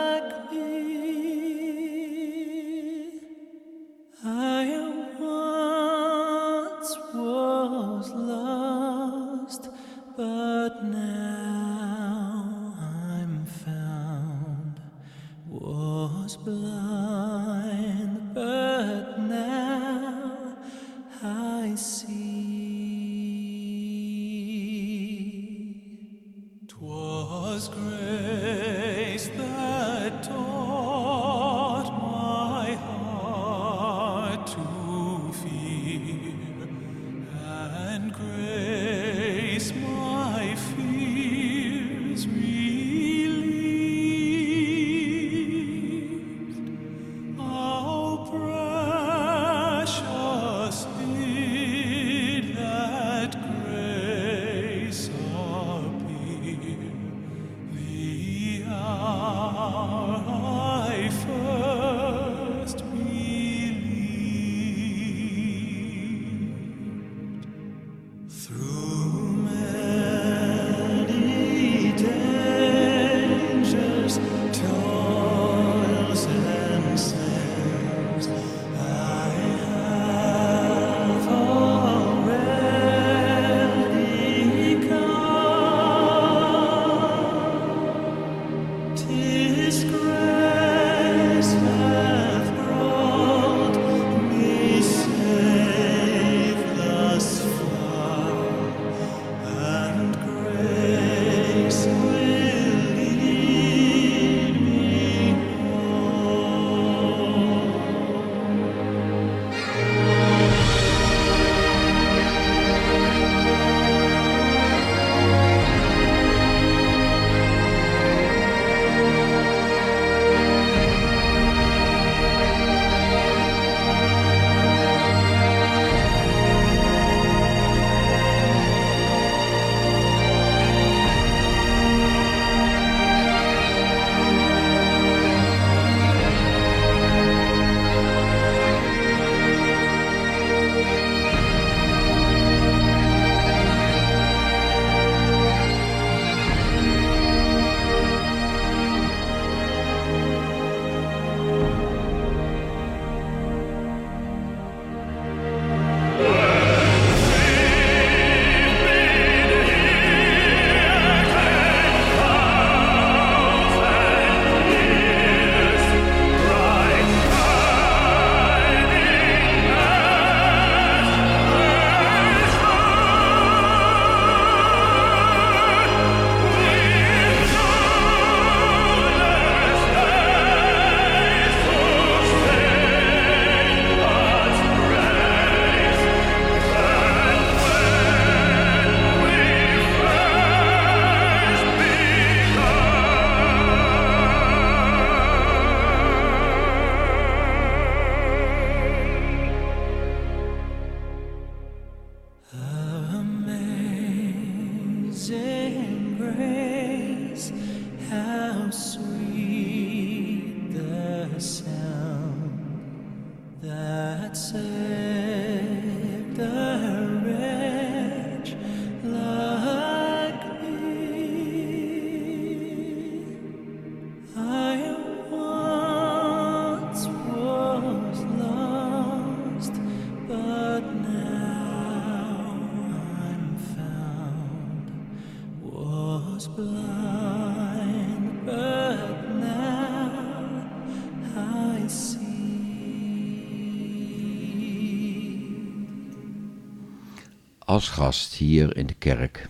Als 247.74 247.90
gast 247.90 248.34
hier 248.34 248.78
in 248.78 248.88
de 248.88 248.94
kerk 248.94 249.50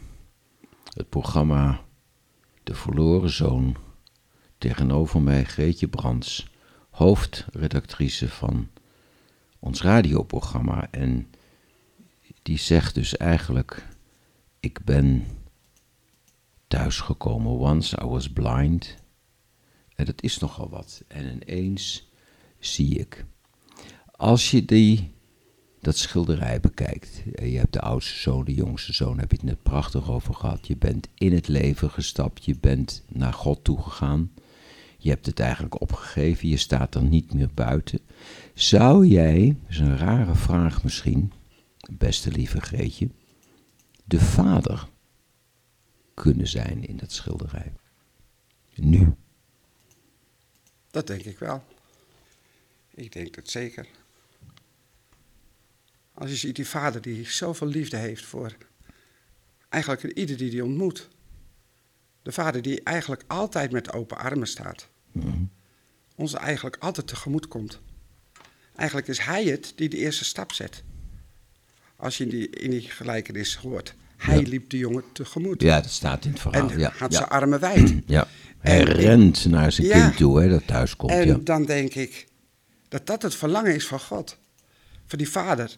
het 0.94 1.10
programma 1.10 1.82
De 2.64 2.76
Verloren 2.76 3.30
Zoon. 3.30 3.76
Tegenover 4.58 5.22
mij 5.22 5.44
Greetje 5.44 5.88
Brands, 5.88 6.48
hoofdredactrice 6.90 8.30
van 8.30 8.70
ons 9.60 9.82
radioprogramma. 9.82 10.88
En 10.92 11.32
die 12.42 12.58
zegt 12.58 12.96
dus 12.96 13.18
eigenlijk: 13.18 13.88
Ik 14.60 14.84
ben 14.84 15.26
thuisgekomen. 16.68 17.52
Once 17.52 18.00
I 18.04 18.06
was 18.06 18.32
blind. 18.32 18.96
En 19.96 20.06
dat 20.06 20.22
is 20.22 20.38
nogal 20.38 20.70
wat. 20.70 21.04
En 21.08 21.42
ineens 21.42 22.10
zie 22.60 23.00
ik. 23.00 23.26
Als 24.12 24.52
je 24.52 24.66
die, 24.66 25.14
dat 25.84 25.98
schilderij 25.98 26.60
bekijkt. 26.60 27.24
en 27.36 27.52
Je 27.52 27.58
hebt 27.58 27.74
de 27.74 27.82
oudste 27.82 28.20
zoon, 28.20 28.46
de 28.46 28.54
jongste 28.54 28.94
zoon, 28.94 29.20
heb 29.20 29.32
je 29.32 29.38
het 29.38 29.46
net 29.46 29.64
prachtig 29.64 30.10
over 30.12 30.34
gehad. 30.34 30.68
Je 30.68 30.78
bent 30.78 31.08
in 31.14 31.34
het 31.34 31.48
leven 31.48 31.90
gestapt. 31.90 32.46
Je 32.46 32.58
bent 32.60 33.04
naar 33.08 33.34
God 33.34 33.64
toegegaan. 33.64 34.32
Je 34.98 35.10
hebt 35.10 35.26
het 35.26 35.40
eigenlijk 35.40 35.82
opgegeven. 35.82 36.48
Je 36.48 36.58
staat 36.58 36.96
er 36.96 37.04
niet 37.04 37.34
meer 37.34 37.50
buiten. 37.54 38.00
Zou 38.54 39.06
jij, 39.06 39.58
dat 39.62 39.70
is 39.70 39.80
een 39.80 39.98
rare 39.98 40.36
vraag 40.36 40.84
misschien, 40.84 41.32
beste 41.92 42.32
lieve 42.32 42.62
Greetje, 42.62 43.10
de 44.04 44.20
vader 44.20 44.88
kunnen 46.14 46.48
zijn 46.48 46.88
in 46.88 46.98
dat 46.98 47.12
schilderij? 47.12 47.74
Nu. 48.76 49.14
Dat 50.92 51.08
denk 51.08 51.22
ik 51.22 51.40
wel. 51.40 51.64
Ik 52.94 53.12
denk 53.12 53.36
dat 53.36 53.50
zeker. 53.50 53.88
Als 56.14 56.30
je 56.30 56.36
ziet 56.36 56.55
die 56.55 56.68
vader 56.68 57.01
die 57.01 57.26
zoveel 57.30 57.68
liefde 57.68 57.97
heeft 57.97 58.26
voor 58.26 58.55
eigenlijk 59.70 60.03
ieder 60.03 60.38
die 60.38 60.49
die 60.49 60.64
ontmoet. 60.64 61.07
De 62.22 62.32
vader 62.32 62.61
die 62.61 62.84
eigenlijk 62.84 63.24
altijd 63.28 63.72
met 63.72 63.93
open 63.93 64.18
armen 64.18 64.47
staat. 64.47 64.88
Ons 66.16 66.34
eigenlijk 66.34 66.76
altijd 66.80 67.07
tegemoet 67.07 67.47
komt. 67.47 67.80
Eigenlijk 68.76 69.07
is 69.07 69.20
hij 69.20 69.43
het 69.45 69.74
die 69.76 69.89
de 69.89 69.97
eerste 69.97 70.26
stap 70.26 70.51
zet. 70.51 70.84
Als 71.95 72.18
je 72.18 72.24
in 72.24 72.30
die, 72.30 72.49
in 72.49 72.70
die 72.72 72.82
gelijkenis 72.82 73.55
hoort. 73.55 73.93
Hij 74.18 74.39
Ja. 74.39 74.47
liep 74.47 74.70
de 74.70 74.78
jongen 74.78 75.03
tegemoet. 75.14 75.61
Ja, 75.61 75.82
dat 75.82 75.91
staat 75.91 76.26
in 76.26 76.32
het 76.32 76.39
verhaal. 76.39 76.70
en 76.70 76.80
ja, 76.80 76.93
had 76.97 77.11
ja. 77.11 77.18
zijn 77.18 77.30
armen 77.30 77.59
wijd. 77.59 77.93
Ja, 78.05 78.28
hij 78.57 78.80
En 78.82 78.88
ik- 78.88 78.95
rent 78.95 79.45
naar 79.45 79.72
zijn 79.72 79.89
kind 79.89 80.18
toe, 80.18 80.41
hè, 80.41 80.49
dat 80.49 80.68
thuis 80.68 80.95
komt. 80.95 81.11
En 81.11 81.43
dan 81.43 81.66
denk 81.66 81.93
ik 81.93 82.28
dat 82.88 83.07
dat 83.07 83.22
het 83.22 83.36
verlangen 83.36 83.76
is 83.76 83.88
van 83.88 83.99
God. 83.99 84.38
Van 85.05 85.18
die 85.18 85.30
vader. 85.30 85.76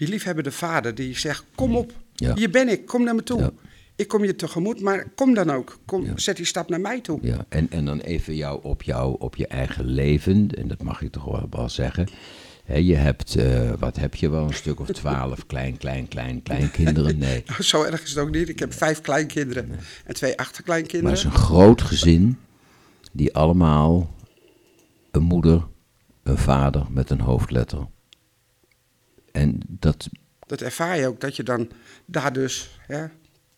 Die 0.00 0.08
liefhebbende 0.08 0.50
vader 0.50 0.94
die 0.94 1.18
zegt, 1.18 1.44
kom 1.54 1.76
op. 1.76 1.92
Ja. 2.14 2.34
Hier 2.34 2.50
ben 2.50 2.68
ik, 2.68 2.86
kom 2.86 3.04
naar 3.04 3.14
me 3.14 3.22
toe. 3.22 3.40
Ja. 3.40 3.50
Ik 3.96 4.08
kom 4.08 4.24
je 4.24 4.36
tegemoet, 4.36 4.80
maar 4.80 5.08
kom 5.14 5.34
dan 5.34 5.50
ook. 5.50 5.78
Kom, 5.84 6.04
Ja. 6.04 6.12
Zet 6.16 6.36
die 6.36 6.46
stap 6.46 6.68
naar 6.68 6.80
mij 6.80 7.00
toe. 7.00 7.18
Ja, 7.22 7.44
en, 7.48 7.70
en 7.70 7.84
dan 7.84 8.00
even 8.00 8.36
jou 8.36 8.62
op, 8.62 8.82
jou 8.82 9.16
op 9.18 9.36
je 9.36 9.46
eigen 9.46 9.84
leven, 9.84 10.50
en 10.50 10.68
dat 10.68 10.82
mag 10.82 11.02
ik 11.02 11.12
toch 11.12 11.46
wel, 11.50 11.68
zeggen. 11.68 12.08
Je 12.64 12.94
hebt, 12.94 13.36
eh, 13.36 13.72
wat 13.78 13.96
heb 13.96 14.14
je 14.14 14.30
wel, 14.30 14.46
een 14.46 14.54
stuk 14.54 14.80
of 14.80 14.88
twaalf 14.88 15.46
klein, 15.52 15.76
klein, 15.76 16.08
klein, 16.08 16.42
kleinkinderen? 16.42 17.18
Nee, 17.18 17.42
Nou, 17.46 17.62
Zo 17.62 17.82
erg 17.82 18.02
is 18.02 18.10
het 18.10 18.18
ook 18.18 18.30
niet. 18.30 18.48
Ik 18.48 18.58
heb 18.58 18.72
vijf 18.72 19.00
kleinkinderen 19.00 19.70
en 20.04 20.14
twee 20.14 20.32
maar 20.36 20.46
achterkleinkinderen. 20.46 21.10
het 21.10 21.18
is 21.18 21.24
een 21.24 21.38
groot 21.38 21.82
gezin, 21.82 22.38
die 23.12 23.34
allemaal 23.34 24.14
een 25.10 25.22
moeder, 25.22 25.66
een 26.22 26.38
vader 26.38 26.86
met 26.90 27.10
een 27.10 27.20
hoofdletter. 27.20 27.86
En 29.32 29.60
dat, 29.66 30.08
Dat 30.46 30.60
ervaar 30.60 30.98
je 30.98 31.06
ook, 31.06 31.20
dat 31.20 31.36
je 31.36 31.42
dan 31.42 31.70
daar 32.04 32.32
dus... 32.32 32.78
Hè, 32.86 33.06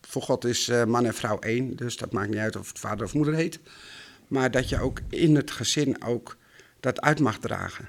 voor 0.00 0.22
God 0.22 0.44
is 0.44 0.68
eh, 0.68 0.84
man 0.84 1.06
en 1.06 1.14
vrouw 1.14 1.38
één, 1.38 1.76
dus 1.76 1.96
dat 1.96 2.12
maakt 2.12 2.28
niet 2.28 2.38
uit 2.38 2.56
of 2.56 2.68
het 2.68 2.78
vader 2.78 3.04
of 3.04 3.14
moeder 3.14 3.34
heet. 3.34 3.60
Maar 4.28 4.50
dat 4.50 4.68
je 4.68 4.80
ook 4.80 5.00
in 5.08 5.36
het 5.36 5.50
gezin 5.50 6.04
ook 6.04 6.36
dat 6.80 7.00
uit 7.00 7.20
mag 7.20 7.38
dragen. 7.38 7.88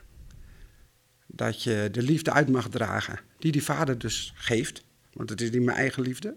Dat 1.28 1.64
je 1.64 1.90
de 1.92 2.02
liefde 2.02 2.32
uit 2.32 2.50
mag 2.50 2.70
dragen, 2.70 3.20
die 3.40 3.52
die 3.52 3.64
vader 3.64 3.98
dus 3.98 4.34
geeft. 4.36 4.84
Want 5.14 5.30
het 5.30 5.42
is 5.42 5.50
niet 5.50 5.62
mijn 5.62 5.78
eigen 5.78 6.04
liefde. 6.04 6.36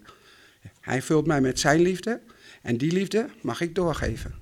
Hij 0.80 1.03
vult 1.03 1.26
mij 1.26 1.40
met 1.40 1.61
zijn 1.61 1.80
liefde 1.80 2.20
en 2.62 2.76
die 2.76 2.92
liefde 2.92 3.28
mag 3.42 3.61
ik 3.61 3.74
doorgeven. 3.74 4.34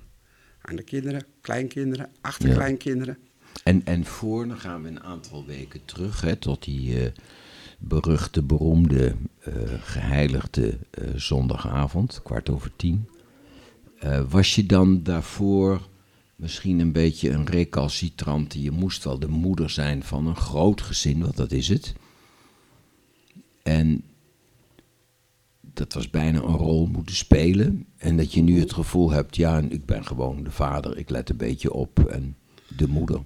Aan 0.61 0.75
de 0.75 0.83
kinderen, 0.83 1.25
kleinkinderen, 1.41 2.09
achterkleinkinderen. 2.21 3.17
En, 3.63 3.85
en 3.85 4.05
voor, 4.05 4.47
dan 4.47 4.57
gaan 4.57 4.81
we 4.81 4.87
een 4.87 5.03
aantal 5.03 5.45
weken 5.45 5.85
terug 5.85 6.21
hè, 6.21 6.35
tot 6.35 6.63
die 6.63 6.99
eh, 6.99 7.11
beruchte, 7.79 8.41
beroemde, 8.41 9.15
eh, 9.39 9.53
geheiligde 9.79 10.77
eh, 10.89 11.09
zondagavond, 11.15 12.21
kwart 12.23 12.49
over 12.49 12.71
tien. 12.75 13.09
Was 14.29 14.55
je 14.55 14.65
dan 14.65 15.03
daarvoor 15.03 15.87
misschien 16.35 16.79
een 16.79 16.91
beetje 16.91 17.29
een 17.29 17.45
recalcitrante? 17.45 18.61
Je 18.61 18.71
moest 18.71 19.03
wel 19.03 19.19
de 19.19 19.27
moeder 19.27 19.69
zijn 19.69 20.03
van 20.03 20.27
een 20.27 20.35
groot 20.35 20.81
gezin, 20.81 21.21
want 21.21 21.37
dat 21.37 21.51
is 21.51 21.67
het. 21.67 21.93
En 23.63 24.03
dat 25.61 25.93
was 25.93 26.09
bijna 26.09 26.41
een 26.41 26.57
rol 26.57 26.85
moeten 26.85 27.15
spelen. 27.15 27.85
En 27.97 28.17
dat 28.17 28.33
je 28.33 28.41
nu 28.41 28.59
het 28.59 28.73
gevoel 28.73 29.11
hebt, 29.11 29.35
ja, 29.35 29.57
ik 29.57 29.85
ben 29.85 30.05
gewoon 30.05 30.43
de 30.43 30.51
vader, 30.51 30.97
ik 30.97 31.09
let 31.09 31.29
een 31.29 31.37
beetje 31.37 31.73
op 31.73 31.99
en 31.99 32.35
de 32.77 32.87
moeder. 32.87 33.21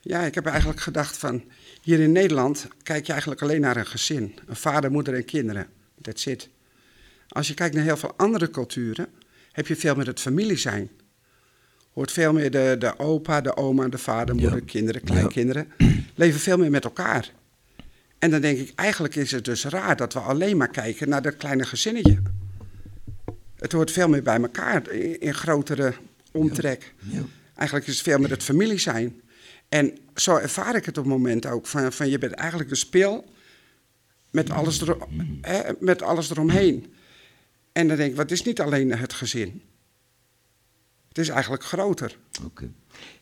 Ja, 0.00 0.20
ik 0.20 0.34
heb 0.34 0.46
eigenlijk 0.46 0.80
gedacht 0.80 1.16
van, 1.16 1.44
hier 1.82 2.00
in 2.00 2.12
Nederland 2.12 2.66
kijk 2.82 3.06
je 3.06 3.10
eigenlijk 3.12 3.42
alleen 3.42 3.60
naar 3.60 3.76
een 3.76 3.86
gezin. 3.86 4.34
Een 4.46 4.56
vader, 4.56 4.90
moeder 4.90 5.14
en 5.14 5.24
kinderen. 5.24 5.66
That's 6.02 6.26
it. 6.26 6.48
Als 7.28 7.48
je 7.48 7.54
kijkt 7.54 7.74
naar 7.74 7.84
heel 7.84 7.96
veel 7.96 8.14
andere 8.16 8.50
culturen, 8.50 9.06
heb 9.52 9.66
je 9.66 9.76
veel 9.76 9.94
meer 9.94 10.06
het 10.06 10.20
familie 10.20 10.56
zijn. 10.56 10.90
Hoort 11.92 12.12
veel 12.12 12.32
meer 12.32 12.50
de, 12.50 12.76
de 12.78 12.98
opa, 12.98 13.40
de 13.40 13.56
oma, 13.56 13.88
de 13.88 13.98
vader, 13.98 14.34
moeder, 14.34 14.58
Ja. 14.58 14.64
kinderen, 14.66 15.02
kleinkinderen. 15.02 15.68
Leven 16.14 16.40
veel 16.40 16.58
meer 16.58 16.70
met 16.70 16.84
elkaar. 16.84 17.30
En 18.18 18.30
dan 18.30 18.40
denk 18.40 18.58
ik, 18.58 18.72
eigenlijk 18.74 19.14
is 19.14 19.30
het 19.30 19.44
dus 19.44 19.64
raar 19.64 19.96
dat 19.96 20.12
we 20.12 20.18
alleen 20.18 20.56
maar 20.56 20.68
kijken 20.70 21.08
naar 21.08 21.22
dat 21.22 21.36
kleine 21.36 21.64
gezinnetje. 21.64 22.18
Het 23.56 23.72
hoort 23.72 23.90
veel 23.90 24.08
meer 24.08 24.22
bij 24.22 24.40
elkaar 24.40 24.90
in, 24.90 25.20
in 25.20 25.34
grotere 25.34 25.94
omtrek. 26.32 26.94
Ja. 26.98 27.22
Eigenlijk 27.54 27.88
is 27.88 27.94
het 27.94 28.02
veel 28.02 28.18
meer 28.18 28.30
het 28.30 28.42
familie 28.42 28.78
zijn. 28.78 29.20
En 29.70 29.98
zo 30.14 30.36
ervaar 30.36 30.76
ik 30.76 30.84
het 30.84 30.98
op 30.98 31.04
het 31.04 31.12
moment 31.12 31.46
ook. 31.46 31.66
Van, 31.66 31.92
van 31.92 32.08
je 32.08 32.18
bent 32.18 32.32
eigenlijk 32.32 32.70
een 32.70 32.76
speel 32.76 33.24
met 34.30 34.50
alles, 34.50 34.80
er, 34.80 34.96
hè, 35.40 35.72
met 35.78 36.02
alles 36.02 36.30
eromheen. 36.30 36.94
En 37.72 37.88
dan 37.88 37.96
denk 37.96 38.10
ik, 38.10 38.16
wat 38.16 38.30
is 38.30 38.42
niet 38.42 38.60
alleen 38.60 38.92
het 38.92 39.12
gezin? 39.12 39.62
Het 41.08 41.18
is 41.18 41.28
eigenlijk 41.28 41.64
groter. 41.64 42.16
Oké. 42.44 42.70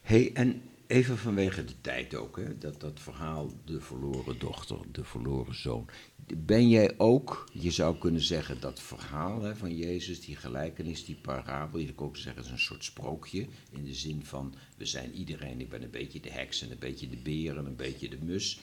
Hey, 0.02 0.30
en 0.34 0.62
even 0.88 1.18
vanwege 1.18 1.64
de 1.64 1.80
tijd 1.80 2.14
ook, 2.14 2.36
hè, 2.36 2.58
dat, 2.58 2.80
dat 2.80 3.00
verhaal, 3.00 3.52
de 3.64 3.80
verloren 3.80 4.38
dochter, 4.38 4.78
de 4.92 5.04
verloren 5.04 5.54
zoon. 5.54 5.88
Ben 6.36 6.68
jij 6.68 6.94
ook, 6.98 7.48
je 7.52 7.70
zou 7.70 7.98
kunnen 7.98 8.20
zeggen, 8.20 8.60
dat 8.60 8.80
verhaal 8.80 9.42
hè, 9.42 9.56
van 9.56 9.76
Jezus, 9.76 10.20
die 10.20 10.36
gelijkenis, 10.36 11.04
die 11.04 11.16
parabel, 11.22 11.80
je 11.80 11.86
zou 11.86 11.98
ook 12.08 12.16
zeggen, 12.16 12.36
het 12.36 12.44
is 12.44 12.50
een 12.50 12.58
soort 12.58 12.84
sprookje. 12.84 13.46
In 13.70 13.84
de 13.84 13.94
zin 13.94 14.24
van, 14.24 14.54
we 14.76 14.86
zijn 14.86 15.12
iedereen, 15.12 15.60
ik 15.60 15.68
ben 15.68 15.82
een 15.82 15.90
beetje 15.90 16.20
de 16.20 16.30
heks 16.30 16.62
en 16.62 16.70
een 16.70 16.78
beetje 16.78 17.08
de 17.08 17.16
beer 17.16 17.56
en 17.56 17.66
een 17.66 17.76
beetje 17.76 18.08
de 18.08 18.18
mus. 18.22 18.60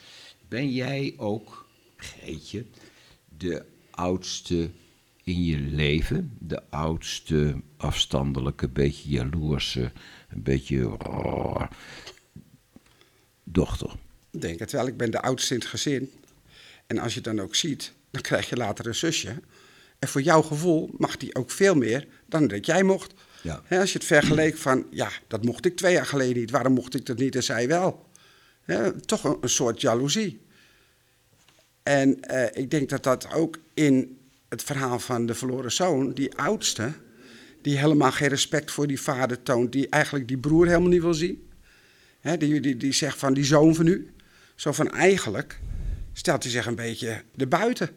Ben 0.47 0.71
jij 0.71 1.13
ook, 1.17 1.69
Greetje, 1.95 2.65
de 3.37 3.65
oudste 3.91 4.69
in 5.23 5.43
je 5.43 5.57
leven, 5.57 6.37
de 6.39 6.69
oudste, 6.69 7.61
afstandelijke, 7.77 8.69
beetje 8.69 9.09
jaloerse, 9.09 9.91
een 10.29 10.43
beetje 10.43 10.97
dochter. 13.45 13.89
Ik 14.31 14.41
denk 14.41 14.59
het 14.59 14.71
wel, 14.71 14.87
ik 14.87 14.97
ben 14.97 15.11
de 15.11 15.21
oudste 15.21 15.53
in 15.53 15.59
het 15.59 15.69
gezin. 15.69 16.11
En 16.87 16.97
als 16.97 17.13
je 17.13 17.21
dan 17.21 17.39
ook 17.39 17.55
ziet, 17.55 17.93
dan 18.11 18.21
krijg 18.21 18.49
je 18.49 18.55
later 18.55 18.87
een 18.87 18.95
zusje. 18.95 19.35
En 19.99 20.07
voor 20.07 20.21
jouw 20.21 20.41
gevoel 20.41 20.89
mag 20.97 21.17
die 21.17 21.35
ook 21.35 21.51
veel 21.51 21.75
meer 21.75 22.07
dan 22.25 22.47
dat 22.47 22.65
jij 22.65 22.83
mocht. 22.83 23.13
Ja. 23.41 23.61
Als 23.69 23.91
je 23.91 23.97
het 23.97 24.07
vergeleek 24.07 24.57
van, 24.57 24.87
ja, 24.89 25.09
dat 25.27 25.43
mocht 25.43 25.65
ik 25.65 25.75
twee 25.75 25.93
jaar 25.93 26.05
geleden 26.05 26.37
niet. 26.37 26.51
Waarom 26.51 26.73
mocht 26.73 26.95
ik 26.95 27.05
dat 27.05 27.17
niet 27.17 27.35
en 27.35 27.43
zij 27.43 27.67
wel? 27.67 28.09
Toch 29.05 29.23
een, 29.23 29.37
een 29.41 29.49
soort 29.49 29.81
jaloezie. 29.81 30.41
En 31.83 32.21
eh, 32.21 32.61
ik 32.61 32.71
denk 32.71 32.89
dat 32.89 33.03
dat 33.03 33.33
ook 33.33 33.59
in 33.73 34.17
het 34.49 34.63
verhaal 34.63 34.99
van 34.99 35.25
de 35.25 35.33
verloren 35.33 35.71
zoon, 35.71 36.13
die 36.13 36.37
oudste, 36.37 36.93
die 37.61 37.77
helemaal 37.77 38.11
geen 38.11 38.27
respect 38.27 38.71
voor 38.71 38.87
die 38.87 39.01
vader 39.01 39.43
toont, 39.43 39.71
die 39.71 39.89
eigenlijk 39.89 40.27
die 40.27 40.37
broer 40.37 40.67
helemaal 40.67 40.89
niet 40.89 41.01
wil 41.01 41.13
zien. 41.13 41.44
Hè, 42.25 42.37
die, 42.37 42.59
die, 42.59 42.77
die 42.77 42.91
zegt 42.93 43.17
van 43.17 43.33
die 43.33 43.43
zoon 43.43 43.75
van 43.75 43.87
u. 43.87 44.13
Zo 44.55 44.71
van 44.71 44.89
eigenlijk 44.91 45.59
stelt 46.13 46.43
hij 46.43 46.51
zich 46.51 46.65
een 46.65 46.75
beetje 46.75 47.23
erbuiten. 47.37 47.89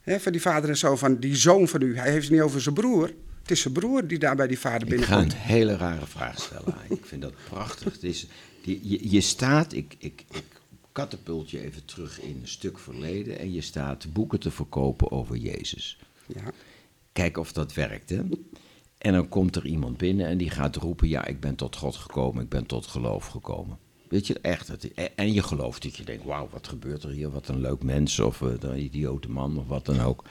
Hè, 0.00 0.20
van 0.20 0.32
die 0.32 0.40
vader 0.40 0.70
en 0.70 0.76
zo 0.76 0.96
van 0.96 1.16
die 1.16 1.36
zoon 1.36 1.68
van 1.68 1.82
u. 1.82 1.96
Hij 1.96 2.10
heeft 2.10 2.22
het 2.24 2.32
niet 2.32 2.40
over 2.40 2.60
zijn 2.60 2.74
broer. 2.74 3.12
Het 3.42 3.50
is 3.50 3.60
zijn 3.60 3.74
broer 3.74 4.06
die 4.06 4.18
daar 4.18 4.36
bij 4.36 4.46
die 4.46 4.58
vader 4.58 4.82
Ik 4.82 4.88
ga 4.88 4.96
binnenkomt. 4.96 5.32
een 5.32 5.38
hele 5.38 5.76
rare 5.76 6.06
vraag 6.06 6.40
stellen. 6.40 6.74
ik 6.88 7.04
vind 7.04 7.22
dat 7.22 7.34
prachtig. 7.48 7.92
Het 7.92 8.02
is, 8.02 8.26
die, 8.62 8.80
je, 8.82 9.10
je 9.10 9.20
staat, 9.20 9.72
ik, 9.72 9.94
ik, 9.98 10.24
ik 10.30 10.44
katapult 10.92 11.50
je 11.50 11.60
even 11.60 11.84
terug 11.84 12.20
in 12.20 12.38
een 12.42 12.48
stuk 12.48 12.78
verleden 12.78 13.38
en 13.38 13.52
je 13.52 13.60
staat 13.60 14.12
boeken 14.12 14.40
te 14.40 14.50
verkopen 14.50 15.10
over 15.10 15.36
Jezus. 15.36 15.98
Ja. 16.26 16.50
Kijk 17.12 17.38
of 17.38 17.52
dat 17.52 17.74
werkt, 17.74 18.10
hè? 18.10 18.20
En 19.04 19.12
dan 19.12 19.28
komt 19.28 19.56
er 19.56 19.66
iemand 19.66 19.96
binnen 19.96 20.26
en 20.26 20.38
die 20.38 20.50
gaat 20.50 20.76
roepen: 20.76 21.08
Ja, 21.08 21.24
ik 21.24 21.40
ben 21.40 21.54
tot 21.54 21.76
God 21.76 21.96
gekomen, 21.96 22.42
ik 22.42 22.48
ben 22.48 22.66
tot 22.66 22.86
geloof 22.86 23.26
gekomen. 23.26 23.78
Weet 24.08 24.26
je, 24.26 24.40
echt. 24.40 24.68
Het, 24.68 24.94
en 25.14 25.32
je 25.32 25.42
gelooft 25.42 25.82
dat 25.82 25.96
je 25.96 26.04
denkt: 26.04 26.24
Wauw, 26.24 26.48
wat 26.52 26.68
gebeurt 26.68 27.02
er 27.02 27.10
hier? 27.10 27.30
Wat 27.30 27.48
een 27.48 27.60
leuk 27.60 27.82
mens, 27.82 28.20
of 28.20 28.42
eh, 28.42 28.48
een 28.60 28.82
idiote 28.82 29.30
man, 29.30 29.58
of 29.58 29.66
wat 29.66 29.86
dan 29.86 30.00
ook. 30.00 30.24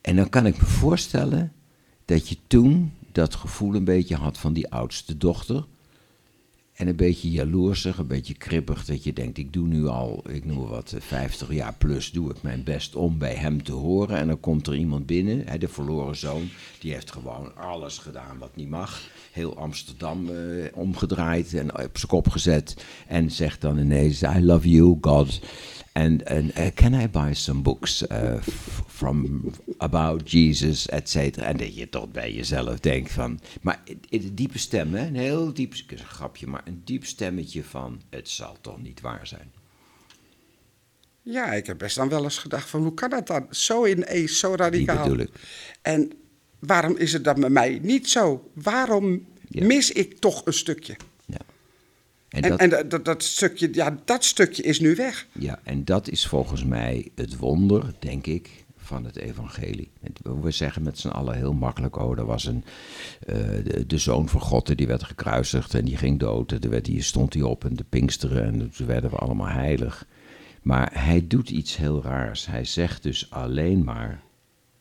En 0.00 0.16
dan 0.16 0.28
kan 0.28 0.46
ik 0.46 0.58
me 0.58 0.64
voorstellen 0.64 1.52
dat 2.04 2.28
je 2.28 2.36
toen 2.46 2.92
dat 3.12 3.34
gevoel 3.34 3.74
een 3.74 3.84
beetje 3.84 4.16
had 4.16 4.38
van 4.38 4.52
die 4.52 4.70
oudste 4.70 5.16
dochter. 5.16 5.66
En 6.74 6.88
een 6.88 6.96
beetje 6.96 7.30
jaloersig, 7.30 7.98
een 7.98 8.06
beetje 8.06 8.34
kribbig, 8.34 8.84
dat 8.84 9.04
je 9.04 9.12
denkt, 9.12 9.38
ik 9.38 9.52
doe 9.52 9.66
nu 9.66 9.86
al, 9.86 10.24
ik 10.28 10.44
noem 10.44 10.68
wat, 10.68 10.92
eh, 10.92 11.00
50 11.00 11.52
jaar 11.52 11.74
plus, 11.78 12.10
doe 12.10 12.30
ik 12.30 12.42
mijn 12.42 12.62
best 12.62 12.96
om 12.96 13.18
bij 13.18 13.34
hem 13.34 13.62
te 13.62 13.72
horen. 13.72 14.16
En 14.16 14.26
dan 14.26 14.40
komt 14.40 14.66
er 14.66 14.74
iemand 14.74 15.06
binnen, 15.06 15.42
hè, 15.46 15.58
de 15.58 15.68
verloren 15.68 16.16
zoon, 16.16 16.48
die 16.80 16.92
heeft 16.92 17.12
gewoon 17.12 17.56
alles 17.56 17.98
gedaan 17.98 18.38
wat 18.38 18.56
niet 18.56 18.68
mag. 18.68 19.00
Heel 19.32 19.56
Amsterdam 19.56 20.28
eh, 20.28 20.64
omgedraaid 20.72 21.54
en 21.54 21.70
op 21.70 21.98
zijn 21.98 22.08
kop 22.08 22.28
gezet. 22.28 22.84
En 23.06 23.30
zegt 23.30 23.60
dan 23.60 23.78
ineens, 23.78 24.22
I 24.22 24.44
love 24.44 24.68
you, 24.68 24.98
God. 25.00 25.40
En 25.94 26.26
en, 26.26 26.54
eh, 26.54 26.66
can 26.74 26.92
I 26.94 27.08
buy 27.08 27.32
some 27.34 27.60
books 27.60 28.06
eh, 28.06 28.34
f- 28.40 28.82
from 28.88 29.44
about 29.78 30.30
Jesus, 30.30 30.88
et 30.88 31.08
cetera. 31.10 31.46
En 31.46 31.56
dat 31.56 31.76
je 31.76 31.88
toch 31.88 32.10
bij 32.10 32.32
jezelf 32.34 32.80
denkt 32.80 33.12
van... 33.12 33.40
Maar 33.62 33.82
in 34.08 34.20
de 34.20 34.34
diepe 34.34 34.58
stem, 34.58 34.94
hè, 34.94 35.06
een 35.06 35.16
heel 35.16 35.54
diep... 35.54 35.74
een 35.88 35.98
grapje, 35.98 36.46
maar 36.46 36.62
een 36.64 36.82
diep 36.84 37.04
stemmetje 37.04 37.64
van... 37.64 38.00
Het 38.10 38.28
zal 38.28 38.56
toch 38.60 38.82
niet 38.82 39.00
waar 39.00 39.26
zijn. 39.26 39.52
Ja, 41.22 41.52
ik 41.52 41.66
heb 41.66 41.78
best 41.78 41.96
dan 41.96 42.08
wel 42.08 42.22
eens 42.24 42.38
gedacht 42.38 42.68
van 42.70 42.82
hoe 42.82 42.94
kan 42.94 43.10
dat 43.10 43.26
dan? 43.26 43.46
Zo 43.50 43.86
ineens, 43.86 44.38
zo 44.38 44.48
Die 44.48 44.56
radicaal. 44.56 45.02
bedoel 45.02 45.18
ik. 45.18 45.30
En 45.82 46.12
waarom 46.58 46.96
is 46.96 47.12
het 47.12 47.24
dan 47.24 47.40
met 47.40 47.50
mij 47.52 47.78
niet 47.82 48.10
zo? 48.10 48.50
Waarom 48.54 49.26
Ja. 49.48 49.64
mis 49.66 49.92
ik 49.92 50.18
toch 50.18 50.42
een 50.46 50.52
stukje? 50.52 50.96
En 52.34 52.58
En, 52.58 52.70
dat, 52.70 52.92
en 52.92 53.02
dat, 53.02 53.22
stukje, 53.22 53.68
ja, 53.72 53.98
dat 54.04 54.24
stukje 54.24 54.62
is 54.62 54.80
nu 54.80 54.94
weg. 54.94 55.26
ja, 55.32 55.60
en 55.62 55.84
dat 55.84 56.08
is 56.08 56.26
volgens 56.26 56.64
mij 56.64 57.10
het 57.14 57.36
wonder, 57.36 57.94
denk 57.98 58.26
ik, 58.26 58.64
van 58.76 59.04
het 59.04 59.16
evangelie. 59.16 59.90
We 60.22 60.50
zeggen 60.50 60.82
met 60.82 60.98
z'n 60.98 61.08
allen 61.08 61.34
heel 61.34 61.52
makkelijk, 61.52 61.96
oh, 61.96 62.18
er 62.18 62.24
was 62.24 62.44
een, 62.44 62.64
eh, 63.20 63.36
de, 63.64 63.86
de 63.86 63.98
zoon 63.98 64.28
van 64.28 64.40
God, 64.40 64.76
die 64.76 64.86
werd 64.86 65.02
gekruisigd 65.02 65.74
en 65.74 65.84
die 65.84 65.96
ging 65.96 66.18
dood. 66.18 66.52
En 66.52 66.70
werd 66.70 66.84
die, 66.84 67.02
stond 67.02 67.34
hij 67.34 67.42
op 67.42 67.64
en 67.64 67.76
de 67.76 67.84
pinksteren 67.88 68.44
en 68.44 68.70
toen 68.70 68.86
werden 68.86 69.10
we 69.10 69.16
allemaal 69.16 69.48
heilig. 69.48 70.06
Maar 70.62 70.90
hij 70.92 71.26
doet 71.26 71.50
iets 71.50 71.76
heel 71.76 72.02
raars. 72.02 72.46
Hij 72.46 72.64
zegt 72.64 73.02
dus 73.02 73.30
alleen 73.30 73.84
maar, 73.84 74.22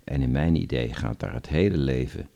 en 0.04 0.22
in 0.22 0.32
mijn 0.32 0.56
idee 0.56 0.94
gaat 0.94 1.20
daar 1.20 1.34
het 1.34 1.48
hele 1.48 1.78
leven 1.78 2.30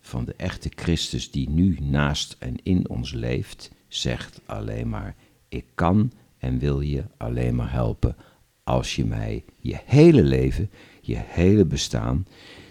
van 0.00 0.24
de 0.24 0.34
echte 0.36 0.70
Christus 0.74 1.30
die 1.30 1.50
nu 1.50 1.78
naast 1.80 2.36
en 2.38 2.56
in 2.62 2.88
ons 2.88 3.12
leeft, 3.12 3.70
zegt 3.94 4.40
alleen 4.46 4.88
maar: 4.88 5.14
Ik 5.48 5.64
kan 5.74 6.12
en 6.38 6.58
wil 6.58 6.80
je 6.80 7.04
alleen 7.16 7.54
maar 7.54 7.72
helpen 7.72 8.16
als 8.64 8.96
je 8.96 9.04
mij 9.04 9.44
je 9.58 9.78
hele 9.84 10.22
leven, 10.22 10.70
je 11.00 11.16
hele 11.18 11.64
bestaan, 11.64 12.26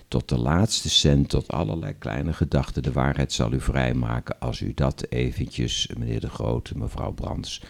tot 0.07 0.29
de 0.29 0.37
laatste 0.37 0.89
cent, 0.89 1.29
tot 1.29 1.47
allerlei 1.47 1.93
kleine 1.97 2.33
gedachten, 2.33 2.83
de 2.83 2.91
waarheid 2.91 3.33
zal 3.33 3.53
u 3.53 3.61
vrijmaken 3.61 4.39
als 4.39 4.61
u 4.61 4.73
dat 4.73 5.05
eventjes, 5.09 5.89
meneer 5.97 6.19
de 6.19 6.29
Grote, 6.29 6.77
mevrouw 6.77 7.11
Brands, 7.11 7.61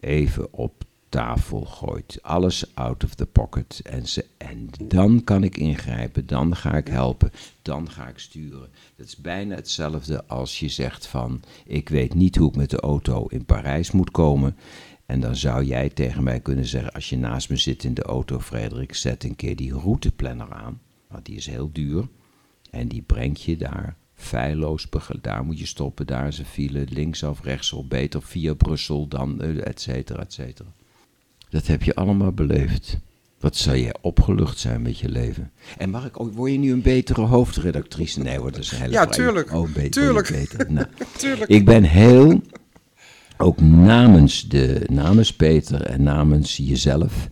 even 0.00 0.52
op 0.52 0.84
tafel 1.08 1.64
gooit. 1.64 2.18
Alles 2.22 2.74
out 2.74 3.04
of 3.04 3.14
the 3.14 3.26
pocket. 3.26 3.80
En, 3.84 4.08
ze, 4.08 4.26
en 4.38 4.68
dan 4.84 5.24
kan 5.24 5.44
ik 5.44 5.56
ingrijpen, 5.56 6.26
dan 6.26 6.56
ga 6.56 6.76
ik 6.76 6.88
helpen, 6.88 7.32
dan 7.62 7.90
ga 7.90 8.08
ik 8.08 8.18
sturen. 8.18 8.68
Dat 8.96 9.06
is 9.06 9.16
bijna 9.16 9.54
hetzelfde 9.54 10.26
als 10.26 10.58
je 10.58 10.68
zegt 10.68 11.06
van, 11.06 11.42
ik 11.66 11.88
weet 11.88 12.14
niet 12.14 12.36
hoe 12.36 12.48
ik 12.48 12.56
met 12.56 12.70
de 12.70 12.80
auto 12.80 13.26
in 13.26 13.44
Parijs 13.44 13.90
moet 13.90 14.10
komen. 14.10 14.56
En 15.06 15.20
dan 15.20 15.36
zou 15.36 15.64
jij 15.64 15.88
tegen 15.88 16.22
mij 16.22 16.40
kunnen 16.40 16.66
zeggen, 16.66 16.92
als 16.92 17.08
je 17.08 17.16
naast 17.16 17.48
me 17.48 17.56
zit 17.56 17.84
in 17.84 17.94
de 17.94 18.02
auto, 18.02 18.40
Frederik, 18.40 18.94
zet 18.94 19.24
een 19.24 19.36
keer 19.36 19.56
die 19.56 19.72
routeplanner 19.72 20.52
aan. 20.52 20.80
Want 21.08 21.24
die 21.24 21.36
is 21.36 21.46
heel 21.46 21.70
duur. 21.72 22.08
En 22.70 22.88
die 22.88 23.02
brengt 23.02 23.42
je 23.42 23.56
daar 23.56 23.96
feilloos, 24.14 24.88
daar 25.20 25.44
moet 25.44 25.58
je 25.58 25.66
stoppen, 25.66 26.06
daar 26.06 26.26
is 26.26 26.38
een 26.38 26.44
file, 26.44 26.86
linksaf, 26.88 27.42
rechtsaf, 27.42 27.84
beter 27.84 28.22
via 28.22 28.54
Brussel, 28.54 29.08
dan 29.08 29.40
eh, 29.40 29.66
et 29.66 29.80
cetera, 29.80 30.20
et 30.22 30.32
cetera. 30.32 30.68
Dat 31.50 31.66
heb 31.66 31.82
je 31.82 31.94
allemaal 31.94 32.32
beleefd. 32.32 32.98
Wat 33.40 33.56
zou 33.56 33.76
je 33.76 33.94
opgelucht 34.00 34.58
zijn 34.58 34.82
met 34.82 34.98
je 34.98 35.08
leven? 35.08 35.50
En 35.78 35.90
mag 35.90 36.06
ik, 36.06 36.20
ook- 36.20 36.32
word 36.34 36.52
je 36.52 36.58
nu 36.58 36.72
een 36.72 36.82
betere 36.82 37.20
hoofdredactrice? 37.20 38.20
Nee 38.20 38.38
hoor, 38.38 38.50
dat 38.52 38.60
is 38.60 38.70
hele 38.70 38.92
Ja, 38.92 39.06
vreemde- 39.08 39.14
tuurlijk. 39.16 39.52
Oh, 39.52 39.72
beter, 39.72 39.90
Tuurlijk. 40.02 40.28
beter. 40.30 40.66
Nou, 40.72 40.86
Tuurlijk. 41.18 41.50
ik 41.50 41.64
ben 41.64 41.82
heel, 41.84 42.40
ook 43.36 43.60
namens, 43.60 44.48
de, 44.48 44.86
namens 44.90 45.32
Peter 45.36 45.82
en 45.82 46.02
namens 46.02 46.56
jezelf, 46.56 47.28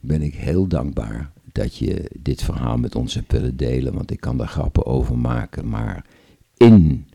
ben 0.00 0.22
ik 0.22 0.34
heel 0.34 0.66
dankbaar 0.66 1.30
dat 1.52 1.76
je 1.76 2.10
dit 2.18 2.42
verhaal 2.42 2.76
met 2.76 2.94
ons 2.94 3.14
hebt 3.14 3.32
willen 3.32 3.56
delen. 3.56 3.94
Want 3.94 4.10
ik 4.10 4.20
kan 4.20 4.36
daar 4.36 4.48
grappen 4.48 4.86
over 4.86 5.18
maken, 5.18 5.68
maar 5.68 6.04
in 6.56 7.06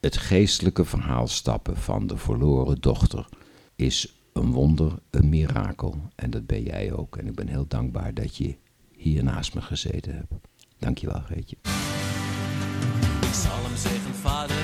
het 0.00 0.16
geestelijke 0.16 0.84
verhaal 0.84 1.28
stappen 1.28 1.76
van 1.76 2.06
de 2.06 2.16
verloren 2.16 2.80
dochter 2.80 3.28
is 3.76 4.19
een 4.32 4.52
wonder, 4.52 4.98
een 5.10 5.28
mirakel. 5.28 5.96
En 6.14 6.30
dat 6.30 6.46
ben 6.46 6.62
jij 6.62 6.92
ook. 6.92 7.16
En 7.16 7.26
ik 7.26 7.34
ben 7.34 7.48
heel 7.48 7.66
dankbaar 7.66 8.14
dat 8.14 8.36
je 8.36 8.56
hier 8.96 9.24
naast 9.24 9.54
me 9.54 9.60
gezeten 9.60 10.14
hebt. 10.14 10.32
Dankjewel, 10.78 11.20
Greetje. 11.20 11.56
Ik 13.20 13.36
zal 13.36 13.62
hem 13.62 13.76
vader, 14.14 14.56